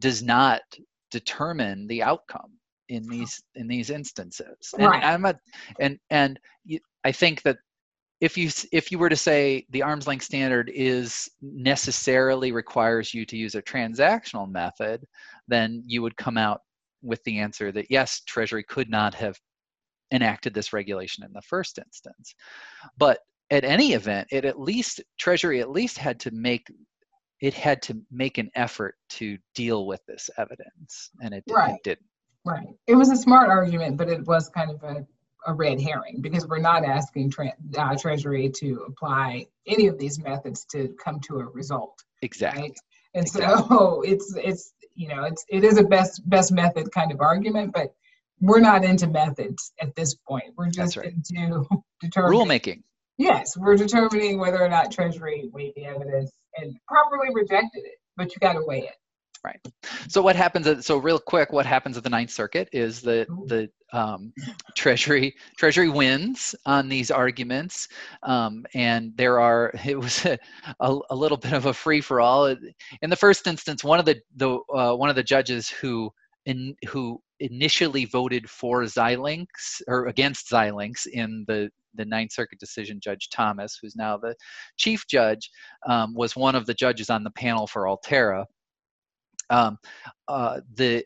does 0.00 0.22
not 0.22 0.62
determine 1.10 1.86
the 1.86 2.02
outcome 2.02 2.52
in 2.88 3.02
these 3.08 3.42
in 3.54 3.66
these 3.68 3.90
instances 3.90 4.74
and 4.78 4.88
Right. 4.88 5.04
i'm 5.04 5.24
a 5.24 5.38
and 5.80 5.98
and 6.10 6.38
i 7.04 7.12
think 7.12 7.42
that 7.42 7.56
if 8.20 8.36
you 8.36 8.50
if 8.72 8.90
you 8.92 8.98
were 8.98 9.08
to 9.08 9.16
say 9.16 9.64
the 9.70 9.82
arm's 9.82 10.06
length 10.06 10.24
standard 10.24 10.70
is 10.74 11.28
necessarily 11.40 12.52
requires 12.52 13.14
you 13.14 13.24
to 13.26 13.36
use 13.36 13.54
a 13.54 13.62
transactional 13.62 14.50
method 14.50 15.06
then 15.48 15.82
you 15.86 16.02
would 16.02 16.16
come 16.16 16.36
out 16.36 16.60
with 17.04 17.22
the 17.24 17.38
answer 17.38 17.70
that 17.70 17.90
yes 17.90 18.22
treasury 18.26 18.64
could 18.64 18.90
not 18.90 19.14
have 19.14 19.38
enacted 20.12 20.54
this 20.54 20.72
regulation 20.72 21.24
in 21.24 21.32
the 21.32 21.42
first 21.42 21.78
instance 21.78 22.34
but 22.98 23.18
at 23.50 23.64
any 23.64 23.92
event 23.92 24.26
it 24.30 24.44
at 24.44 24.60
least 24.60 25.00
treasury 25.18 25.60
at 25.60 25.70
least 25.70 25.98
had 25.98 26.18
to 26.20 26.30
make 26.30 26.66
it 27.40 27.54
had 27.54 27.82
to 27.82 28.00
make 28.10 28.38
an 28.38 28.50
effort 28.54 28.94
to 29.08 29.36
deal 29.54 29.86
with 29.86 30.00
this 30.06 30.30
evidence 30.38 31.10
and 31.20 31.34
it, 31.34 31.44
Right. 31.48 31.74
it 31.74 31.82
didn't 31.84 32.06
Right. 32.44 32.68
It 32.86 32.94
was 32.94 33.10
a 33.10 33.16
smart 33.16 33.48
argument, 33.48 33.96
but 33.96 34.08
it 34.08 34.26
was 34.26 34.50
kind 34.50 34.70
of 34.70 34.82
a, 34.82 35.06
a 35.46 35.54
red 35.54 35.80
herring 35.80 36.20
because 36.20 36.46
we're 36.46 36.58
not 36.58 36.84
asking 36.84 37.30
tre- 37.30 37.54
uh, 37.76 37.96
Treasury 37.96 38.50
to 38.56 38.84
apply 38.86 39.46
any 39.66 39.86
of 39.86 39.98
these 39.98 40.18
methods 40.18 40.66
to 40.66 40.94
come 41.02 41.20
to 41.20 41.38
a 41.38 41.46
result. 41.46 42.04
exactly 42.22 42.62
right? 42.62 42.78
And 43.14 43.26
Exactly. 43.26 43.66
so 43.68 44.02
it's 44.06 44.34
it's 44.36 44.74
you 44.94 45.08
know 45.08 45.24
it's 45.24 45.44
it 45.48 45.64
is 45.64 45.78
a 45.78 45.84
best 45.84 46.28
best 46.28 46.52
method 46.52 46.90
kind 46.92 47.12
of 47.12 47.20
argument, 47.20 47.72
but 47.72 47.94
we're 48.40 48.60
not 48.60 48.84
into 48.84 49.06
methods 49.06 49.72
at 49.80 49.94
this 49.94 50.14
point. 50.14 50.52
We're 50.56 50.70
just 50.70 50.96
right. 50.96 51.12
into 51.12 51.64
determining. 52.00 52.40
rulemaking 52.40 52.82
Yes, 53.16 53.56
we're 53.56 53.76
determining 53.76 54.38
whether 54.38 54.60
or 54.60 54.68
not 54.68 54.90
Treasury 54.90 55.48
weighed 55.52 55.74
the 55.76 55.84
evidence 55.84 56.32
and 56.56 56.76
properly 56.88 57.28
rejected 57.32 57.84
it, 57.84 57.98
but 58.16 58.34
you 58.34 58.40
got 58.40 58.54
to 58.54 58.64
weigh 58.66 58.80
it. 58.80 58.96
So 60.08 60.22
what 60.22 60.36
happens? 60.36 60.66
At, 60.66 60.84
so 60.84 60.98
real 60.98 61.18
quick, 61.18 61.52
what 61.52 61.66
happens 61.66 61.96
at 61.96 62.02
the 62.02 62.10
Ninth 62.10 62.30
Circuit 62.30 62.68
is 62.72 63.00
that 63.02 63.28
the 63.46 63.70
um, 63.92 64.32
Treasury 64.76 65.34
Treasury 65.56 65.88
wins 65.88 66.54
on 66.66 66.88
these 66.88 67.10
arguments, 67.10 67.88
um, 68.22 68.64
and 68.74 69.12
there 69.16 69.40
are 69.40 69.72
it 69.84 69.98
was 69.98 70.24
a, 70.24 70.38
a, 70.80 70.98
a 71.10 71.16
little 71.16 71.38
bit 71.38 71.52
of 71.52 71.66
a 71.66 71.74
free 71.74 72.00
for 72.00 72.20
all. 72.20 72.46
In 72.46 73.10
the 73.10 73.16
first 73.16 73.46
instance, 73.46 73.84
one 73.84 73.98
of 73.98 74.06
the 74.06 74.20
the 74.36 74.58
uh, 74.74 74.94
one 74.94 75.10
of 75.10 75.16
the 75.16 75.22
judges 75.22 75.68
who 75.68 76.10
in, 76.46 76.74
who 76.88 77.20
initially 77.40 78.04
voted 78.04 78.48
for 78.48 78.82
Xilinx 78.82 79.46
or 79.88 80.06
against 80.06 80.50
Xilinx 80.50 81.06
in 81.06 81.44
the 81.48 81.70
the 81.96 82.04
Ninth 82.04 82.32
Circuit 82.32 82.58
decision, 82.58 82.98
Judge 83.00 83.28
Thomas, 83.30 83.78
who's 83.80 83.94
now 83.94 84.16
the 84.16 84.34
chief 84.76 85.06
judge, 85.08 85.48
um, 85.88 86.12
was 86.14 86.34
one 86.34 86.56
of 86.56 86.66
the 86.66 86.74
judges 86.74 87.08
on 87.08 87.22
the 87.22 87.30
panel 87.30 87.68
for 87.68 87.88
Altera 87.88 88.46
um, 89.50 89.78
uh, 90.28 90.60
the 90.74 91.04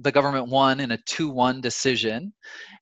the 0.00 0.12
government 0.12 0.48
won 0.48 0.78
in 0.80 0.92
a 0.92 0.98
2-1 0.98 1.60
decision. 1.60 2.32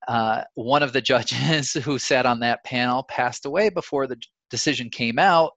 Uh, 0.09 0.43
one 0.55 0.83
of 0.83 0.93
the 0.93 1.01
judges 1.01 1.73
who 1.85 1.99
sat 1.99 2.27
on 2.27 2.41
that 2.41 2.63
panel 2.65 3.05
passed 3.05 3.47
away 3.47 3.69
before 3.71 4.07
the 4.07 4.17
decision 4.51 4.91
came 4.91 5.19
out. 5.19 5.53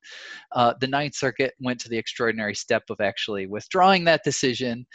Uh, 0.53 0.73
the 0.79 0.87
Ninth 0.87 1.15
Circuit 1.15 1.53
went 1.59 1.79
to 1.81 1.89
the 1.89 1.97
extraordinary 1.97 2.55
step 2.55 2.83
of 2.89 3.01
actually 3.01 3.45
withdrawing 3.47 4.05
that 4.05 4.23
decision, 4.23 4.85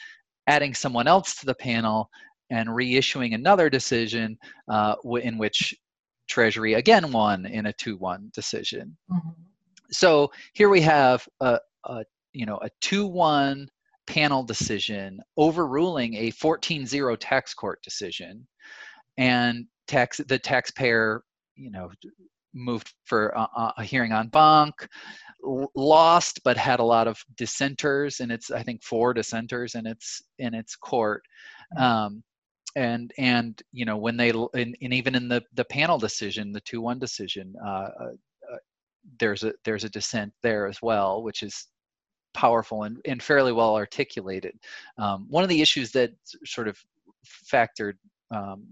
adding 0.46 0.72
someone 0.72 1.06
else 1.06 1.34
to 1.36 1.46
the 1.46 1.54
panel, 1.54 2.08
and 2.50 2.68
reissuing 2.68 3.34
another 3.34 3.68
decision 3.68 4.38
uh, 4.70 4.94
in 5.22 5.36
which 5.38 5.74
Treasury 6.28 6.74
again 6.74 7.12
won 7.12 7.44
in 7.46 7.66
a 7.66 7.72
2-1 7.74 8.32
decision 8.32 8.96
Mhm. 9.10 9.34
so 9.90 10.30
here 10.54 10.68
we 10.70 10.80
have 10.80 11.28
a, 11.40 11.58
a 11.84 12.04
you 12.32 12.46
know 12.46 12.58
a 12.62 12.70
2-1 12.80 13.66
panel 14.12 14.42
decision 14.42 15.20
overruling 15.36 16.14
a 16.14 16.30
14-0 16.32 17.16
tax 17.18 17.54
court 17.54 17.82
decision. 17.82 18.46
And 19.18 19.66
tax 19.88 20.20
the 20.28 20.38
taxpayer 20.38 21.22
you 21.56 21.70
know 21.70 21.90
moved 22.54 22.92
for 23.04 23.28
a, 23.28 23.72
a- 23.78 23.84
hearing 23.84 24.12
en 24.12 24.28
banc 24.28 24.74
lost 25.74 26.40
but 26.44 26.56
had 26.56 26.80
a 26.80 26.84
lot 26.84 27.08
of 27.08 27.18
dissenters 27.36 28.20
and 28.20 28.30
it's 28.30 28.50
i 28.50 28.62
think 28.62 28.82
four 28.82 29.12
dissenters 29.12 29.74
in 29.74 29.86
its 29.86 30.22
in 30.38 30.54
its 30.54 30.76
court. 30.76 31.22
Um, 31.76 32.22
and 32.76 33.12
and 33.18 33.60
you 33.72 33.84
know 33.84 33.98
when 33.98 34.16
they 34.16 34.30
and, 34.30 34.76
and 34.80 34.94
even 34.94 35.14
in 35.14 35.28
the 35.28 35.42
the 35.54 35.64
panel 35.64 35.98
decision 35.98 36.52
the 36.52 36.60
2-1 36.62 36.98
decision 37.00 37.54
uh, 37.64 37.88
uh, 38.02 38.12
there's 39.18 39.42
a 39.42 39.52
there's 39.64 39.84
a 39.84 39.88
dissent 39.88 40.32
there 40.42 40.66
as 40.66 40.78
well, 40.82 41.22
which 41.22 41.42
is 41.42 41.66
powerful 42.34 42.84
and, 42.84 42.98
and 43.04 43.22
fairly 43.22 43.52
well 43.52 43.74
articulated. 43.74 44.58
Um, 44.98 45.26
one 45.28 45.42
of 45.42 45.48
the 45.48 45.62
issues 45.62 45.92
that 45.92 46.12
sort 46.44 46.68
of 46.68 46.78
factored 47.50 47.94
um, 48.30 48.66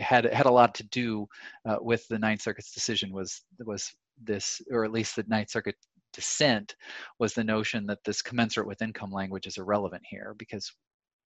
had 0.00 0.24
had 0.24 0.46
a 0.46 0.50
lot 0.50 0.74
to 0.74 0.84
do 0.84 1.26
uh, 1.66 1.76
with 1.80 2.06
the 2.08 2.18
Ninth 2.18 2.42
Circuit's 2.42 2.72
decision 2.72 3.12
was 3.12 3.42
was 3.64 3.94
this, 4.22 4.60
or 4.70 4.84
at 4.84 4.92
least 4.92 5.16
the 5.16 5.24
Ninth 5.28 5.50
Circuit 5.50 5.76
dissent, 6.12 6.74
was 7.18 7.34
the 7.34 7.44
notion 7.44 7.86
that 7.86 8.02
this 8.04 8.22
commensurate 8.22 8.66
with 8.66 8.82
income 8.82 9.12
language 9.12 9.46
is 9.46 9.58
irrelevant 9.58 10.02
here 10.08 10.34
because 10.38 10.72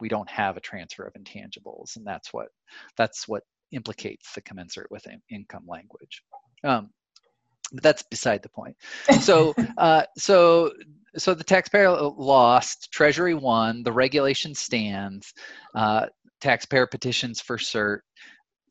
we 0.00 0.08
don't 0.08 0.28
have 0.28 0.56
a 0.56 0.60
transfer 0.60 1.04
of 1.04 1.14
intangibles, 1.14 1.96
and 1.96 2.06
that's 2.06 2.32
what 2.32 2.48
that's 2.96 3.26
what 3.26 3.42
implicates 3.72 4.32
the 4.34 4.40
commensurate 4.42 4.90
with 4.90 5.06
in- 5.06 5.22
income 5.30 5.64
language. 5.66 6.22
Um, 6.64 6.90
but 7.72 7.82
that's 7.82 8.02
beside 8.02 8.42
the 8.42 8.48
point. 8.48 8.76
So, 9.20 9.54
uh, 9.78 10.04
so, 10.16 10.72
so 11.18 11.34
the 11.34 11.44
taxpayer 11.44 11.90
lost. 11.90 12.90
Treasury 12.92 13.34
won. 13.34 13.82
The 13.82 13.92
regulation 13.92 14.54
stands. 14.54 15.34
Uh, 15.74 16.06
taxpayer 16.40 16.86
petitions 16.86 17.40
for 17.40 17.58
cert. 17.58 18.00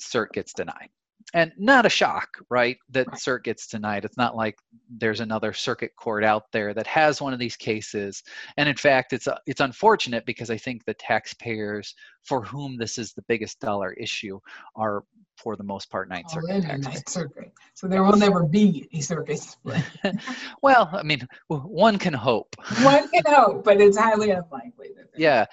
Cert 0.02 0.32
gets 0.32 0.54
denied, 0.54 0.90
and 1.34 1.52
not 1.58 1.86
a 1.86 1.90
shock, 1.90 2.30
right? 2.50 2.78
That 2.90 3.08
Right. 3.08 3.18
cert 3.18 3.44
gets 3.44 3.68
denied. 3.68 4.06
It's 4.06 4.18
not 4.18 4.36
like 4.36 4.56
there's 4.90 5.20
another 5.22 5.54
circuit 5.54 5.92
court 5.98 6.24
out 6.24 6.44
there 6.52 6.74
that 6.76 6.88
has 6.88 7.20
one 7.22 7.34
of 7.34 7.40
these 7.40 7.58
cases. 7.58 8.22
And 8.58 8.70
in 8.70 8.76
fact, 8.76 9.14
it's 9.14 9.28
uh, 9.28 9.38
it's 9.48 9.62
unfortunate 9.62 10.26
because 10.26 10.50
I 10.52 10.58
think 10.58 10.86
the 10.86 10.94
taxpayers 10.94 11.96
for 12.24 12.44
whom 12.44 12.78
this 12.78 12.98
is 12.98 13.14
the 13.14 13.24
biggest 13.28 13.60
dollar 13.60 13.94
issue 13.94 14.40
are, 14.76 15.04
for 15.38 15.56
the 15.56 15.64
most 15.64 15.90
part, 15.90 16.10
Ninth 16.10 16.28
All 16.30 16.42
Circuit 16.42 16.50
in 16.56 16.62
the 16.62 16.68
taxpayers. 16.68 16.86
Ninth 16.96 17.10
Circuit. 17.10 17.52
So 17.74 17.88
there 17.88 18.04
will 18.04 18.18
never 18.18 18.44
be 18.44 18.90
a 18.94 19.00
circuit 19.02 19.40
split. 19.40 19.84
well, 20.62 20.90
I 20.92 21.04
mean, 21.04 21.28
one 21.48 21.98
can 21.98 22.14
hope. 22.14 22.56
One 22.84 23.08
can 23.10 23.24
hope, 23.28 23.64
but 23.64 23.80
it's 23.80 23.98
highly 23.98 24.32
unlikely. 24.32 24.90
That 24.98 25.08
yeah. 25.16 25.46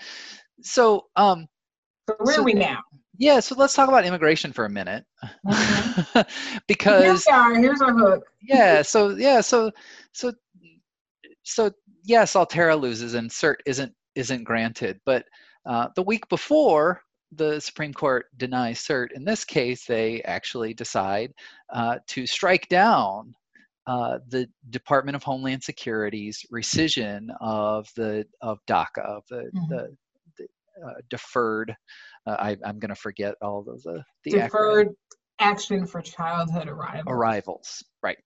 So, 0.62 1.07
um, 1.16 1.47
So 2.09 2.16
where 2.20 2.35
So- 2.35 2.41
are 2.41 2.45
we 2.45 2.55
now? 2.55 2.80
yeah. 3.18 3.41
So 3.41 3.55
let's 3.57 3.74
talk 3.74 3.89
about 3.89 4.05
immigration 4.05 4.53
for 4.53 4.64
a 4.64 4.70
minute, 4.70 5.05
Here 6.12 6.24
because 6.66 7.24
we 7.26 7.32
are. 7.32 7.55
Here's 7.55 7.80
our 7.82 7.93
hook. 7.93 8.24
yeah. 8.43 8.82
So 8.82 9.11
yeah. 9.11 9.41
So 9.41 9.70
so 10.12 10.32
so 11.43 11.70
yes, 12.05 12.35
Altera 12.37 12.74
loses 12.76 13.14
and 13.14 13.30
cert 13.30 13.57
isn't 13.66 13.93
isn't 14.14 14.45
granted, 14.45 15.01
but 15.05 15.24
uh, 15.66 15.89
the 15.97 16.03
week 16.03 16.28
before 16.28 17.03
the 17.37 17.61
Supreme 17.61 17.93
Court 17.93 18.26
denies 18.37 18.80
cert, 18.80 19.12
in 19.12 19.24
this 19.24 19.45
case, 19.45 19.85
they 19.85 20.22
actually 20.22 20.74
decide 20.74 21.32
uh, 21.72 21.99
to 22.09 22.26
strike 22.26 22.68
down 22.68 23.35
uh, 23.87 24.18
the 24.28 24.49
Department 24.70 25.16
of 25.16 25.22
Homeland 25.22 25.62
Security's 25.62 26.45
rescission 26.53 27.28
of 27.41 27.89
the 27.97 28.24
of 28.41 28.59
DACA, 28.66 29.05
of 29.05 29.24
the, 29.28 29.51
mm-hmm. 29.55 29.68
the, 29.68 29.97
the 30.39 30.45
uh, 30.87 30.95
deferred. 31.11 31.74
Uh, 32.26 32.37
I, 32.39 32.51
am 32.64 32.78
going 32.78 32.89
to 32.89 32.95
forget 32.95 33.35
all 33.43 33.61
of 33.68 33.82
the 33.82 34.03
the 34.24 34.30
deferred 34.30 34.89
acronym. 34.89 34.95
action 35.41 35.87
for 35.87 36.01
childhood 36.01 36.68
arrivals. 36.68 37.05
Arrivals, 37.07 37.85
right? 38.03 38.18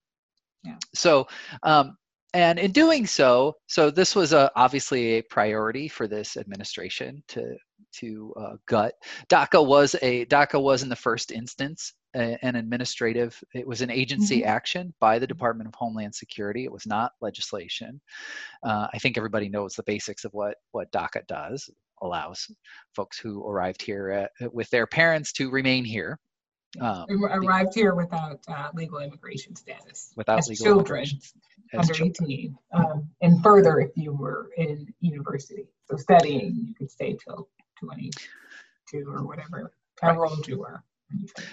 Yeah. 0.62 0.76
So 0.94 1.26
um, 1.64 1.96
and 2.34 2.59
in 2.59 2.72
doing 2.72 3.06
so, 3.06 3.54
so 3.66 3.90
this 3.90 4.14
was 4.14 4.32
a, 4.32 4.50
obviously 4.54 5.18
a 5.18 5.22
priority 5.22 5.88
for 5.88 6.06
this 6.06 6.36
administration 6.36 7.22
to 7.28 7.56
to 7.93 8.34
uh, 8.36 8.57
gut. 8.66 8.95
DACA 9.28 9.64
was 9.64 9.95
a 10.03 10.24
DACA 10.26 10.61
was 10.61 10.82
in 10.82 10.89
the 10.89 10.97
first 10.97 11.32
instance 11.32 11.95
a, 12.14 12.39
an 12.43 12.57
administrative. 12.57 13.43
It 13.55 13.66
was 13.66 13.80
an 13.80 13.91
agency 13.91 14.41
mm-hmm. 14.41 14.49
action 14.49 14.95
by 15.01 15.18
the 15.18 15.26
Department 15.26 15.68
of 15.68 15.74
Homeland 15.74 16.14
Security. 16.14 16.64
It 16.64 16.72
was 16.72 16.86
not 16.86 17.12
legislation. 17.20 18.01
Uh, 18.62 18.89
I 18.93 18.99
think 18.99 19.16
everybody 19.16 19.49
knows 19.49 19.74
the 19.74 19.82
basics 19.84 20.24
of 20.24 20.32
what 20.32 20.57
what 20.72 20.91
DACA 20.93 21.26
does. 21.26 21.70
Allows 22.01 22.49
folks 22.95 23.18
who 23.18 23.45
arrived 23.45 23.82
here 23.82 24.30
at, 24.41 24.55
with 24.55 24.70
their 24.70 24.86
parents 24.86 25.32
to 25.32 25.51
remain 25.51 25.84
here 25.84 26.18
um, 26.80 27.07
arrived 27.11 27.74
here 27.74 27.95
without 27.95 28.41
uh, 28.49 28.68
legal 28.74 28.99
immigration 28.99 29.57
status. 29.57 30.12
Without 30.16 30.39
as 30.39 30.49
legal 30.49 30.66
children 30.66 31.07
under 31.72 31.95
children. 31.95 32.30
18. 32.30 32.59
Um, 32.72 33.09
and 33.22 33.43
further, 33.43 33.80
if 33.80 33.91
you 33.97 34.12
were 34.12 34.51
in 34.59 34.93
university, 35.01 35.66
so 35.91 35.97
studying, 35.97 36.66
you 36.66 36.74
could 36.74 36.91
stay 36.91 37.16
till 37.24 37.49
22 37.81 39.05
or 39.09 39.26
whatever, 39.26 39.72
however 40.01 40.20
right. 40.20 40.31
old 40.31 40.47
you 40.47 40.59
were. 40.59 40.83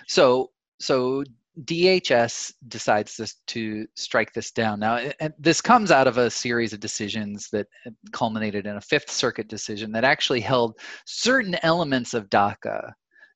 So, 0.08 0.52
so 0.80 1.24
DHS 1.64 2.54
decides 2.68 3.16
this 3.16 3.36
to 3.48 3.88
strike 3.96 4.34
this 4.34 4.52
down. 4.52 4.80
Now, 4.80 4.98
and 5.20 5.34
this 5.40 5.62
comes 5.62 5.90
out 5.92 6.08
of 6.08 6.18
a 6.18 6.30
series 6.30 6.74
of 6.74 6.80
decisions 6.80 7.50
that 7.52 7.68
culminated 8.12 8.66
in 8.66 8.76
a 8.76 8.82
Fifth 8.82 9.10
Circuit 9.10 9.48
decision 9.48 9.92
that 9.94 10.04
actually 10.04 10.42
held 10.42 10.78
certain 11.06 11.56
elements 11.64 12.14
of 12.14 12.30
DACA 12.30 12.92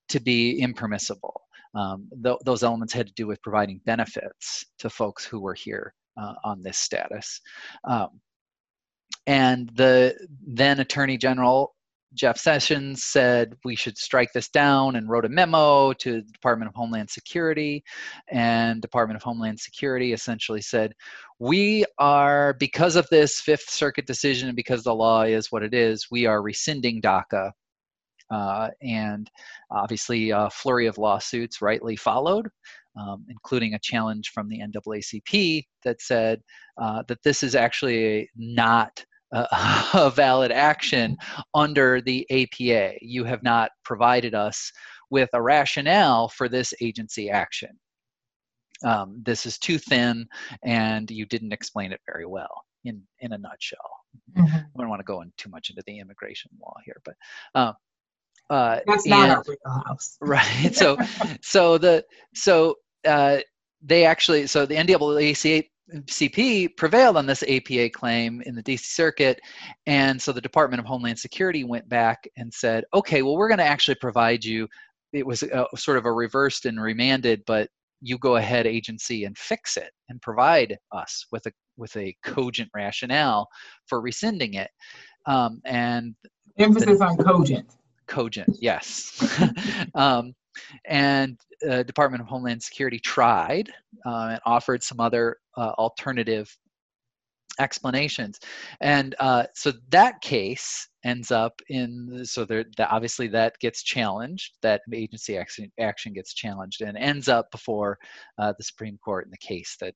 to 0.09 0.19
be 0.19 0.59
impermissible. 0.59 1.41
Um, 1.75 2.09
th- 2.23 2.39
those 2.43 2.63
elements 2.63 2.93
had 2.93 3.07
to 3.07 3.13
do 3.13 3.27
with 3.27 3.41
providing 3.41 3.79
benefits 3.85 4.65
to 4.79 4.89
folks 4.89 5.23
who 5.23 5.39
were 5.39 5.53
here 5.53 5.93
uh, 6.17 6.33
on 6.43 6.61
this 6.61 6.77
status. 6.77 7.39
Um, 7.85 8.19
and 9.27 9.69
the 9.75 10.15
then 10.45 10.79
Attorney 10.79 11.17
General 11.17 11.75
Jeff 12.13 12.37
Sessions 12.37 13.03
said 13.03 13.53
we 13.63 13.75
should 13.75 13.97
strike 13.97 14.31
this 14.33 14.49
down 14.49 14.95
and 14.95 15.09
wrote 15.09 15.25
a 15.25 15.29
memo 15.29 15.93
to 15.93 16.21
the 16.21 16.31
Department 16.31 16.69
of 16.69 16.75
Homeland 16.75 17.09
Security. 17.09 17.83
And 18.31 18.81
Department 18.81 19.15
of 19.15 19.23
Homeland 19.23 19.59
Security 19.59 20.13
essentially 20.13 20.61
said, 20.61 20.93
we 21.39 21.85
are, 21.97 22.53
because 22.59 22.95
of 22.95 23.07
this 23.09 23.39
Fifth 23.39 23.69
Circuit 23.69 24.07
decision 24.07 24.49
and 24.49 24.55
because 24.55 24.83
the 24.83 24.95
law 24.95 25.23
is 25.23 25.51
what 25.51 25.63
it 25.63 25.73
is, 25.73 26.07
we 26.09 26.25
are 26.25 26.41
rescinding 26.41 27.01
DACA 27.01 27.51
uh, 28.31 28.69
and 28.81 29.29
obviously 29.71 30.29
a 30.29 30.49
flurry 30.49 30.87
of 30.87 30.97
lawsuits 30.97 31.61
rightly 31.61 31.95
followed, 31.95 32.47
um, 32.99 33.25
including 33.29 33.73
a 33.73 33.79
challenge 33.79 34.29
from 34.29 34.47
the 34.47 34.59
NAACP 34.59 35.63
that 35.83 36.01
said 36.01 36.41
uh, 36.79 37.03
that 37.07 37.23
this 37.23 37.43
is 37.43 37.55
actually 37.55 38.29
not 38.35 39.03
a, 39.31 39.47
a 39.93 40.11
valid 40.13 40.51
action 40.51 41.17
under 41.53 42.01
the 42.01 42.25
APA. 42.31 42.95
You 43.01 43.23
have 43.23 43.43
not 43.43 43.71
provided 43.83 44.33
us 44.33 44.71
with 45.09 45.29
a 45.33 45.41
rationale 45.41 46.29
for 46.29 46.47
this 46.47 46.73
agency 46.81 47.29
action. 47.29 47.71
Um, 48.85 49.21
this 49.25 49.45
is 49.45 49.57
too 49.57 49.77
thin 49.77 50.25
and 50.63 51.11
you 51.11 51.25
didn't 51.25 51.51
explain 51.51 51.91
it 51.91 51.99
very 52.05 52.25
well 52.25 52.63
in, 52.85 53.01
in 53.19 53.33
a 53.33 53.37
nutshell. 53.37 53.77
Mm-hmm. 54.37 54.55
I 54.55 54.63
don't 54.77 54.89
want 54.89 55.01
to 55.01 55.05
go 55.05 55.21
in 55.21 55.33
too 55.37 55.49
much 55.49 55.69
into 55.69 55.83
the 55.85 55.99
immigration 55.99 56.51
law 56.61 56.75
here, 56.85 57.01
but 57.03 57.15
uh, 57.55 57.73
uh, 58.49 58.79
That's 58.87 59.05
not 59.05 59.29
our 59.29 59.43
wheelhouse. 59.47 60.17
right. 60.21 60.73
So, 60.73 60.97
so 61.41 61.77
the 61.77 62.03
so 62.33 62.75
uh, 63.05 63.39
they 63.81 64.05
actually 64.05 64.47
so 64.47 64.65
the 64.65 64.75
NAACP 64.75 65.69
prevailed 66.77 67.17
on 67.17 67.25
this 67.25 67.43
APA 67.43 67.89
claim 67.89 68.41
in 68.45 68.55
the 68.55 68.63
DC 68.63 68.85
Circuit, 68.85 69.39
and 69.85 70.21
so 70.21 70.31
the 70.31 70.41
Department 70.41 70.79
of 70.79 70.85
Homeland 70.85 71.19
Security 71.19 71.63
went 71.63 71.87
back 71.89 72.27
and 72.37 72.53
said, 72.53 72.83
okay, 72.93 73.21
well 73.21 73.37
we're 73.37 73.47
going 73.47 73.59
to 73.59 73.63
actually 73.63 73.95
provide 73.95 74.43
you. 74.43 74.67
It 75.13 75.25
was 75.25 75.43
a, 75.43 75.65
sort 75.75 75.97
of 75.97 76.05
a 76.05 76.11
reversed 76.11 76.65
and 76.65 76.79
remanded, 76.81 77.41
but 77.47 77.69
you 78.01 78.17
go 78.17 78.37
ahead 78.37 78.65
agency 78.67 79.25
and 79.25 79.37
fix 79.37 79.75
it 79.75 79.91
and 80.07 80.21
provide 80.21 80.77
us 80.91 81.25
with 81.31 81.45
a 81.47 81.51
with 81.77 81.95
a 81.97 82.15
cogent 82.23 82.69
rationale 82.73 83.47
for 83.87 84.01
rescinding 84.01 84.53
it. 84.53 84.69
Um, 85.25 85.61
and 85.65 86.15
emphasis 86.57 86.99
the, 86.99 87.05
on 87.05 87.17
cogent 87.17 87.69
cogent, 88.09 88.57
yes. 88.59 89.39
um, 89.95 90.33
and 90.85 91.39
uh, 91.69 91.83
Department 91.83 92.21
of 92.21 92.27
Homeland 92.27 92.61
Security 92.63 92.99
tried 92.99 93.69
uh, 94.05 94.29
and 94.31 94.39
offered 94.45 94.83
some 94.83 94.99
other 94.99 95.37
uh, 95.57 95.71
alternative 95.77 96.55
explanations, 97.59 98.39
and 98.81 99.15
uh, 99.19 99.43
so 99.53 99.73
that 99.89 100.21
case 100.21 100.87
ends 101.03 101.31
up 101.31 101.61
in 101.69 102.21
so 102.23 102.45
there 102.45 102.65
that 102.77 102.91
obviously 102.91 103.27
that 103.27 103.57
gets 103.59 103.83
challenged, 103.83 104.53
that 104.61 104.81
agency 104.93 105.37
action 105.37 105.71
action 105.79 106.13
gets 106.13 106.33
challenged, 106.33 106.81
and 106.81 106.97
ends 106.97 107.27
up 107.27 107.51
before 107.51 107.97
uh, 108.37 108.53
the 108.57 108.63
Supreme 108.63 108.97
Court 109.03 109.25
in 109.25 109.31
the 109.31 109.37
case 109.37 109.75
that 109.81 109.93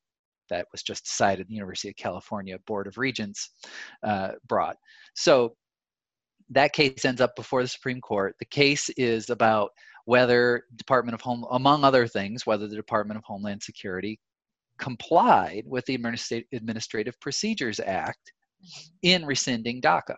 that 0.50 0.68
was 0.72 0.84
just 0.84 1.06
decided 1.06 1.48
the 1.48 1.54
University 1.54 1.90
of 1.90 1.96
California 1.96 2.58
Board 2.68 2.88
of 2.88 2.98
Regents 2.98 3.50
uh, 4.04 4.32
brought. 4.48 4.76
So 5.16 5.56
that 6.50 6.74
case 6.74 7.06
ends 7.06 7.22
up 7.22 7.36
before 7.36 7.62
the 7.62 7.68
Supreme 7.68 8.02
Court. 8.02 8.36
The 8.40 8.46
case 8.46 8.90
is 8.98 9.30
about 9.30 9.72
whether 10.06 10.64
Department 10.76 11.16
of 11.16 11.22
Home, 11.22 11.46
among 11.52 11.84
other 11.84 12.08
things, 12.08 12.46
whether 12.46 12.68
the 12.68 12.76
Department 12.76 13.18
of 13.18 13.24
Homeland 13.24 13.64
Security 13.64 14.20
complied 14.78 15.64
with 15.66 15.86
the 15.86 15.96
Administrative 16.52 17.20
Procedures 17.20 17.80
Act 17.80 18.34
in 19.02 19.26
rescinding 19.26 19.82
DACA. 19.82 20.18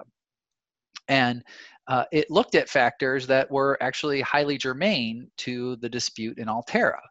And 1.07 1.43
uh, 1.87 2.05
it 2.11 2.31
looked 2.31 2.55
at 2.55 2.69
factors 2.69 3.27
that 3.27 3.49
were 3.51 3.77
actually 3.81 4.21
highly 4.21 4.57
germane 4.57 5.29
to 5.37 5.75
the 5.77 5.89
dispute 5.89 6.39
in 6.39 6.49
Altera. 6.49 7.01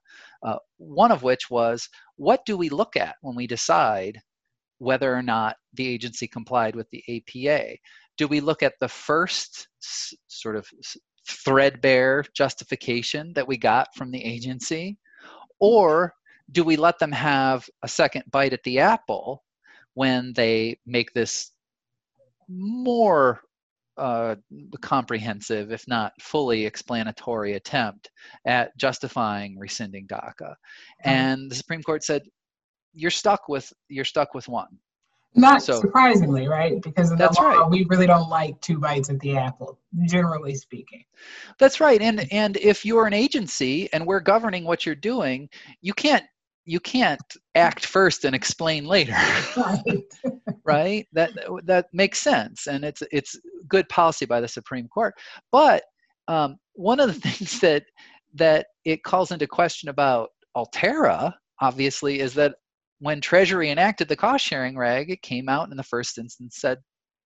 Uh, 0.43 0.57
one 0.79 1.13
of 1.13 1.23
which 1.23 1.49
was 1.51 1.89
what 2.17 2.45
do 2.45 2.57
we 2.57 2.69
look 2.69 2.97
at 2.97 3.15
when 3.21 3.37
we 3.37 3.47
decide 3.47 4.19
whether 4.79 5.15
or 5.15 5.23
not 5.23 5.57
the 5.75 5.87
agency 5.87 6.27
complied 6.27 6.75
with 6.75 6.89
the 6.91 7.05
APA? 7.09 7.77
do 8.17 8.29
we 8.29 8.41
look 8.41 8.63
at 8.63 8.75
the 8.81 8.89
first 8.89 9.69
sort 10.29 10.57
of 10.57 10.67
threadbare 11.29 12.25
justification 12.35 13.33
that 13.35 13.47
we 13.47 13.57
got 13.57 13.95
from 13.95 14.11
the 14.11 14.23
agency 14.25 14.99
or 15.61 16.15
do 16.53 16.63
we 16.63 16.77
let 16.77 16.99
them 16.99 17.13
have 17.13 17.69
a 17.83 17.89
second 17.89 18.23
bite 18.31 18.53
at 18.53 18.63
the 18.65 18.79
apple 18.79 19.43
when 19.95 20.33
they 20.35 20.79
make 20.87 21.13
this 21.13 21.53
more 22.49 23.41
uh, 23.97 24.35
comprehensive, 24.81 25.73
if 25.73 25.87
not 25.87 26.13
fully 26.21 26.67
explanatory 26.67 27.55
attempt 27.55 28.11
at 28.45 28.77
justifying 28.77 29.57
rescinding 29.59 30.07
DACA. 30.07 30.41
Mm-hmm. 30.41 31.09
And 31.09 31.51
the 31.51 31.55
Supreme 31.55 31.83
Court 31.83 32.03
said, 32.03 32.23
you're 32.93 33.11
stuck 33.11 33.49
with 33.49 33.73
you're 33.89 34.05
stuck 34.05 34.35
with 34.35 34.49
one. 34.49 34.79
Not 35.37 35.63
so, 35.63 35.81
surprisingly, 35.81 36.47
right? 36.47 36.81
Because 36.81 37.11
in 37.11 37.19
the 37.19 37.27
law, 37.27 37.49
right. 37.49 37.71
we 37.71 37.85
really 37.89 38.07
don't 38.07 38.29
like 38.29 38.61
two 38.61 38.79
bites 38.79 39.11
at 39.11 39.19
the 39.21 39.37
apple, 39.37 39.79
generally 40.09 40.55
speaking. 40.55 41.05
That's 41.59 41.81
right. 41.81 42.01
And 42.01 42.33
and 42.33 42.57
if 42.59 42.85
you're 42.85 43.07
an 43.07 43.13
agency 43.13 43.93
and 43.93 44.07
we're 44.07 44.21
governing 44.21 44.65
what 44.65 44.87
you're 44.87 44.95
doing, 44.95 45.49
you 45.81 45.93
can't 45.93 46.25
you 46.67 46.81
can't 46.81 47.21
act 47.55 47.87
first 47.87 48.25
and 48.25 48.35
explain 48.35 48.87
later. 48.87 49.15
Right. 49.57 50.05
right? 50.65 51.07
That 51.13 51.31
that 51.65 51.87
makes 51.93 52.21
sense, 52.21 52.67
and 52.67 52.85
it's 52.85 53.03
it's 53.11 53.39
good 53.69 53.89
policy 53.89 54.27
by 54.27 54.41
the 54.41 54.49
Supreme 54.49 54.89
Court. 54.89 55.15
But 55.53 55.83
um, 56.29 56.57
one 56.75 57.01
of 57.01 57.09
the 57.09 57.21
things 57.29 57.61
that 57.61 57.85
that 58.35 58.67
it 58.85 59.03
calls 59.03 59.31
into 59.31 59.47
question 59.47 59.89
about 59.89 60.31
Altera, 60.55 61.35
obviously, 61.61 62.21
is 62.21 62.35
that 62.35 62.55
when 63.05 63.21
Treasury 63.21 63.71
enacted 63.71 64.09
the 64.09 64.17
cost 64.17 64.43
sharing 64.43 64.79
reg, 64.79 65.11
it 65.11 65.21
came 65.21 65.47
out 65.47 65.71
in 65.71 65.77
the 65.77 65.83
first 65.83 66.17
instance 66.17 66.57
said 66.57 66.79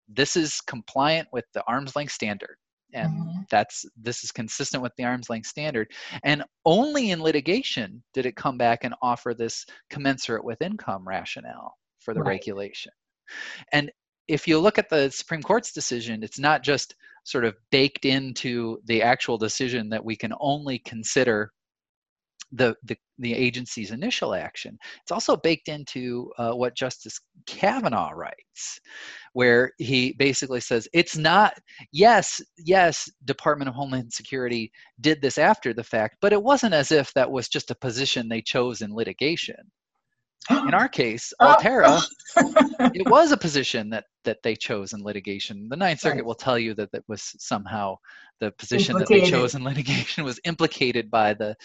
this 0.08 0.34
is 0.34 0.60
compliant 0.62 1.28
with 1.32 1.44
the 1.54 1.62
arm's 1.68 1.94
length 1.94 2.12
standard 2.12 2.56
and 2.94 3.12
mm-hmm. 3.12 3.40
that's 3.48 3.84
this 3.96 4.24
is 4.24 4.32
consistent 4.32 4.82
with 4.82 4.92
the 4.96 5.04
arm's 5.04 5.30
length 5.30 5.46
standard 5.46 5.86
and 6.24 6.42
only 6.64 7.10
in 7.10 7.22
litigation 7.22 8.02
did 8.14 8.24
it 8.24 8.34
come 8.34 8.56
back 8.56 8.82
and 8.82 8.94
offer 9.02 9.34
this 9.34 9.66
commensurate 9.90 10.42
with 10.42 10.62
income 10.62 11.06
rationale 11.06 11.74
for 12.00 12.14
the 12.14 12.20
right. 12.20 12.28
regulation 12.28 12.90
and 13.72 13.92
if 14.26 14.48
you 14.48 14.58
look 14.58 14.78
at 14.78 14.88
the 14.88 15.10
supreme 15.10 15.42
court's 15.42 15.70
decision 15.70 16.22
it's 16.22 16.38
not 16.38 16.62
just 16.62 16.94
sort 17.24 17.44
of 17.44 17.54
baked 17.70 18.06
into 18.06 18.78
the 18.86 19.02
actual 19.02 19.36
decision 19.36 19.90
that 19.90 20.02
we 20.02 20.16
can 20.16 20.32
only 20.40 20.78
consider 20.78 21.52
the, 22.52 22.74
the, 22.82 22.96
the 23.18 23.34
agency's 23.34 23.90
initial 23.90 24.34
action. 24.34 24.78
It's 25.02 25.12
also 25.12 25.36
baked 25.36 25.68
into 25.68 26.32
uh, 26.38 26.52
what 26.52 26.74
Justice 26.74 27.20
Kavanaugh 27.46 28.10
writes, 28.10 28.80
where 29.32 29.72
he 29.78 30.14
basically 30.18 30.60
says 30.60 30.88
it's 30.92 31.16
not, 31.16 31.54
yes, 31.92 32.40
yes, 32.58 33.10
Department 33.24 33.68
of 33.68 33.74
Homeland 33.74 34.12
Security 34.12 34.72
did 35.00 35.20
this 35.20 35.38
after 35.38 35.74
the 35.74 35.84
fact, 35.84 36.16
but 36.20 36.32
it 36.32 36.42
wasn't 36.42 36.74
as 36.74 36.90
if 36.92 37.12
that 37.14 37.30
was 37.30 37.48
just 37.48 37.70
a 37.70 37.74
position 37.74 38.28
they 38.28 38.42
chose 38.42 38.80
in 38.82 38.94
litigation. 38.94 39.70
In 40.50 40.72
our 40.74 40.88
case, 40.88 41.32
Oh. 41.40 41.48
Altera, 41.48 42.00
it 42.94 43.08
was 43.08 43.32
a 43.32 43.36
position 43.36 43.90
that 43.90 44.04
that 44.28 44.42
they 44.42 44.54
chose 44.54 44.92
in 44.92 45.02
litigation. 45.02 45.68
The 45.70 45.76
Ninth 45.76 46.00
Circuit 46.00 46.16
Right. 46.16 46.26
will 46.26 46.34
tell 46.34 46.58
you 46.58 46.74
that 46.74 46.92
that 46.92 47.02
was 47.08 47.34
somehow 47.38 47.96
the 48.40 48.50
position 48.52 48.94
that 48.98 49.08
they 49.08 49.22
chose 49.30 49.54
in 49.54 49.64
litigation 49.72 50.22
was 50.22 50.38
implicated 50.44 51.10
by 51.10 51.32
the 51.32 51.56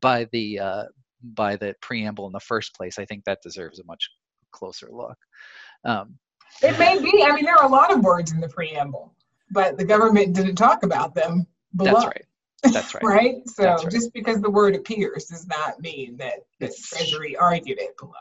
by 0.00 0.28
the 0.30 0.60
uh, 0.60 0.84
by 1.22 1.56
the 1.56 1.74
preamble 1.82 2.26
in 2.26 2.32
the 2.32 2.40
first 2.40 2.76
place. 2.76 2.96
I 2.98 3.04
think 3.04 3.24
that 3.24 3.40
deserves 3.42 3.80
a 3.80 3.84
much 3.84 4.08
closer 4.52 4.88
look. 4.92 5.16
Um, 5.84 6.16
It 6.62 6.78
may 6.78 7.00
be. 7.00 7.24
I 7.24 7.32
mean, 7.34 7.44
there 7.44 7.56
are 7.56 7.66
a 7.66 7.68
lot 7.68 7.92
of 7.92 8.04
words 8.04 8.30
in 8.30 8.40
the 8.40 8.48
preamble, 8.48 9.12
but 9.50 9.76
the 9.76 9.84
government 9.84 10.34
didn't 10.36 10.54
talk 10.56 10.84
about 10.84 11.12
them 11.14 11.44
below. 11.74 11.92
that's 11.92 12.06
right. 12.06 12.24
That's 12.72 12.94
right. 12.94 13.02
Right? 13.04 13.48
So 13.48 13.64
That's 13.64 13.84
right. 13.84 13.92
just 13.92 14.12
because 14.12 14.40
the 14.40 14.50
word 14.50 14.76
appears 14.76 15.24
does 15.24 15.48
not 15.48 15.80
mean 15.80 16.16
that 16.18 16.34
the 16.60 16.72
Treasury 16.88 17.36
argued 17.36 17.80
it 17.80 17.96
below. 17.98 18.12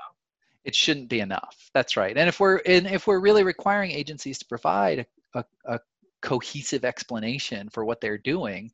It 0.63 0.75
shouldn't 0.75 1.09
be 1.09 1.19
enough. 1.19 1.69
That's 1.73 1.97
right. 1.97 2.15
And 2.15 2.29
if 2.29 2.39
we're 2.39 2.57
and 2.65 2.87
if 2.87 3.07
we're 3.07 3.19
really 3.19 3.43
requiring 3.43 3.91
agencies 3.91 4.37
to 4.39 4.45
provide 4.45 5.05
a, 5.33 5.43
a, 5.65 5.79
cohesive 6.21 6.85
explanation 6.85 7.67
for 7.67 7.83
what 7.83 7.99
they're 7.99 8.17
doing, 8.19 8.71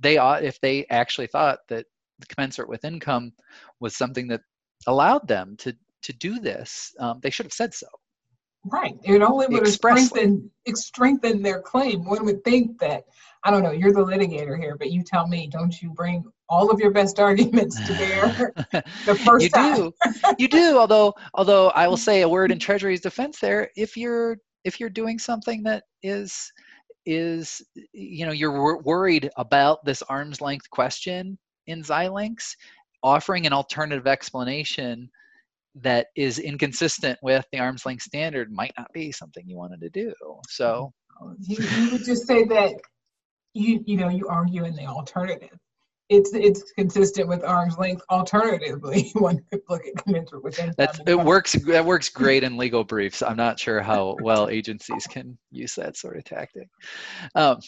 they 0.00 0.18
ought 0.18 0.42
if 0.42 0.60
they 0.60 0.84
actually 0.90 1.28
thought 1.28 1.60
that 1.68 1.86
the 2.18 2.26
commensurate 2.26 2.68
with 2.68 2.84
income 2.84 3.32
was 3.78 3.96
something 3.96 4.26
that 4.26 4.40
allowed 4.88 5.28
them 5.28 5.56
to 5.58 5.76
to 6.02 6.12
do 6.14 6.40
this, 6.40 6.94
um, 6.98 7.20
they 7.22 7.30
should 7.30 7.46
have 7.46 7.52
said 7.52 7.74
so. 7.74 7.86
Right. 8.64 8.94
It 9.02 9.22
only 9.22 9.46
would 9.46 9.64
have 9.64 9.72
strengthened, 9.72 10.50
it 10.64 10.76
strengthened 10.76 11.44
their 11.44 11.60
claim. 11.60 12.04
One 12.04 12.24
would 12.24 12.44
think 12.44 12.78
that, 12.80 13.04
I 13.44 13.50
don't 13.50 13.62
know, 13.62 13.70
you're 13.70 13.92
the 13.92 14.04
litigator 14.04 14.58
here, 14.58 14.76
but 14.76 14.90
you 14.90 15.02
tell 15.02 15.26
me, 15.28 15.48
don't 15.50 15.80
you 15.80 15.90
bring 15.90 16.24
all 16.48 16.70
of 16.70 16.80
your 16.80 16.90
best 16.90 17.18
arguments 17.20 17.76
to 17.80 17.94
bear 17.94 18.54
the 19.06 19.14
first 19.14 19.44
you 19.44 19.50
time? 19.50 19.74
do, 19.74 19.92
you 20.38 20.48
do. 20.48 20.78
Although, 20.78 21.14
although 21.34 21.68
I 21.68 21.86
will 21.88 21.96
say 21.96 22.22
a 22.22 22.28
word 22.36 22.50
in 22.50 22.58
Treasury's 22.58 23.00
defense 23.00 23.38
there. 23.38 23.70
If 23.76 23.96
you're 23.96 24.38
if 24.64 24.80
you're 24.80 24.90
doing 24.90 25.18
something 25.18 25.62
that 25.64 25.84
is 26.02 26.52
is 27.06 27.62
you 27.92 28.26
know 28.26 28.32
you're 28.32 28.52
wor- 28.52 28.82
worried 28.82 29.30
about 29.36 29.84
this 29.84 30.02
arm's 30.02 30.40
length 30.40 30.68
question 30.70 31.38
in 31.66 31.82
Xilinx, 31.82 32.54
offering 33.02 33.46
an 33.46 33.52
alternative 33.52 34.06
explanation 34.06 35.10
that 35.74 36.08
is 36.16 36.38
inconsistent 36.38 37.18
with 37.22 37.44
the 37.52 37.58
arm's 37.58 37.86
length 37.86 38.02
standard 38.02 38.50
might 38.50 38.72
not 38.76 38.92
be 38.92 39.12
something 39.12 39.44
you 39.46 39.56
wanted 39.56 39.80
to 39.80 39.90
do. 39.90 40.12
So 40.48 40.92
You, 41.46 41.56
you 41.56 41.90
would 41.92 42.04
just 42.04 42.26
say 42.26 42.44
that 42.44 42.74
you, 43.54 43.82
you 43.86 43.96
know, 43.96 44.08
you 44.08 44.28
argue 44.28 44.64
in 44.64 44.74
the 44.74 44.86
alternative. 44.86 45.56
It's, 46.08 46.32
it's 46.32 46.72
consistent 46.72 47.28
with 47.28 47.44
arm's 47.44 47.76
length 47.76 48.02
alternatively. 48.10 49.10
One 49.14 49.40
could 49.50 49.60
look 49.68 49.86
at 49.86 50.02
commensurate 50.02 50.42
with 50.42 50.58
it 50.58 51.14
works 51.16 51.52
that 51.52 51.84
works 51.84 52.08
great 52.08 52.44
in 52.44 52.56
legal 52.56 52.82
briefs. 52.82 53.20
I'm 53.20 53.36
not 53.36 53.60
sure 53.60 53.82
how 53.82 54.16
well 54.22 54.48
agencies 54.48 55.06
can 55.06 55.36
use 55.50 55.74
that 55.74 55.96
sort 55.96 56.16
of 56.16 56.24
tactic. 56.24 56.68
Um, 57.34 57.58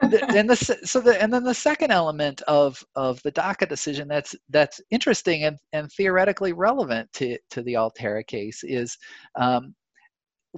and 0.00 0.48
the 0.48 0.78
so 0.84 1.00
the 1.00 1.20
and 1.20 1.32
then 1.32 1.44
the 1.44 1.54
second 1.54 1.90
element 1.90 2.40
of 2.42 2.82
of 2.96 3.20
the 3.22 3.32
DACA 3.32 3.68
decision 3.68 4.08
that's 4.08 4.34
that's 4.48 4.80
interesting 4.90 5.44
and, 5.44 5.58
and 5.74 5.92
theoretically 5.92 6.54
relevant 6.54 7.12
to 7.14 7.36
to 7.50 7.62
the 7.62 7.76
Altera 7.76 8.24
case 8.24 8.62
is 8.64 8.96
um, 9.38 9.74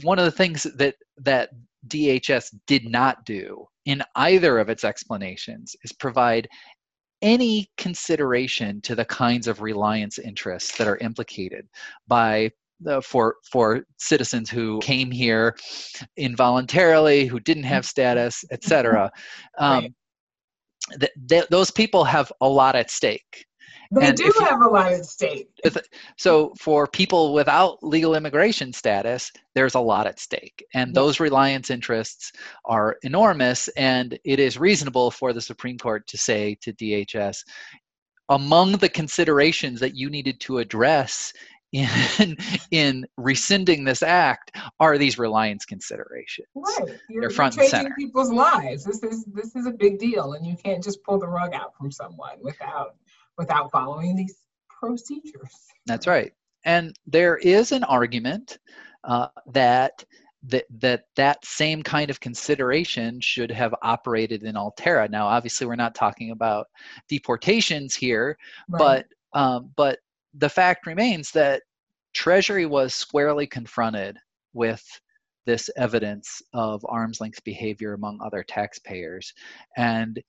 one 0.03 0.19
of 0.19 0.25
the 0.25 0.31
things 0.31 0.65
that 0.77 0.95
that 1.19 1.51
DHS 1.89 2.55
did 2.67 2.89
not 2.89 3.25
do 3.25 3.67
in 3.87 4.03
either 4.17 4.59
of 4.59 4.69
its 4.69 4.85
explanations 4.85 5.75
is 5.83 5.93
provide 5.93 6.47
any 7.23 7.71
consideration 7.77 8.81
to 8.83 8.95
the 8.95 9.05
kinds 9.05 9.47
of 9.47 9.61
reliance 9.61 10.19
interests 10.19 10.77
that 10.79 10.89
are 10.89 10.99
implicated 10.99 11.69
by 12.09 12.51
the, 12.81 13.03
for 13.03 13.37
for 13.51 13.85
citizens 13.99 14.49
who 14.49 14.79
came 14.81 15.11
here 15.11 15.57
involuntarily, 16.17 17.27
who 17.27 17.39
didn't 17.41 17.65
have 17.65 17.85
status, 17.85 18.45
etc. 18.51 19.11
Um, 19.59 19.83
Right. 19.83 19.93
th- 21.01 21.13
th- 21.29 21.49
those 21.51 21.71
people 21.71 22.05
have 22.05 22.33
a 22.41 22.49
lot 22.49 22.75
at 22.77 22.91
stake. 22.91 23.45
They 23.93 24.07
and 24.07 24.17
do 24.17 24.25
you- 24.25 24.45
have 24.45 24.63
a 24.63 24.69
lot 24.69 24.93
at 24.93 25.05
stake. 25.05 25.51
So 26.17 26.55
for 26.59 26.87
people 26.87 27.35
without 27.35 27.83
legal 27.83 28.15
immigration 28.15 28.73
status, 28.73 29.33
there's 29.55 29.75
a 29.75 29.81
lot 29.81 30.07
at 30.07 30.21
stake. 30.21 30.65
And 30.75 30.95
those 30.95 31.19
reliance 31.19 31.71
interests 31.71 32.31
are 32.65 32.99
enormous. 33.03 33.69
And 33.77 34.19
it 34.25 34.39
is 34.39 34.59
reasonable 34.59 35.11
for 35.11 35.33
the 35.33 35.41
Supreme 35.41 35.77
Court 35.77 36.07
to 36.07 36.17
say 36.17 36.57
to 36.63 36.73
DHS, 36.73 37.45
among 38.29 38.73
the 38.73 38.89
considerations 38.89 39.81
that 39.81 39.97
you 39.97 40.09
needed 40.09 40.41
to 40.43 40.59
address 40.59 41.33
in, 41.73 41.89
in 42.71 43.07
rescinding 43.17 43.85
this 43.85 44.03
act 44.03 44.57
are 44.79 44.99
these 44.99 45.19
reliance 45.19 45.65
considerations. 45.65 46.47
Right. 46.55 46.97
You're, 47.09 47.23
you're 47.23 47.31
front 47.31 47.55
and 47.55 47.63
changing 47.63 47.81
center. 47.81 47.95
people's 47.99 48.31
lives. 48.31 48.85
This 48.85 49.03
is 49.03 49.25
this 49.27 49.55
is 49.57 49.67
a 49.67 49.73
big 49.73 49.99
deal, 49.99 50.35
and 50.35 50.47
you 50.47 50.57
can't 50.57 50.83
just 50.83 51.03
pull 51.05 51.19
the 51.19 51.29
rug 51.29 51.55
out 51.55 51.77
from 51.77 51.91
someone 51.91 52.39
without 52.41 52.97
without 53.41 53.73
following 53.73 54.15
these 54.15 54.37
procedures. 54.69 55.57
That's 55.87 56.07
right. 56.07 56.33
And 56.65 56.95
there 57.07 57.39
is 57.39 57.73
an 57.73 57.85
argument 57.85 58.59
uh, 59.05 59.29
that 59.53 60.05
that 60.49 60.65
that 60.79 61.05
that 61.17 61.45
same 61.45 61.83
kind 61.83 62.11
of 62.11 62.21
consideration 62.21 63.21
should 63.21 63.51
have 63.51 63.75
operated 63.83 64.43
in 64.43 64.57
Altera. 64.57 65.09
Now, 65.09 65.27
obviously, 65.27 65.67
we're 65.67 65.75
not 65.77 65.95
talking 65.95 66.31
about 66.31 66.67
deportations 67.09 67.95
here, 67.95 68.37
Right. 68.69 68.79
but 69.33 69.39
um, 69.41 69.71
but 69.77 69.99
the 70.35 70.49
fact 70.49 70.87
remains 70.87 71.31
that 71.33 71.63
Treasury 72.13 72.67
was 72.67 72.95
squarely 72.95 73.47
confronted 73.47 74.19
with 74.53 74.85
this 75.47 75.71
evidence 75.77 76.43
of 76.53 76.85
arm's 76.89 77.21
length 77.21 77.43
behavior 77.45 77.95
among 77.95 78.21
other 78.21 78.43
taxpayers, 78.43 79.33
and 79.77 80.23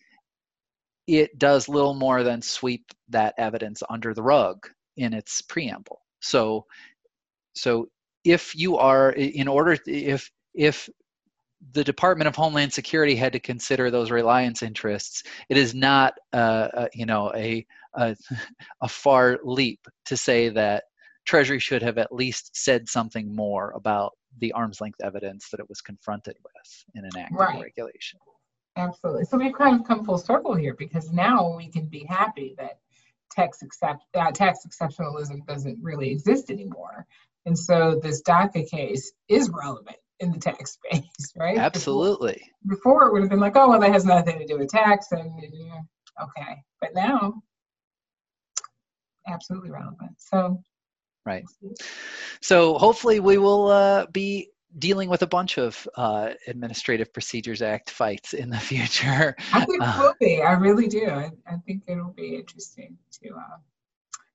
it 1.20 1.38
does 1.38 1.68
little 1.68 1.94
more 1.94 2.24
than 2.24 2.42
sweep 2.42 2.86
that 3.10 3.34
evidence 3.38 3.84
under 3.90 4.14
the 4.14 4.24
rug 4.24 4.68
in 4.98 5.14
its 5.14 5.42
preamble. 5.42 6.00
So, 6.22 6.66
so 7.56 7.90
if 8.24 8.56
you 8.56 8.78
are 8.78 9.12
in 9.12 9.48
order 9.48 9.78
if 9.86 10.32
if 10.54 10.90
the 11.74 11.84
Department 11.84 12.28
of 12.28 12.36
Homeland 12.36 12.74
Security 12.74 13.16
had 13.16 13.34
to 13.34 13.40
consider 13.40 13.92
those 13.92 14.10
reliance 14.10 14.64
interests, 14.64 15.24
it 15.50 15.58
is 15.58 15.76
not 15.76 16.14
uh, 16.34 16.70
uh, 16.74 16.88
you 16.94 17.06
know 17.06 17.32
a, 17.36 17.66
a 17.96 18.16
a 18.82 18.88
far 18.88 19.40
leap 19.44 19.80
to 20.06 20.18
say 20.18 20.50
that 20.50 20.84
Treasury 21.26 21.60
should 21.60 21.84
have 21.84 21.98
at 21.98 22.12
least 22.12 22.56
said 22.56 22.90
something 22.90 23.36
more 23.36 23.72
about 23.72 24.14
the 24.40 24.52
arm's 24.54 24.82
length 24.82 25.00
evidence 25.04 25.50
that 25.50 25.60
it 25.60 25.70
was 25.70 25.82
confronted 25.82 26.36
with 26.44 26.86
in 26.96 27.06
enacting 27.06 27.38
Right. 27.38 27.58
the 27.58 27.64
regulation. 27.64 28.20
Absolutely. 28.76 29.26
So 29.26 29.38
we've 29.38 29.54
kind 29.54 29.80
of 29.80 29.88
come 29.88 30.06
full 30.06 30.18
circle 30.18 30.56
here 30.56 30.74
because 30.74 31.12
now 31.12 31.56
we 31.58 31.70
can 31.70 31.88
be 31.88 32.06
happy 32.08 32.56
that 32.58 32.80
tax 33.32 33.62
accept 33.62 34.04
uh, 34.14 34.32
tax 34.32 34.60
exceptionalism 34.68 35.46
doesn't 35.46 35.80
really 35.82 36.12
exist 36.12 36.50
anymore, 36.50 37.06
and 37.46 37.58
so 37.58 38.00
this 38.02 38.22
DACA 38.22 38.70
case 38.70 39.12
is 39.28 39.50
relevant 39.50 39.98
in 40.20 40.32
the 40.32 40.40
tax 40.40 40.74
space, 40.92 41.34
right? 41.36 41.58
Absolutely. 41.58 42.42
Before, 42.66 43.08
it 43.08 43.14
would 43.14 43.22
have 43.22 43.30
been 43.30 43.40
like, 43.40 43.56
oh 43.56 43.70
well, 43.70 43.80
that 43.80 43.92
has 43.92 44.06
nothing 44.06 44.40
to 44.40 44.46
do 44.46 44.58
with 44.58 44.70
tax, 44.70 45.12
and 45.12 45.32
okay, 46.22 46.64
but 46.80 46.94
now 46.94 47.42
absolutely 49.28 49.72
relevant. 49.72 50.12
So 50.18 50.62
Right. 51.26 51.44
So 52.42 52.78
hopefully 52.78 53.20
we 53.20 53.38
will 53.38 53.68
uh, 53.68 54.06
be 54.08 54.50
dealing 54.78 55.10
with 55.10 55.22
a 55.22 55.28
bunch 55.28 55.58
of 55.58 55.88
uh, 55.96 56.32
Administrative 56.48 57.12
Procedures 57.14 57.62
Act 57.62 57.90
fights 57.90 58.34
in 58.34 58.50
the 58.50 58.58
future. 58.72 59.36
I 59.54 59.66
think 59.66 59.82
it 59.82 59.88
Uh, 59.88 59.98
will 60.00 60.16
be. 60.20 60.42
I 60.42 60.54
really 60.54 60.88
do. 60.88 61.08
I, 61.10 61.32
I 61.48 61.56
think 61.66 61.84
it'll 61.88 62.14
be 62.14 62.36
interesting 62.36 62.98
to 63.24 63.30
uh, 63.36 63.58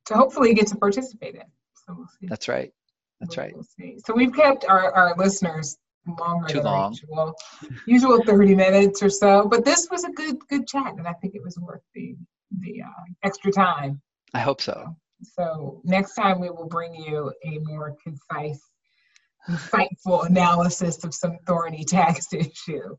to 0.06 0.14
hopefully 0.14 0.54
get 0.54 0.66
to 0.68 0.76
participate 0.76 1.34
in. 1.34 1.42
So 1.86 1.94
we'll 1.96 2.08
see. 2.20 2.26
That's 2.28 2.48
right. 2.48 2.72
That's 3.20 3.36
We 3.36 3.42
right. 3.42 3.54
see. 3.78 3.98
So 4.04 4.14
we've 4.14 4.32
kept 4.32 4.64
our, 4.66 4.92
our 4.92 5.14
listeners 5.16 5.78
longer 6.20 6.46
Too 6.48 6.58
than 6.58 6.64
long. 6.66 6.92
usual, 6.92 7.34
usual 7.86 8.22
30 8.24 8.54
minutes 8.54 9.02
or 9.02 9.08
so. 9.10 9.48
But 9.48 9.64
this 9.64 9.88
was 9.90 10.04
a 10.04 10.10
good 10.10 10.36
good 10.48 10.66
chat, 10.66 10.94
and 10.98 11.06
I 11.08 11.12
think 11.14 11.34
it 11.34 11.42
was 11.42 11.58
worth 11.58 11.82
the 11.94 12.14
the 12.60 12.82
uh, 12.82 13.02
extra 13.24 13.50
time. 13.50 14.00
I 14.34 14.40
hope 14.40 14.60
so. 14.60 14.94
So 15.22 15.80
next 15.84 16.14
time 16.14 16.40
we 16.40 16.50
will 16.50 16.66
bring 16.68 16.94
you 16.94 17.32
a 17.44 17.58
more 17.60 17.96
concise, 18.04 18.60
insightful 19.48 20.26
analysis 20.26 21.04
of 21.04 21.14
some 21.14 21.38
thorny 21.46 21.84
tax 21.84 22.28
issue. 22.32 22.96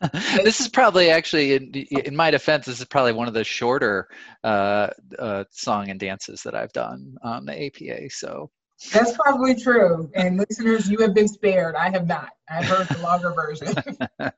this 0.12 0.60
is 0.60 0.68
probably 0.68 1.10
actually, 1.10 1.54
in, 1.54 1.72
in, 1.72 2.14
my 2.14 2.30
defense, 2.30 2.66
this 2.66 2.80
is 2.80 2.84
probably 2.84 3.12
one 3.12 3.28
of 3.28 3.34
the 3.34 3.44
shorter 3.44 4.08
uh, 4.44 4.88
uh, 5.18 5.44
song 5.50 5.88
and 5.88 5.98
dances 5.98 6.42
that 6.42 6.54
I've 6.54 6.72
done 6.72 7.16
on 7.22 7.46
the 7.46 7.66
APA. 7.66 8.10
So 8.10 8.50
that's 8.92 9.16
probably 9.16 9.54
true. 9.54 10.10
And 10.14 10.36
listeners, 10.38 10.90
you 10.90 10.98
have 10.98 11.14
been 11.14 11.28
spared. 11.28 11.76
I 11.76 11.90
have 11.90 12.06
not. 12.06 12.28
I've 12.48 12.66
heard 12.66 12.88
the 12.88 12.98
longer 12.98 13.32
version. 13.32 13.74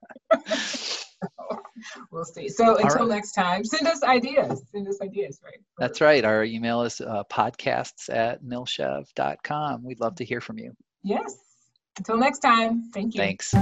we'll 2.12 2.24
see. 2.24 2.48
So 2.48 2.76
until 2.76 3.06
right. 3.06 3.16
next 3.16 3.32
time, 3.32 3.64
send 3.64 3.88
us 3.88 4.04
ideas. 4.04 4.62
Send 4.70 4.86
us 4.86 5.00
ideas, 5.02 5.40
right? 5.44 5.58
That's 5.78 6.00
right. 6.00 6.24
Our 6.24 6.44
email 6.44 6.82
is 6.82 7.00
uh, 7.00 7.24
podcasts 7.24 8.08
at 8.14 8.44
milchev.com. 8.44 9.84
We'd 9.84 10.00
love 10.00 10.14
to 10.16 10.24
hear 10.24 10.40
from 10.40 10.58
you. 10.58 10.72
Yes. 11.02 11.36
Until 11.96 12.16
next 12.18 12.40
time. 12.40 12.90
Thank 12.92 13.14
you. 13.14 13.20
Thanks. 13.20 13.54